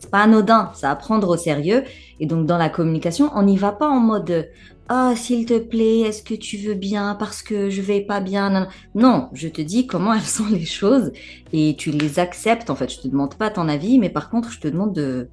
c'est 0.00 0.10
pas 0.10 0.22
anodin, 0.22 0.72
ça 0.74 0.90
à 0.90 0.96
prendre 0.96 1.28
au 1.28 1.36
sérieux. 1.36 1.84
Et 2.18 2.26
donc 2.26 2.46
dans 2.46 2.58
la 2.58 2.68
communication, 2.68 3.30
on 3.34 3.44
n'y 3.44 3.56
va 3.56 3.70
pas 3.70 3.88
en 3.88 4.00
mode 4.00 4.48
ah, 4.92 5.14
s'il 5.14 5.46
te 5.46 5.56
plaît, 5.56 6.00
est-ce 6.00 6.20
que 6.20 6.34
tu 6.34 6.56
veux 6.56 6.74
bien 6.74 7.14
parce 7.14 7.42
que 7.42 7.70
je 7.70 7.80
vais 7.80 8.00
pas 8.00 8.18
bien 8.18 8.66
Non, 8.96 9.28
je 9.34 9.46
te 9.46 9.60
dis 9.60 9.86
comment 9.86 10.12
elles 10.14 10.20
sont 10.22 10.48
les 10.48 10.64
choses 10.64 11.12
et 11.52 11.76
tu 11.78 11.92
les 11.92 12.18
acceptes. 12.18 12.70
En 12.70 12.74
fait, 12.74 12.90
je 12.90 12.98
te 12.98 13.06
demande 13.06 13.36
pas 13.36 13.50
ton 13.50 13.68
avis, 13.68 14.00
mais 14.00 14.10
par 14.10 14.30
contre, 14.30 14.50
je 14.50 14.58
te 14.58 14.66
demande 14.66 14.92
de, 14.92 15.28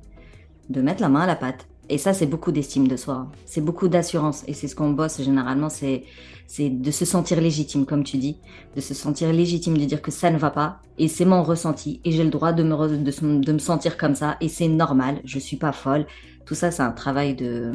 de 0.69 0.82
mettre 0.84 1.01
la 1.01 1.10
main 1.10 1.21
à 1.21 1.25
la 1.25 1.36
pâte. 1.36 1.67
Et 1.89 1.97
ça, 1.97 2.13
c'est 2.13 2.26
beaucoup 2.26 2.52
d'estime 2.52 2.88
de 2.88 2.97
soi. 2.97 3.28
C'est 3.45 3.62
beaucoup 3.62 3.88
d'assurance. 3.88 4.43
Et 4.47 4.54
c'est 4.54 4.67
ce 4.67 4.76
qu'on 4.76 4.91
bosse 4.91 5.21
généralement, 5.21 5.69
c'est, 5.69 6.04
c'est 6.45 6.69
de 6.69 6.91
se 6.91 7.06
sentir 7.06 7.39
légitime, 7.39 7.86
comme 7.86 8.04
tu 8.04 8.17
dis. 8.17 8.38
De 8.76 8.82
se 8.82 8.93
sentir 8.93 9.32
légitime, 9.32 9.78
de 9.78 9.86
dire 9.86 10.02
que 10.02 10.12
ça 10.12 10.30
ne 10.30 10.38
va 10.38 10.50
pas. 10.50 10.82
Et 10.97 11.08
c'est 11.08 11.26
mon 11.26 11.43
ressenti. 11.43 12.02
Et 12.04 12.12
j'ai 12.12 12.23
le 12.23 12.30
droit 12.30 12.52
de 12.52 12.63
me, 12.63 12.97
de, 12.97 13.39
de 13.41 13.52
me 13.52 13.60
sentir 13.60 13.97
comme 13.97 14.15
ça. 14.15 14.38
Et 14.41 14.50
c'est 14.50 14.67
normal. 14.67 15.21
Je 15.23 15.39
suis 15.39 15.58
pas 15.58 15.71
folle. 15.71 16.06
Tout 16.45 16.56
ça, 16.56 16.71
c'est 16.71 16.84
un 16.84 16.91
travail 16.91 17.36
de, 17.36 17.71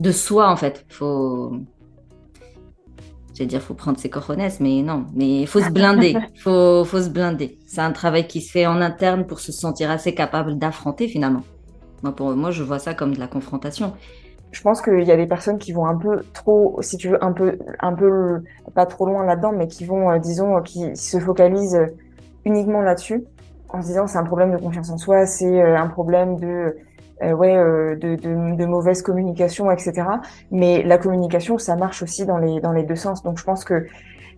de 0.00 0.12
soi 0.12 0.50
en 0.50 0.56
fait. 0.56 0.84
Faut, 0.88 1.56
j'allais 3.34 3.48
dire, 3.48 3.62
faut 3.62 3.74
prendre 3.74 3.98
ses 3.98 4.10
cojones, 4.10 4.48
mais 4.60 4.82
non, 4.82 5.06
mais 5.14 5.42
il 5.42 5.46
faut 5.46 5.60
se 5.60 5.70
blinder, 5.70 6.16
faut, 6.42 6.84
faut 6.84 7.02
se 7.02 7.08
blinder. 7.08 7.58
C'est 7.66 7.80
un 7.80 7.92
travail 7.92 8.26
qui 8.26 8.40
se 8.40 8.50
fait 8.50 8.66
en 8.66 8.80
interne 8.80 9.26
pour 9.26 9.40
se 9.40 9.52
sentir 9.52 9.90
assez 9.90 10.14
capable 10.14 10.58
d'affronter 10.58 11.08
finalement. 11.08 11.42
Moi, 12.04 12.14
pour 12.14 12.36
moi, 12.36 12.50
je 12.50 12.62
vois 12.62 12.78
ça 12.78 12.92
comme 12.92 13.14
de 13.14 13.18
la 13.18 13.26
confrontation. 13.26 13.94
Je 14.52 14.60
pense 14.60 14.82
qu'il 14.82 15.02
y 15.02 15.10
a 15.10 15.16
des 15.16 15.26
personnes 15.26 15.58
qui 15.58 15.72
vont 15.72 15.86
un 15.86 15.96
peu 15.96 16.20
trop, 16.34 16.78
si 16.82 16.98
tu 16.98 17.08
veux, 17.08 17.24
un 17.24 17.32
peu, 17.32 17.58
un 17.80 17.94
peu 17.94 18.42
pas 18.74 18.84
trop 18.84 19.06
loin 19.06 19.24
là-dedans, 19.24 19.52
mais 19.52 19.68
qui 19.68 19.86
vont, 19.86 20.10
euh, 20.10 20.18
disons, 20.18 20.60
qui 20.60 20.94
se 20.94 21.18
focalisent 21.18 21.80
uniquement 22.44 22.82
là-dessus, 22.82 23.24
en 23.70 23.80
se 23.80 23.86
disant 23.86 24.06
c'est 24.06 24.18
un 24.18 24.24
problème 24.24 24.52
de 24.52 24.58
confiance 24.58 24.90
en 24.90 24.98
soi, 24.98 25.24
c'est 25.24 25.62
euh, 25.62 25.78
un 25.78 25.88
problème 25.88 26.38
de 26.38 26.76
euh, 27.22 27.32
ouais, 27.32 27.56
euh, 27.56 27.96
de, 27.96 28.16
de, 28.16 28.56
de, 28.56 28.66
mauvaise 28.66 29.00
communication, 29.00 29.70
etc. 29.70 30.02
Mais 30.50 30.82
la 30.82 30.98
communication, 30.98 31.58
ça 31.58 31.74
marche 31.76 32.02
aussi 32.02 32.26
dans 32.26 32.38
les, 32.38 32.60
dans 32.60 32.72
les 32.72 32.82
deux 32.82 32.96
sens. 32.96 33.22
Donc 33.22 33.38
je 33.38 33.44
pense 33.44 33.64
que 33.64 33.86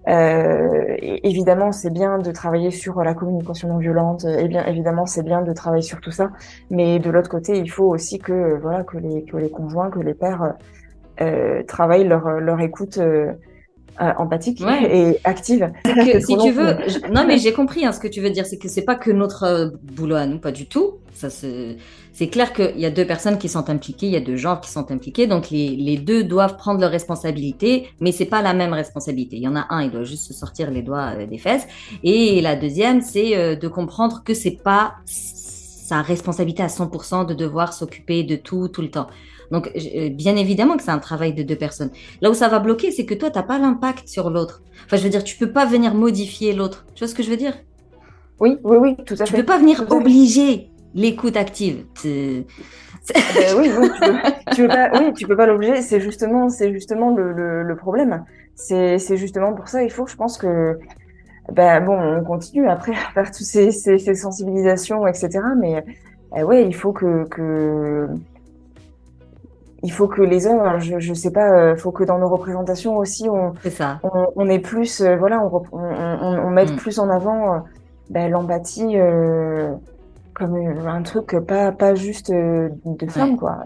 euh, 0.08 0.94
évidemment, 1.00 1.72
c'est 1.72 1.90
bien 1.90 2.18
de 2.18 2.30
travailler 2.30 2.70
sur 2.70 3.02
la 3.02 3.14
communication 3.14 3.68
non 3.68 3.78
violente. 3.78 4.24
Et 4.24 4.48
bien 4.48 4.64
évidemment, 4.66 5.06
c'est 5.06 5.22
bien 5.22 5.42
de 5.42 5.52
travailler 5.52 5.82
sur 5.82 6.00
tout 6.00 6.10
ça. 6.10 6.30
Mais 6.70 6.98
de 6.98 7.10
l'autre 7.10 7.28
côté, 7.28 7.58
il 7.58 7.70
faut 7.70 7.86
aussi 7.86 8.18
que 8.18 8.58
voilà 8.60 8.84
que 8.84 8.98
les 8.98 9.24
que 9.24 9.36
les 9.36 9.50
conjoints, 9.50 9.90
que 9.90 10.00
les 10.00 10.14
pères 10.14 10.54
euh, 11.20 11.62
travaillent 11.64 12.06
leur 12.06 12.40
leur 12.40 12.60
écoute 12.60 13.00
empathique 13.98 14.62
et 14.88 15.18
active. 15.24 15.72
si 16.20 16.36
tu 16.36 16.52
veux, 16.52 16.76
non 17.12 17.26
mais 17.26 17.38
j'ai 17.38 17.52
compris 17.52 17.84
hein, 17.84 17.92
ce 17.92 18.00
que 18.00 18.08
tu 18.08 18.20
veux 18.20 18.30
dire, 18.30 18.46
c'est 18.46 18.58
que 18.58 18.68
c'est 18.68 18.84
pas 18.84 18.94
que 18.96 19.10
notre 19.10 19.72
boulot 19.82 20.16
à 20.16 20.26
nous, 20.26 20.38
pas 20.38 20.52
du 20.52 20.66
tout. 20.66 20.98
Ça 21.14 21.30
c'est 21.30 21.78
clair 22.28 22.52
qu'il 22.52 22.78
y 22.78 22.86
a 22.86 22.90
deux 22.90 23.06
personnes 23.06 23.38
qui 23.38 23.48
sont 23.48 23.68
impliquées, 23.68 24.06
il 24.06 24.12
y 24.12 24.16
a 24.16 24.20
deux 24.20 24.36
genres 24.36 24.60
qui 24.60 24.70
sont 24.70 24.90
impliqués, 24.90 25.26
donc 25.26 25.50
les, 25.50 25.76
les 25.76 25.98
deux 25.98 26.24
doivent 26.24 26.56
prendre 26.56 26.80
leurs 26.80 26.90
responsabilités, 26.90 27.88
mais 28.00 28.12
c'est 28.12 28.26
pas 28.26 28.42
la 28.42 28.54
même 28.54 28.72
responsabilité. 28.72 29.36
Il 29.36 29.42
y 29.42 29.48
en 29.48 29.56
a 29.56 29.66
un, 29.70 29.82
il 29.82 29.90
doit 29.90 30.04
juste 30.04 30.24
se 30.24 30.32
sortir 30.32 30.70
les 30.70 30.82
doigts 30.82 31.14
des 31.26 31.38
fesses, 31.38 31.66
et 32.02 32.40
la 32.40 32.56
deuxième, 32.56 33.02
c'est 33.02 33.56
de 33.56 33.68
comprendre 33.68 34.22
que 34.24 34.34
c'est 34.34 34.62
pas 34.62 34.94
sa 35.04 36.02
responsabilité 36.02 36.62
à 36.62 36.68
100% 36.68 37.26
de 37.26 37.34
devoir 37.34 37.72
s'occuper 37.72 38.24
de 38.24 38.36
tout 38.36 38.68
tout 38.68 38.82
le 38.82 38.90
temps. 38.90 39.06
Donc, 39.50 39.70
euh, 39.76 40.08
bien 40.08 40.36
évidemment 40.36 40.76
que 40.76 40.82
c'est 40.82 40.90
un 40.90 40.98
travail 40.98 41.32
de 41.32 41.42
deux 41.42 41.56
personnes. 41.56 41.90
Là 42.20 42.30
où 42.30 42.34
ça 42.34 42.48
va 42.48 42.58
bloquer, 42.58 42.90
c'est 42.90 43.04
que 43.04 43.14
toi, 43.14 43.30
tu 43.30 43.38
n'as 43.38 43.44
pas 43.44 43.58
l'impact 43.58 44.08
sur 44.08 44.30
l'autre. 44.30 44.62
Enfin, 44.86 44.96
je 44.96 45.02
veux 45.02 45.10
dire, 45.10 45.22
tu 45.24 45.36
peux 45.36 45.52
pas 45.52 45.66
venir 45.66 45.94
modifier 45.94 46.52
l'autre. 46.52 46.86
Tu 46.94 47.04
vois 47.04 47.08
ce 47.08 47.14
que 47.14 47.22
je 47.22 47.30
veux 47.30 47.36
dire? 47.36 47.54
Oui, 48.40 48.58
oui, 48.64 48.76
oui, 48.78 48.96
tout 49.06 49.14
à 49.14 49.18
fait. 49.18 49.24
Tu 49.24 49.32
peux 49.34 49.44
pas 49.44 49.58
venir 49.58 49.84
obliger 49.90 50.68
l'écoute 50.96 51.36
active. 51.36 51.84
Euh, 52.04 52.42
oui, 53.56 53.70
oui, 53.78 53.88
tu 53.94 54.00
peux, 54.00 54.54
tu 54.54 54.62
peux 54.62 54.68
pas, 54.68 54.90
oui, 54.94 55.12
tu 55.12 55.26
peux 55.28 55.36
pas 55.36 55.46
l'obliger. 55.46 55.80
C'est 55.82 56.00
justement, 56.00 56.48
c'est 56.48 56.72
justement 56.72 57.14
le, 57.14 57.62
le, 57.62 57.76
problème. 57.76 58.24
C'est, 58.56 58.98
c'est 58.98 59.16
justement 59.16 59.52
pour 59.52 59.68
ça. 59.68 59.84
Il 59.84 59.92
faut, 59.92 60.08
je 60.08 60.16
pense 60.16 60.38
que, 60.38 60.78
ben 61.52 61.84
bon, 61.84 61.96
on 61.96 62.24
continue 62.24 62.68
après 62.68 62.92
à 62.92 63.12
faire 63.14 63.30
toutes 63.30 63.46
ces, 63.46 63.70
ces, 63.70 63.98
ces 63.98 64.14
sensibilisations, 64.14 65.06
etc. 65.06 65.38
Mais 65.56 65.84
euh, 66.36 66.42
ouais, 66.42 66.66
il 66.66 66.74
faut 66.74 66.92
que, 66.92 67.28
que 67.28 68.08
il 69.82 69.92
faut 69.92 70.08
que 70.08 70.22
les 70.22 70.46
hommes, 70.48 70.80
je, 70.80 70.98
je 70.98 71.14
sais 71.14 71.30
pas, 71.30 71.46
il 71.46 71.52
euh, 71.52 71.76
faut 71.76 71.92
que 71.92 72.02
dans 72.02 72.18
nos 72.18 72.28
représentations 72.28 72.96
aussi, 72.96 73.28
on, 73.28 73.52
ça. 73.70 74.00
on, 74.02 74.26
on 74.34 74.48
est 74.48 74.58
plus, 74.58 75.00
euh, 75.00 75.16
voilà, 75.16 75.40
on, 75.40 75.62
on, 75.72 76.38
on, 76.46 76.50
mette 76.50 76.72
mm. 76.72 76.76
plus 76.76 76.98
en 76.98 77.08
avant 77.08 77.54
euh, 77.54 77.58
ben, 78.10 78.30
l'empathie 78.30 78.96
comme 80.36 80.54
un 80.54 81.02
truc 81.02 81.34
pas 81.48 81.72
pas 81.72 81.94
juste 81.94 82.30
de 82.30 82.70
femme 83.08 83.36
quoi. 83.36 83.58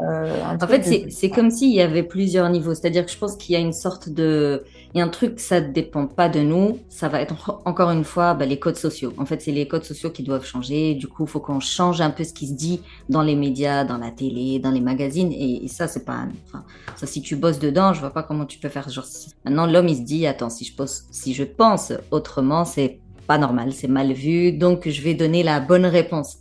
en 0.60 0.66
fait, 0.66 1.10
c'est 1.10 1.30
comme 1.30 1.50
s'il 1.50 1.74
y 1.74 1.80
avait 1.80 2.04
plusieurs 2.04 2.48
niveaux. 2.48 2.74
C'est-à-dire 2.74 3.04
que 3.04 3.10
je 3.10 3.18
pense 3.18 3.36
qu'il 3.36 3.54
y 3.54 3.56
a 3.56 3.60
une 3.60 3.72
sorte 3.72 4.08
de 4.08 4.64
il 4.92 4.98
y 4.98 5.00
a 5.00 5.04
un 5.04 5.08
truc, 5.08 5.38
ça 5.38 5.60
ne 5.60 5.68
dépend 5.68 6.06
pas 6.06 6.28
de 6.28 6.40
nous. 6.40 6.78
Ça 6.88 7.08
va 7.08 7.20
être 7.20 7.60
encore 7.64 7.90
une 7.90 8.02
fois 8.02 8.34
bah, 8.34 8.44
les 8.44 8.58
codes 8.58 8.76
sociaux. 8.76 9.12
En 9.18 9.24
fait, 9.24 9.40
c'est 9.40 9.52
les 9.52 9.68
codes 9.68 9.84
sociaux 9.84 10.10
qui 10.10 10.24
doivent 10.24 10.44
changer. 10.44 10.94
Du 10.94 11.06
coup, 11.06 11.24
il 11.24 11.28
faut 11.28 11.38
qu'on 11.38 11.60
change 11.60 12.00
un 12.00 12.10
peu 12.10 12.24
ce 12.24 12.32
qui 12.32 12.48
se 12.48 12.54
dit 12.54 12.82
dans 13.08 13.22
les 13.22 13.36
médias, 13.36 13.84
dans 13.84 13.98
la 13.98 14.10
télé, 14.10 14.58
dans 14.58 14.72
les 14.72 14.80
magazines. 14.80 15.32
Et, 15.32 15.68
ça, 15.68 15.86
c'est 15.86 16.04
pas. 16.04 16.26
Enfin, 16.46 16.64
ça, 16.96 17.06
si 17.06 17.22
tu 17.22 17.36
bosses 17.36 17.60
dedans, 17.60 17.92
je 17.92 18.00
vois 18.00 18.10
pas 18.10 18.24
comment 18.24 18.46
tu 18.46 18.58
peux 18.58 18.68
faire. 18.68 18.88
Genre, 18.88 19.06
maintenant, 19.44 19.66
l'homme, 19.66 19.88
il 19.88 19.96
se 19.96 20.02
dit, 20.02 20.26
attends, 20.26 20.50
si 20.50 20.64
je, 20.64 20.74
pose, 20.74 21.04
si 21.12 21.34
je 21.34 21.44
pense 21.44 21.92
autrement, 22.10 22.64
c'est 22.64 22.98
pas 23.28 23.38
normal, 23.38 23.72
c'est 23.72 23.88
mal 23.88 24.12
vu. 24.12 24.52
Donc, 24.52 24.88
je 24.88 25.02
vais 25.02 25.14
donner 25.14 25.44
la 25.44 25.60
bonne 25.60 25.86
réponse. 25.86 26.38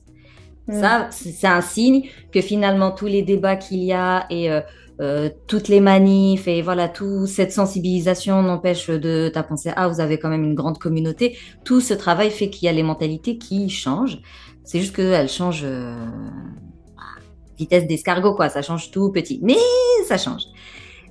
Mm. 0.69 0.81
Ça, 0.81 1.07
c'est 1.11 1.47
un 1.47 1.61
signe 1.61 2.09
que 2.31 2.41
finalement 2.41 2.91
tous 2.91 3.07
les 3.07 3.23
débats 3.23 3.55
qu'il 3.55 3.83
y 3.83 3.91
a 3.91 4.27
et 4.29 4.51
euh, 4.51 4.61
euh, 5.01 5.29
toutes 5.47 5.67
les 5.67 5.79
manifs 5.79 6.47
et 6.47 6.61
voilà, 6.61 6.87
toute 6.87 7.27
cette 7.27 7.51
sensibilisation 7.51 8.41
n'empêche 8.43 8.89
de 8.89 9.29
ta 9.33 9.43
penser 9.43 9.71
ah 9.75 9.87
vous 9.87 9.99
avez 9.99 10.19
quand 10.19 10.29
même 10.29 10.43
une 10.43 10.53
grande 10.55 10.77
communauté. 10.77 11.37
Tout 11.65 11.81
ce 11.81 11.95
travail 11.95 12.29
fait 12.29 12.49
qu'il 12.49 12.67
y 12.67 12.69
a 12.69 12.73
les 12.73 12.83
mentalités 12.83 13.37
qui 13.37 13.69
changent. 13.69 14.19
C'est 14.63 14.79
juste 14.79 14.95
qu'elles 14.95 15.29
changent 15.29 15.63
euh, 15.63 16.05
vitesse 17.57 17.87
d'escargot 17.87 18.35
quoi, 18.35 18.49
ça 18.49 18.61
change 18.61 18.91
tout 18.91 19.11
petit, 19.11 19.39
mais 19.41 19.57
ça 20.07 20.17
change. 20.17 20.43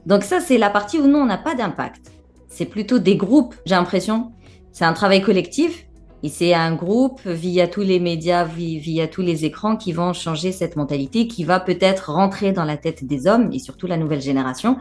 Donc 0.07 0.23
ça 0.23 0.39
c'est 0.39 0.59
la 0.59 0.71
partie 0.71 0.99
où 0.99 1.09
nous 1.09 1.19
on 1.19 1.27
n'a 1.27 1.39
pas 1.39 1.57
d'impact. 1.57 2.13
C'est 2.47 2.67
plutôt 2.67 3.01
des 3.01 3.17
groupes, 3.17 3.57
j'ai 3.67 3.75
l'impression. 3.75 4.33
C'est 4.71 4.85
un 4.85 4.93
travail 4.93 5.23
collectif 5.23 5.88
et 6.23 6.29
c'est 6.29 6.53
un 6.53 6.75
groupe 6.75 7.25
via 7.27 7.69
tous 7.69 7.83
les 7.83 8.01
médias, 8.01 8.45
via 8.45 9.07
tous 9.07 9.23
les 9.23 9.45
écrans 9.45 9.77
qui 9.77 9.93
vont 9.93 10.13
changer 10.13 10.51
cette 10.51 10.75
mentalité, 10.75 11.29
qui 11.29 11.45
va 11.45 11.61
peut-être 11.61 12.11
rentrer 12.11 12.53
dans 12.53 12.65
la 12.65 12.77
tête 12.77 13.05
des 13.05 13.27
hommes 13.29 13.51
et 13.53 13.61
surtout 13.61 13.87
la 13.87 13.97
nouvelle 13.97 14.21
génération, 14.21 14.79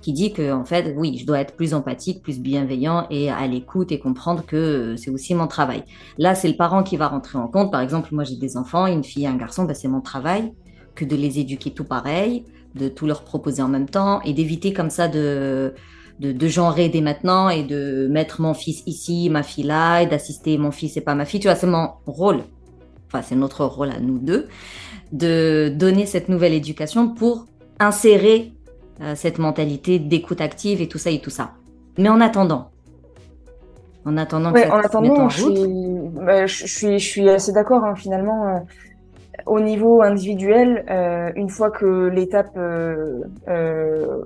qui 0.00 0.14
dit 0.14 0.32
que 0.32 0.52
en 0.52 0.64
fait, 0.64 0.94
oui, 0.96 1.18
je 1.18 1.26
dois 1.26 1.40
être 1.40 1.54
plus 1.54 1.74
empathique, 1.74 2.22
plus 2.22 2.40
bienveillant 2.40 3.06
et 3.10 3.30
à 3.30 3.46
l'écoute 3.46 3.92
et 3.92 3.98
comprendre 3.98 4.44
que 4.46 4.94
c'est 4.96 5.10
aussi 5.10 5.34
mon 5.34 5.46
travail. 5.46 5.84
Là, 6.16 6.34
c'est 6.34 6.48
le 6.48 6.56
parent 6.56 6.82
qui 6.82 6.96
va 6.96 7.08
rentrer 7.08 7.38
en 7.38 7.48
compte. 7.48 7.70
Par 7.70 7.82
exemple, 7.82 8.08
moi 8.12 8.24
j'ai 8.24 8.36
des 8.36 8.56
enfants, 8.56 8.86
une 8.86 9.04
fille 9.04 9.24
et 9.24 9.28
un 9.28 9.36
garçon, 9.36 9.64
ben, 9.64 9.74
c'est 9.74 9.88
mon 9.88 10.00
travail 10.00 10.52
que 10.94 11.04
de 11.04 11.14
les 11.14 11.38
éduquer 11.38 11.72
tout 11.72 11.84
pareil, 11.84 12.44
de 12.74 12.88
tout 12.88 13.06
leur 13.06 13.24
proposer 13.24 13.62
en 13.62 13.68
même 13.68 13.88
temps 13.88 14.22
et 14.22 14.32
d'éviter 14.32 14.72
comme 14.72 14.90
ça 14.90 15.08
de 15.08 15.74
de, 16.20 16.32
de 16.32 16.48
genrer 16.48 16.88
dès 16.88 17.00
maintenant 17.00 17.48
et 17.48 17.62
de 17.62 18.06
mettre 18.08 18.40
mon 18.40 18.54
fils 18.54 18.82
ici, 18.86 19.28
ma 19.30 19.42
fille 19.42 19.64
là, 19.64 20.00
et 20.02 20.06
d'assister 20.06 20.58
mon 20.58 20.70
fils 20.70 20.96
et 20.96 21.00
pas 21.00 21.14
ma 21.14 21.24
fille. 21.24 21.40
Tu 21.40 21.48
vois, 21.48 21.56
c'est 21.56 21.66
mon 21.66 21.88
rôle. 22.06 22.42
Enfin, 23.08 23.22
c'est 23.22 23.34
notre 23.34 23.64
rôle 23.64 23.90
à 23.90 23.98
nous 23.98 24.18
deux 24.18 24.48
de 25.12 25.72
donner 25.74 26.06
cette 26.06 26.28
nouvelle 26.28 26.54
éducation 26.54 27.08
pour 27.08 27.46
insérer 27.80 28.52
euh, 29.00 29.14
cette 29.16 29.38
mentalité 29.38 29.98
d'écoute 29.98 30.40
active 30.40 30.80
et 30.80 30.88
tout 30.88 30.98
ça 30.98 31.10
et 31.10 31.20
tout 31.20 31.30
ça. 31.30 31.52
Mais 31.98 32.08
en 32.08 32.20
attendant, 32.20 32.70
en 34.04 34.16
attendant 34.16 34.52
que 34.52 34.60
ça 34.60 34.74
en 34.74 34.78
attendant, 34.78 35.28
je, 35.28 35.40
suis, 35.40 35.64
bah, 36.12 36.46
je, 36.46 36.66
suis, 36.66 36.98
je 36.98 37.04
suis 37.04 37.28
assez 37.28 37.52
d'accord 37.52 37.82
hein, 37.84 37.94
finalement. 37.96 38.46
Euh, 38.46 38.58
au 39.46 39.58
niveau 39.58 40.02
individuel, 40.02 40.84
euh, 40.90 41.32
une 41.34 41.48
fois 41.48 41.70
que 41.70 42.08
l'étape 42.08 42.58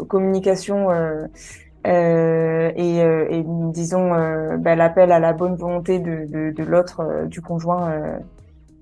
communication 0.09 0.89
euh, 1.87 2.73
et, 2.77 3.03
euh, 3.03 3.27
et, 3.29 3.45
disons 3.47 4.15
euh, 4.15 4.57
bah, 4.57 4.75
l'appel 4.75 5.13
à 5.13 5.19
la 5.19 5.35
bonne 5.35 5.55
volonté 5.55 5.99
de, 5.99 6.25
de, 6.27 6.51
de 6.51 6.65
l'autre, 6.65 7.27
du 7.27 7.43
conjoint 7.43 7.93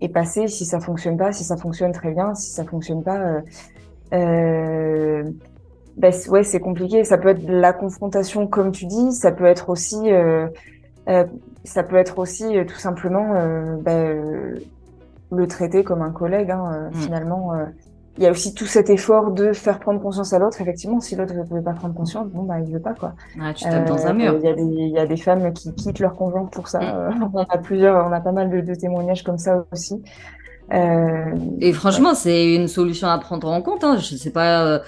est 0.00 0.08
passé. 0.08 0.46
Si 0.48 0.64
ça 0.64 0.80
fonctionne 0.80 1.16
pas, 1.16 1.32
si 1.32 1.44
ça 1.44 1.56
fonctionne 1.56 1.92
très 1.92 2.12
bien, 2.12 2.34
si 2.34 2.50
ça 2.50 2.64
fonctionne 2.64 3.02
pas, 3.02 3.42
euh, 4.14 5.24
bah, 5.96 6.10
ouais, 6.28 6.44
c'est 6.44 6.60
compliqué. 6.60 7.04
Ça 7.04 7.18
peut 7.18 7.30
être 7.30 7.44
la 7.48 7.72
confrontation, 7.72 8.46
comme 8.46 8.70
tu 8.70 8.86
dis. 8.86 9.12
Ça 9.12 9.32
peut 9.32 9.46
être 9.46 9.68
aussi, 9.68 10.12
euh, 10.12 10.46
ça 11.64 11.82
peut 11.82 11.96
être 11.96 12.18
aussi 12.18 12.56
tout 12.66 12.78
simplement 12.78 13.34
bah, 13.80 14.12
le 15.32 15.46
traiter 15.48 15.82
comme 15.82 16.02
un 16.02 16.12
collègue. 16.12 16.52
Hein, 16.52 16.90
mm. 16.92 16.94
Finalement, 16.94 17.52
il 18.18 18.24
y 18.24 18.26
a 18.26 18.30
aussi 18.30 18.52
tout 18.52 18.66
cet 18.66 18.90
effort 18.90 19.30
de 19.30 19.52
faire 19.52 19.78
prendre 19.78 20.00
conscience 20.00 20.32
à 20.34 20.38
l'autre. 20.38 20.60
Effectivement, 20.60 21.00
si 21.00 21.16
l'autre 21.16 21.32
ne 21.34 21.44
veut 21.44 21.62
pas 21.62 21.72
prendre 21.72 21.94
conscience, 21.94 22.28
bon, 22.28 22.42
bah, 22.42 22.60
il 22.60 22.70
veut 22.70 22.80
pas, 22.80 22.92
quoi. 22.92 23.14
Ah, 23.40 23.54
tu 23.54 23.64
tapes 23.64 23.88
dans 23.88 24.06
un 24.06 24.12
mur. 24.12 24.36
Il 24.38 24.44
y, 24.44 24.48
a 24.48 24.54
des, 24.54 24.62
il 24.62 24.90
y 24.90 24.98
a 24.98 25.06
des 25.06 25.16
femmes 25.16 25.52
qui 25.54 25.74
quittent 25.74 25.98
leur 25.98 26.14
conjoint 26.14 26.44
pour 26.44 26.68
ça. 26.68 26.80
Mm. 26.80 27.30
on 27.32 27.42
a 27.42 27.58
plusieurs, 27.58 28.06
on 28.06 28.12
a 28.12 28.20
pas 28.20 28.32
mal 28.32 28.50
de, 28.50 28.60
de 28.60 28.74
témoignages 28.74 29.22
comme 29.22 29.38
ça 29.38 29.64
aussi. 29.72 30.02
Euh, 30.74 31.34
Et 31.60 31.72
franchement, 31.72 32.14
c'est 32.14 32.54
une 32.54 32.68
solution 32.68 33.08
à 33.08 33.16
prendre 33.18 33.48
en 33.48 33.62
compte. 33.62 33.82
Hein. 33.82 33.96
Je 33.96 34.16
sais 34.16 34.30
pas, 34.30 34.66
euh, 34.66 34.78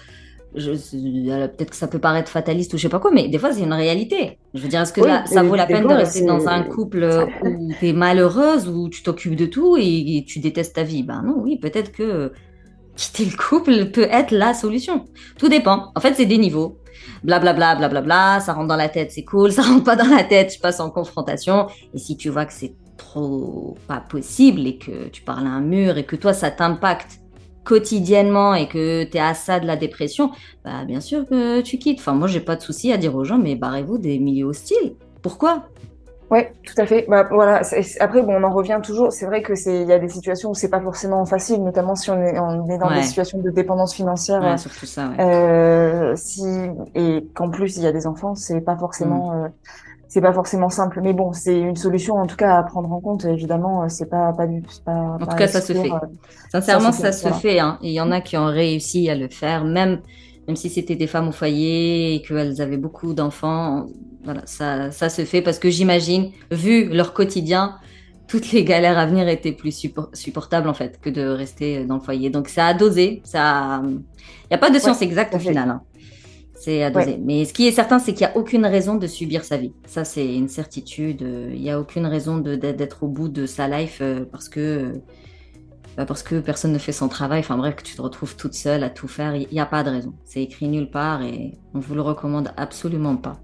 peut-être 0.54 1.70
que 1.70 1.76
ça 1.76 1.88
peut 1.88 1.98
paraître 1.98 2.30
fataliste 2.30 2.74
ou 2.74 2.76
je 2.76 2.82
sais 2.82 2.88
pas 2.90 3.00
quoi, 3.00 3.10
mais 3.10 3.28
des 3.28 3.38
fois, 3.38 3.52
c'est 3.52 3.62
une 3.62 3.72
réalité. 3.72 4.38
Je 4.52 4.60
veux 4.60 4.68
dire, 4.68 4.82
est-ce 4.82 4.92
que 4.92 5.00
ça 5.26 5.42
vaut 5.42 5.56
la 5.56 5.64
peine 5.66 5.86
de 5.86 5.94
rester 5.94 6.26
dans 6.26 6.46
un 6.46 6.62
couple 6.62 7.08
où 7.42 7.72
tu 7.78 7.88
es 7.88 7.92
malheureuse, 7.94 8.68
où 8.68 8.90
tu 8.90 9.02
t'occupes 9.02 9.36
de 9.36 9.46
tout 9.46 9.78
et, 9.78 10.18
et, 10.18 10.24
tu 10.26 10.40
détestes 10.40 10.74
ta 10.74 10.82
vie? 10.82 11.02
Ben 11.02 11.22
non, 11.22 11.36
oui, 11.38 11.58
peut-être 11.58 11.90
que 11.90 12.32
quitter 12.96 13.24
le 13.24 13.36
couple 13.36 13.86
peut 13.86 14.08
être 14.10 14.30
la 14.30 14.54
solution. 14.54 15.04
Tout 15.38 15.48
dépend. 15.48 15.90
En 15.94 16.00
fait, 16.00 16.14
c'est 16.14 16.26
des 16.26 16.38
niveaux. 16.38 16.78
Blablabla, 17.22 17.76
blablabla, 17.76 17.88
bla, 17.88 18.34
bla, 18.34 18.40
ça 18.40 18.52
rentre 18.52 18.68
dans 18.68 18.76
la 18.76 18.88
tête, 18.88 19.12
c'est 19.12 19.24
cool. 19.24 19.52
Ça 19.52 19.62
rentre 19.62 19.84
pas 19.84 19.96
dans 19.96 20.08
la 20.08 20.24
tête, 20.24 20.54
je 20.54 20.60
passe 20.60 20.80
en 20.80 20.90
confrontation. 20.90 21.68
Et 21.94 21.98
si 21.98 22.16
tu 22.16 22.28
vois 22.28 22.44
que 22.44 22.52
c'est 22.52 22.74
trop 22.96 23.76
pas 23.88 24.00
possible 24.00 24.66
et 24.66 24.78
que 24.78 25.08
tu 25.08 25.22
parles 25.22 25.46
à 25.46 25.50
un 25.50 25.60
mur 25.60 25.98
et 25.98 26.04
que 26.04 26.16
toi, 26.16 26.32
ça 26.32 26.50
t'impacte 26.50 27.20
quotidiennement 27.64 28.54
et 28.54 28.68
que 28.68 29.04
tu 29.04 29.16
es 29.16 29.20
à 29.20 29.34
ça 29.34 29.58
de 29.58 29.66
la 29.66 29.76
dépression, 29.76 30.30
bah 30.64 30.84
bien 30.84 31.00
sûr 31.00 31.26
que 31.26 31.62
tu 31.62 31.78
quittes. 31.78 31.98
Enfin, 31.98 32.12
moi, 32.12 32.28
j'ai 32.28 32.40
pas 32.40 32.56
de 32.56 32.62
souci 32.62 32.92
à 32.92 32.98
dire 32.98 33.14
aux 33.16 33.24
gens, 33.24 33.38
mais 33.38 33.56
barrez-vous 33.56 33.98
des 33.98 34.18
milieux 34.18 34.46
hostiles. 34.46 34.94
Pourquoi? 35.22 35.66
Oui, 36.30 36.40
tout 36.64 36.74
à 36.80 36.86
fait. 36.86 37.06
Bah, 37.08 37.28
voilà. 37.30 37.60
Après, 38.00 38.22
bon, 38.22 38.34
on 38.34 38.42
en 38.42 38.52
revient 38.52 38.80
toujours. 38.82 39.12
C'est 39.12 39.26
vrai 39.26 39.42
que 39.42 39.54
c'est, 39.54 39.82
il 39.82 39.88
y 39.88 39.92
a 39.92 39.98
des 39.98 40.08
situations 40.08 40.50
où 40.50 40.54
c'est 40.54 40.70
pas 40.70 40.80
forcément 40.80 41.24
facile, 41.26 41.62
notamment 41.62 41.94
si 41.94 42.10
on 42.10 42.20
est, 42.20 42.38
on 42.38 42.68
est 42.68 42.78
dans 42.78 42.92
des 42.92 43.02
situations 43.02 43.38
de 43.38 43.50
dépendance 43.50 43.94
financière. 43.94 44.42
Ouais, 44.42 44.56
surtout 44.56 44.86
ça. 44.86 45.08
Ouais. 45.08 45.20
Euh, 45.20 46.16
si 46.16 46.44
et 46.94 47.26
qu'en 47.34 47.50
plus 47.50 47.76
il 47.76 47.82
y 47.82 47.86
a 47.86 47.92
des 47.92 48.06
enfants, 48.06 48.34
c'est 48.34 48.62
pas 48.62 48.76
forcément, 48.76 49.32
mm. 49.32 49.44
euh, 49.44 49.48
c'est 50.08 50.22
pas 50.22 50.32
forcément 50.32 50.70
simple. 50.70 51.00
Mais 51.02 51.12
bon, 51.12 51.32
c'est 51.32 51.58
une 51.58 51.76
solution 51.76 52.14
en 52.14 52.26
tout 52.26 52.36
cas 52.36 52.56
à 52.56 52.62
prendre 52.62 52.90
en 52.90 53.00
compte. 53.00 53.26
Évidemment, 53.26 53.88
c'est 53.88 54.08
pas 54.08 54.32
pas 54.32 54.46
du. 54.46 54.62
Pas, 54.84 54.92
en 54.92 55.18
tout 55.18 55.36
cas, 55.36 55.46
ça 55.46 55.60
se 55.60 55.74
fait. 55.74 55.92
Euh, 55.92 55.98
Sincèrement, 56.50 56.92
ça 56.92 57.12
se 57.12 57.22
fait. 57.22 57.28
Ça 57.28 57.34
se 57.34 57.40
fait 57.40 57.60
hein. 57.60 57.78
Il 57.82 57.92
y 57.92 58.00
en 58.00 58.10
a 58.10 58.20
qui 58.20 58.36
ont 58.38 58.46
réussi 58.46 59.10
à 59.10 59.14
le 59.14 59.28
faire, 59.28 59.64
même 59.64 60.00
même 60.46 60.56
si 60.56 60.70
c'était 60.70 60.96
des 60.96 61.06
femmes 61.06 61.28
au 61.28 61.32
foyer 61.32 62.14
et 62.14 62.22
qu'elles 62.22 62.60
avaient 62.60 62.76
beaucoup 62.76 63.14
d'enfants 63.14 63.86
voilà, 64.24 64.42
ça, 64.46 64.90
ça 64.90 65.10
se 65.10 65.24
fait 65.24 65.42
parce 65.42 65.58
que 65.58 65.68
j'imagine, 65.68 66.32
vu 66.50 66.88
leur 66.88 67.12
quotidien, 67.12 67.76
toutes 68.26 68.52
les 68.52 68.64
galères 68.64 68.98
à 68.98 69.06
venir 69.06 69.28
étaient 69.28 69.52
plus 69.52 69.88
supportables 70.14 70.68
en 70.68 70.74
fait 70.74 70.98
que 71.00 71.10
de 71.10 71.26
rester 71.26 71.84
dans 71.84 71.96
le 71.96 72.00
foyer. 72.00 72.30
Donc 72.30 72.48
ça 72.48 72.66
a 72.66 72.74
dosé, 72.74 73.20
ça, 73.24 73.82
il 73.84 74.00
n'y 74.50 74.54
a 74.54 74.58
pas 74.58 74.70
de 74.70 74.78
science 74.78 75.02
exacte 75.02 75.34
au 75.34 75.38
final. 75.38 75.68
Hein. 75.68 75.82
C'est 76.54 76.82
à 76.82 76.90
doser. 76.90 77.18
Mais 77.22 77.44
ce 77.44 77.52
qui 77.52 77.66
est 77.66 77.72
certain, 77.72 77.98
c'est 77.98 78.14
qu'il 78.14 78.26
n'y 78.26 78.32
a 78.32 78.36
aucune 78.36 78.64
raison 78.64 78.94
de 78.94 79.06
subir 79.06 79.44
sa 79.44 79.58
vie. 79.58 79.72
Ça, 79.86 80.04
c'est 80.04 80.34
une 80.34 80.48
certitude. 80.48 81.20
Il 81.52 81.60
n'y 81.60 81.70
a 81.70 81.78
aucune 81.78 82.06
raison 82.06 82.38
d'être 82.38 83.02
au 83.02 83.08
bout 83.08 83.28
de 83.28 83.44
sa 83.44 83.68
life 83.68 83.98
euh, 84.00 84.24
parce 84.30 84.48
que, 84.48 85.02
bah, 85.96 86.06
parce 86.06 86.22
que 86.22 86.40
personne 86.40 86.72
ne 86.72 86.78
fait 86.78 86.92
son 86.92 87.08
travail. 87.08 87.40
Enfin 87.40 87.56
bref, 87.56 87.76
que 87.76 87.82
tu 87.82 87.96
te 87.96 88.02
retrouves 88.02 88.36
toute 88.36 88.54
seule 88.54 88.82
à 88.82 88.90
tout 88.90 89.08
faire. 89.08 89.34
Il 89.34 89.48
n'y 89.50 89.60
a 89.60 89.66
pas 89.66 89.82
de 89.82 89.90
raison. 89.90 90.14
C'est 90.24 90.42
écrit 90.42 90.68
nulle 90.68 90.90
part 90.90 91.22
et 91.22 91.58
on 91.74 91.80
vous 91.80 91.94
le 91.94 92.02
recommande 92.02 92.52
absolument 92.56 93.16
pas. 93.16 93.36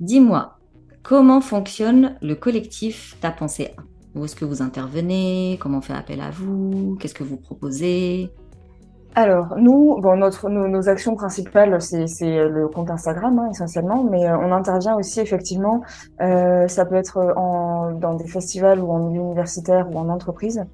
Dis-moi, 0.00 0.58
comment 1.02 1.40
fonctionne 1.40 2.16
le 2.20 2.34
collectif 2.34 3.16
Ta 3.20 3.30
pensée 3.30 3.72
A? 3.76 3.82
Où 4.18 4.24
est-ce 4.24 4.36
que 4.36 4.44
vous 4.44 4.62
intervenez? 4.62 5.58
Comment 5.60 5.78
on 5.78 5.80
fait 5.80 5.92
appel 5.92 6.20
à 6.20 6.30
vous? 6.30 6.96
Qu'est-ce 7.00 7.14
que 7.14 7.24
vous 7.24 7.36
proposez? 7.36 8.30
Alors, 9.16 9.54
nous, 9.56 10.00
bon, 10.00 10.16
notre, 10.16 10.48
nos, 10.48 10.88
actions 10.88 11.14
principales, 11.14 11.80
c'est 11.80 12.48
le 12.48 12.66
compte 12.66 12.90
Instagram 12.90 13.38
hein, 13.38 13.48
essentiellement, 13.48 14.02
mais 14.02 14.26
euh, 14.26 14.36
on 14.36 14.50
intervient 14.50 14.96
aussi 14.96 15.20
effectivement, 15.20 15.82
euh, 16.20 16.66
ça 16.66 16.84
peut 16.84 16.96
être 16.96 17.18
en, 17.36 17.92
dans 17.92 18.14
des 18.14 18.26
festivals 18.26 18.80
ou 18.80 18.90
en 18.90 18.98
milieu 18.98 19.22
universitaire 19.22 19.88
ou 19.88 19.98
en 19.98 20.08
entreprise. 20.08 20.64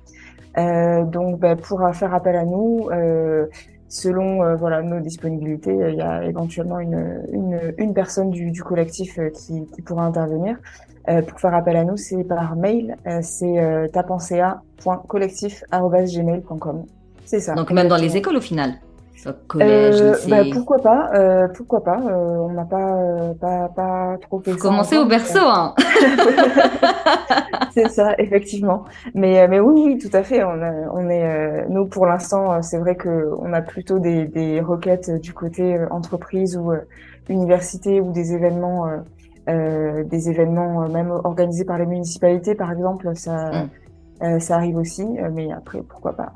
Euh, 0.59 1.05
donc, 1.05 1.39
ben, 1.39 1.57
pour 1.57 1.81
faire 1.95 2.13
appel 2.15 2.37
à 2.37 2.45
nous, 2.45 2.89
euh, 2.91 3.47
selon 3.89 4.43
euh, 4.43 4.57
voilà 4.57 4.83
nos 4.83 5.01
disponibilités, 5.01 5.75
il 5.75 5.95
y 5.97 6.03
a 6.03 6.25
éventuellement 6.25 6.81
une, 6.81 7.23
une, 7.33 7.75
une 7.79 7.95
personne 7.95 8.31
du, 8.31 8.51
du 8.51 8.63
collectif 8.63 9.19
qui, 9.35 9.67
qui 9.67 9.83
pourra 9.83 10.05
intervenir. 10.05 10.57
pour 11.29 11.41
faire 11.41 11.55
appel 11.55 11.77
à 11.77 11.85
nous, 11.85 11.97
c'est 11.97 12.25
par 12.25 12.57
mail, 12.57 12.97
c'est 13.23 13.59
euh, 13.59 13.89
tapenca.collectif.gmail.com. 13.89 16.85
C'est 17.25 17.41
ça. 17.41 17.55
Donc 17.55 17.71
même 17.71 17.89
dans 17.89 17.97
les 17.97 18.17
écoles 18.17 18.37
au 18.37 18.41
final. 18.41 18.75
Collège, 19.49 20.01
euh, 20.01 20.15
bah, 20.29 20.43
pourquoi 20.53 20.79
pas, 20.79 21.11
euh, 21.15 21.49
pourquoi 21.49 21.83
pas. 21.85 22.01
Euh, 22.01 22.37
on 22.39 22.53
n'a 22.53 22.65
pas, 22.65 22.95
euh, 22.95 23.35
pas, 23.35 23.69
pas 23.69 24.17
trop 24.21 24.41
fait 24.41 24.57
Commencer 24.57 24.97
au 24.97 25.05
berceau, 25.05 25.41
hein. 25.43 25.75
c'est 27.75 27.89
ça, 27.89 28.15
effectivement. 28.19 28.85
Mais, 29.15 29.47
mais 29.49 29.61
oui, 29.61 29.83
oui, 29.85 29.99
tout 29.99 30.15
à 30.17 30.23
fait. 30.23 30.43
On, 30.45 30.59
on 30.95 31.09
est, 31.09 31.67
nous 31.69 31.87
pour 31.87 32.07
l'instant, 32.07 32.63
c'est 32.63 32.79
vrai 32.79 32.97
que 32.97 33.31
on 33.39 33.53
a 33.53 33.61
plutôt 33.61 33.99
des, 33.99 34.27
des 34.27 34.61
requêtes 34.61 35.11
du 35.21 35.33
côté 35.33 35.79
entreprise 35.91 36.57
ou 36.57 36.73
université 37.29 38.01
ou 38.01 38.13
des 38.13 38.33
événements, 38.33 38.87
des 39.47 40.31
événements 40.31 40.89
même 40.89 41.11
organisés 41.11 41.65
par 41.65 41.79
les 41.79 41.87
municipalités, 41.87 42.55
par 42.55 42.73
exemple. 42.73 43.11
Ça. 43.15 43.51
Mm. 43.51 43.69
Euh, 44.23 44.39
ça 44.39 44.57
arrive 44.57 44.77
aussi, 44.77 45.03
euh, 45.03 45.31
mais 45.33 45.51
après, 45.51 45.81
pourquoi 45.83 46.13
pas. 46.13 46.33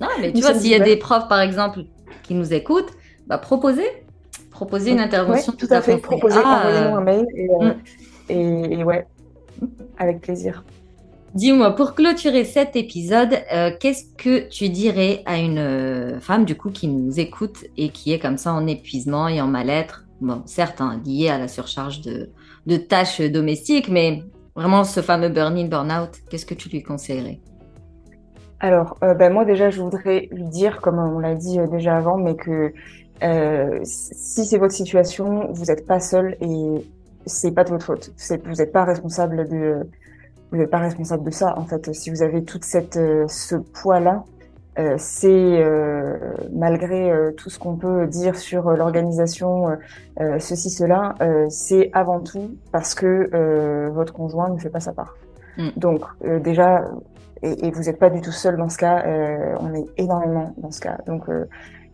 non, 0.00 0.08
mais 0.20 0.32
tu 0.34 0.40
vois, 0.40 0.54
s'il 0.54 0.70
y 0.70 0.74
a 0.74 0.80
des 0.80 0.96
profs, 0.96 1.28
par 1.28 1.40
exemple, 1.40 1.80
qui 2.22 2.34
nous 2.34 2.52
écoutent, 2.52 2.92
bah, 3.26 3.38
proposez, 3.38 3.88
proposez 4.50 4.92
une 4.92 5.00
intervention. 5.00 5.52
tout, 5.52 5.66
à 5.70 5.80
fait, 5.80 5.98
proposez, 5.98 6.40
ah, 6.44 6.64
envoyez-nous 6.66 6.96
un 6.96 7.00
mail 7.00 7.26
euh, 7.36 7.64
mm. 7.64 7.74
et, 8.28 8.78
et, 8.80 8.84
ouais, 8.84 9.06
avec 9.98 10.20
plaisir. 10.20 10.64
Dis-moi, 11.34 11.74
pour 11.74 11.94
clôturer 11.94 12.44
cet 12.44 12.76
épisode, 12.76 13.38
qu'est-ce 13.80 14.04
que 14.18 14.48
tu 14.48 14.68
dirais 14.68 15.22
à 15.24 15.38
une 15.38 16.18
femme 16.20 16.44
du 16.44 16.56
coup 16.56 16.70
qui 16.70 16.88
nous 16.88 17.18
écoute 17.18 17.64
et 17.78 17.88
qui 17.88 18.12
est 18.12 18.18
comme 18.18 18.36
ça 18.36 18.52
en 18.52 18.66
épuisement 18.66 19.28
et 19.28 19.40
en 19.40 19.46
mal-être? 19.46 20.04
Bon, 20.20 20.42
certes, 20.44 20.82
hein, 20.82 21.00
lié 21.06 21.30
à 21.30 21.38
la 21.38 21.48
surcharge 21.48 22.02
de, 22.02 22.28
de 22.66 22.76
tâches 22.76 23.22
domestiques, 23.22 23.88
mais 23.88 24.22
Vraiment, 24.54 24.84
ce 24.84 25.00
fameux 25.00 25.30
burn-in, 25.30 25.66
burn-out, 25.66 26.10
qu'est-ce 26.28 26.44
que 26.44 26.54
tu 26.54 26.68
lui 26.68 26.82
conseillerais? 26.82 27.40
Alors, 28.62 28.96
euh, 29.02 29.12
ben 29.12 29.30
moi 29.30 29.44
déjà, 29.44 29.68
je 29.68 29.82
voudrais 29.82 30.28
lui 30.32 30.44
dire, 30.44 30.80
comme 30.80 30.98
on 30.98 31.18
l'a 31.18 31.34
dit 31.34 31.60
euh, 31.60 31.66
déjà 31.66 31.96
avant, 31.96 32.16
mais 32.16 32.36
que 32.36 32.72
euh, 33.22 33.80
si 33.82 34.46
c'est 34.46 34.58
votre 34.58 34.72
situation, 34.72 35.52
vous 35.52 35.66
n'êtes 35.66 35.86
pas 35.86 36.00
seul 36.00 36.36
et 36.40 36.86
c'est 37.26 37.52
pas 37.52 37.64
de 37.64 37.70
votre 37.70 37.84
faute. 37.84 38.12
Vous 38.46 38.54
n'êtes 38.54 38.72
pas 38.72 38.84
responsable 38.84 39.48
de, 39.48 39.86
vous 40.50 40.56
n'êtes 40.56 40.70
pas 40.70 40.78
responsable 40.78 41.24
de 41.24 41.30
ça 41.30 41.58
en 41.58 41.64
fait. 41.66 41.92
Si 41.92 42.08
vous 42.08 42.22
avez 42.22 42.42
toute 42.44 42.64
cette 42.64 42.98
ce 43.28 43.56
poids 43.56 44.00
là, 44.00 44.24
euh, 44.78 44.94
c'est 44.96 45.28
euh, 45.28 46.16
malgré 46.50 47.10
euh, 47.10 47.30
tout 47.32 47.50
ce 47.50 47.58
qu'on 47.58 47.76
peut 47.76 48.06
dire 48.06 48.36
sur 48.36 48.70
l'organisation, 48.70 49.76
ceci, 50.38 50.70
cela, 50.70 51.14
c'est 51.50 51.90
avant 51.92 52.20
tout 52.20 52.56
parce 52.70 52.94
que 52.94 53.88
votre 53.90 54.12
conjoint 54.12 54.48
ne 54.50 54.58
fait 54.58 54.70
pas 54.70 54.80
sa 54.80 54.92
part. 54.92 55.14
Mm. 55.58 55.68
Donc 55.76 56.04
déjà, 56.42 56.84
et, 57.42 57.66
et 57.66 57.70
vous 57.70 57.82
n'êtes 57.82 57.98
pas 57.98 58.10
du 58.10 58.20
tout 58.20 58.32
seul 58.32 58.56
dans 58.56 58.68
ce 58.68 58.78
cas, 58.78 59.04
on 59.60 59.74
est 59.74 59.86
énormément 59.96 60.54
dans 60.58 60.70
ce 60.70 60.80
cas. 60.80 60.98
Donc 61.06 61.24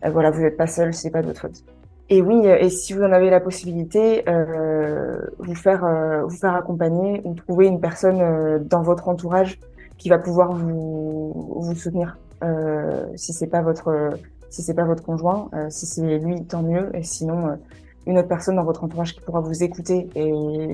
voilà, 0.05 0.31
vous 0.31 0.41
n'êtes 0.41 0.57
pas 0.57 0.67
seul, 0.67 0.93
c'est 0.93 1.11
pas 1.11 1.21
de 1.21 1.27
votre 1.27 1.41
faute. 1.41 1.63
Et 2.11 2.21
oui, 2.21 2.47
et 2.47 2.69
si 2.69 2.93
vous 2.93 3.03
en 3.03 3.11
avez 3.11 3.29
la 3.29 3.39
possibilité, 3.39 4.23
vous 5.39 5.55
faire 5.55 5.85
vous 6.23 6.35
faire 6.35 6.55
accompagner 6.55 7.21
ou 7.23 7.33
trouver 7.33 7.67
une 7.67 7.79
personne 7.79 8.63
dans 8.67 8.81
votre 8.81 9.09
entourage 9.09 9.59
qui 9.99 10.09
va 10.09 10.17
pouvoir 10.17 10.53
vous, 10.53 11.59
vous 11.59 11.75
soutenir. 11.75 12.17
Euh, 12.43 13.05
si 13.15 13.33
c'est 13.33 13.47
pas 13.47 13.61
votre 13.61 14.11
si 14.49 14.63
c'est 14.63 14.73
pas 14.73 14.85
votre 14.85 15.03
conjoint, 15.03 15.49
euh, 15.53 15.67
si 15.69 15.85
c'est 15.85 16.17
lui, 16.17 16.43
tant 16.45 16.63
mieux. 16.63 16.89
Et 16.95 17.03
sinon, 17.03 17.47
euh, 17.49 17.55
une 18.07 18.17
autre 18.17 18.27
personne 18.27 18.55
dans 18.55 18.63
votre 18.63 18.83
entourage 18.83 19.13
qui 19.13 19.21
pourra 19.21 19.41
vous 19.41 19.61
écouter 19.61 20.09
et 20.15 20.31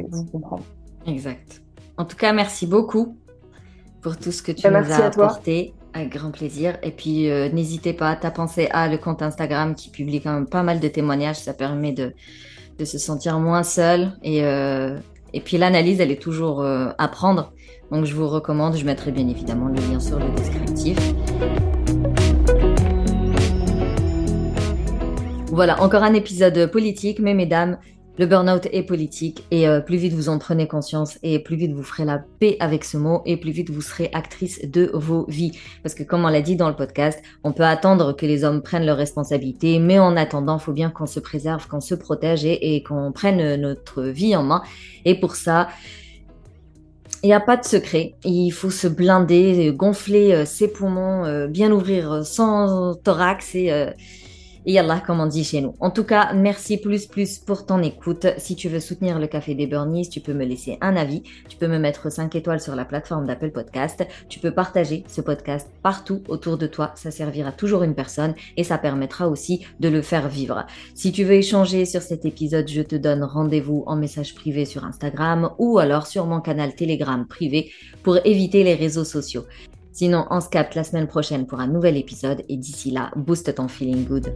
vous 0.10 0.24
comprendre. 0.26 0.64
Exact. 1.06 1.62
En 1.98 2.06
tout 2.06 2.16
cas, 2.16 2.32
merci 2.32 2.68
beaucoup 2.68 3.18
pour 4.06 4.18
tout 4.18 4.32
ce 4.32 4.44
que 4.44 4.52
tu 4.52 4.62
bah, 4.62 4.82
nous 4.84 4.92
as 4.92 5.06
apporté. 5.06 5.74
Avec 5.96 6.10
grand 6.10 6.30
plaisir. 6.30 6.78
Et 6.84 6.92
puis, 6.92 7.28
n'hésitez 7.52 7.92
pas, 7.92 8.16
à 8.22 8.30
penser 8.30 8.68
à 8.70 8.88
le 8.88 9.00
compte 9.00 9.24
Instagram 9.24 9.74
qui 9.74 9.90
publie 9.90 10.22
quand 10.22 10.32
même 10.32 10.46
pas 10.46 10.62
mal 10.62 10.80
de 10.80 10.88
témoignages. 10.88 11.38
Ça 11.38 11.56
permet 11.56 11.92
de, 11.92 12.14
de 12.78 12.86
se 12.86 13.00
sentir 13.00 13.40
moins 13.40 13.64
seul. 13.64 14.12
Et, 14.22 14.42
et 15.34 15.42
puis, 15.44 15.58
l'analyse, 15.58 16.00
elle 16.02 16.12
est 16.12 16.22
toujours 16.22 16.64
à 16.64 17.08
prendre. 17.08 17.52
Donc, 17.92 18.06
je 18.06 18.14
vous 18.14 18.28
recommande. 18.28 18.76
Je 18.76 18.86
mettrai 18.86 19.12
bien 19.12 19.28
évidemment 19.28 19.70
le 19.70 19.82
lien 19.92 20.00
sur 20.00 20.20
le 20.20 20.30
descriptif. 20.36 21.00
Voilà, 25.48 25.82
encore 25.82 26.04
un 26.04 26.14
épisode 26.14 26.70
politique, 26.70 27.18
mais 27.18 27.34
mesdames, 27.34 27.80
le 28.18 28.26
burn-out 28.26 28.68
est 28.72 28.84
politique 28.84 29.44
et 29.52 29.68
euh, 29.68 29.82
plus 29.82 29.98
vite 29.98 30.14
vous 30.14 30.30
en 30.30 30.40
prenez 30.40 30.68
conscience 30.68 31.20
et 31.22 31.40
plus 31.40 31.58
vite 31.58 31.74
vous 31.74 31.84
ferez 31.84 32.06
la 32.06 32.24
paix 32.40 32.56
avec 32.62 32.86
ce 32.86 32.96
mot 32.96 33.22
et 33.26 33.36
plus 33.36 33.52
vite 33.52 33.70
vous 33.70 33.82
serez 33.82 34.10
actrice 34.14 34.62
de 34.64 34.90
vos 34.94 35.26
vies. 35.28 35.52
Parce 35.84 35.96
que 35.96 36.04
comme 36.04 36.24
on 36.24 36.30
l'a 36.30 36.42
dit 36.42 36.56
dans 36.56 36.70
le 36.70 36.76
podcast, 36.76 37.22
on 37.44 37.52
peut 37.52 37.66
attendre 37.66 38.16
que 38.16 38.26
les 38.26 38.46
hommes 38.46 38.62
prennent 38.62 38.86
leurs 38.86 38.98
responsabilités, 38.98 39.80
mais 39.80 40.00
en 40.00 40.16
attendant, 40.16 40.58
il 40.58 40.62
faut 40.62 40.72
bien 40.72 40.90
qu'on 40.90 41.08
se 41.08 41.20
préserve, 41.20 41.68
qu'on 41.68 41.82
se 41.82 41.94
protège 41.96 42.46
et, 42.46 42.84
qu'on 42.84 43.12
prenne 43.12 43.56
notre 43.60 44.04
vie 44.04 44.36
en 44.36 44.44
main. 44.44 44.64
Et 45.04 45.20
pour 45.20 45.36
ça, 45.36 45.68
il 47.22 47.28
n'y 47.28 47.34
a 47.34 47.42
pas 47.42 47.58
de 47.58 47.66
secret. 47.66 48.16
Il 48.24 48.52
faut 48.52 48.70
se 48.70 48.88
blinder, 48.88 49.74
gonfler 49.74 50.32
euh, 50.32 50.46
ses 50.46 50.70
poumons, 50.70 51.26
euh, 51.26 51.48
bien 51.48 51.72
ouvrir 51.72 52.26
son 52.26 52.98
thorax 53.04 53.56
et 53.56 53.72
et 54.66 54.74
Yallah, 54.74 55.02
comme 55.06 55.20
on 55.20 55.28
dit 55.28 55.44
chez 55.44 55.62
nous. 55.62 55.76
En 55.80 55.92
tout 55.92 56.04
cas, 56.04 56.34
merci 56.34 56.78
plus 56.78 57.06
plus 57.06 57.38
pour 57.38 57.66
ton 57.66 57.82
écoute. 57.82 58.28
Si 58.38 58.56
tu 58.56 58.70
veux 58.70 58.80
soutenir 58.80 59.20
le 59.20 59.28
Café 59.28 59.56
des 59.56 59.68
Burnies, 59.68 60.10
tu 60.10 60.20
peux 60.20 60.34
me 60.34 60.46
laisser 60.46 60.78
un 60.82 60.96
avis. 60.96 61.24
Tu 61.48 61.58
peux 61.58 61.68
me 61.68 61.78
mettre 61.78 62.12
5 62.12 62.34
étoiles 62.36 62.60
sur 62.60 62.76
la 62.76 62.86
plateforme 62.86 63.26
d'Apple 63.26 63.52
Podcast. 63.52 64.06
Tu 64.30 64.40
peux 64.40 64.52
partager 64.52 65.04
ce 65.08 65.22
podcast 65.22 65.70
partout 65.84 66.24
autour 66.28 66.58
de 66.58 66.68
toi. 66.68 66.92
Ça 66.96 67.12
servira 67.12 67.52
toujours 67.52 67.84
une 67.84 67.96
personne 67.96 68.34
et 68.58 68.64
ça 68.64 68.78
permettra 68.78 69.28
aussi 69.28 69.66
de 69.80 69.90
le 69.90 70.02
faire 70.02 70.30
vivre. 70.30 70.66
Si 70.94 71.12
tu 71.12 71.24
veux 71.24 71.34
échanger 71.34 71.86
sur 71.86 72.02
cet 72.02 72.26
épisode, 72.26 72.68
je 72.68 72.82
te 72.82 72.96
donne 72.96 73.24
rendez-vous 73.24 73.84
en 73.88 73.96
message 73.96 74.36
privé 74.36 74.66
sur 74.66 74.84
Instagram 74.84 75.52
ou 75.60 75.78
alors 75.78 76.08
sur 76.08 76.26
mon 76.26 76.42
canal 76.42 76.76
Telegram 76.76 77.26
privé 77.28 77.72
pour 78.04 78.18
éviter 78.26 78.64
les 78.64 78.76
réseaux 78.76 79.06
sociaux. 79.06 79.46
Sinon, 79.98 80.26
on 80.30 80.42
se 80.42 80.50
capte 80.50 80.76
la 80.76 80.84
semaine 80.84 81.08
prochaine 81.08 81.48
pour 81.48 81.62
un 81.62 81.68
nouvel 81.68 81.96
épisode 81.96 82.44
et 82.50 82.58
d'ici 82.58 82.92
là, 82.92 83.12
booste 83.16 83.56
ton 83.56 83.70
feeling 83.70 84.06
good. 84.06 84.34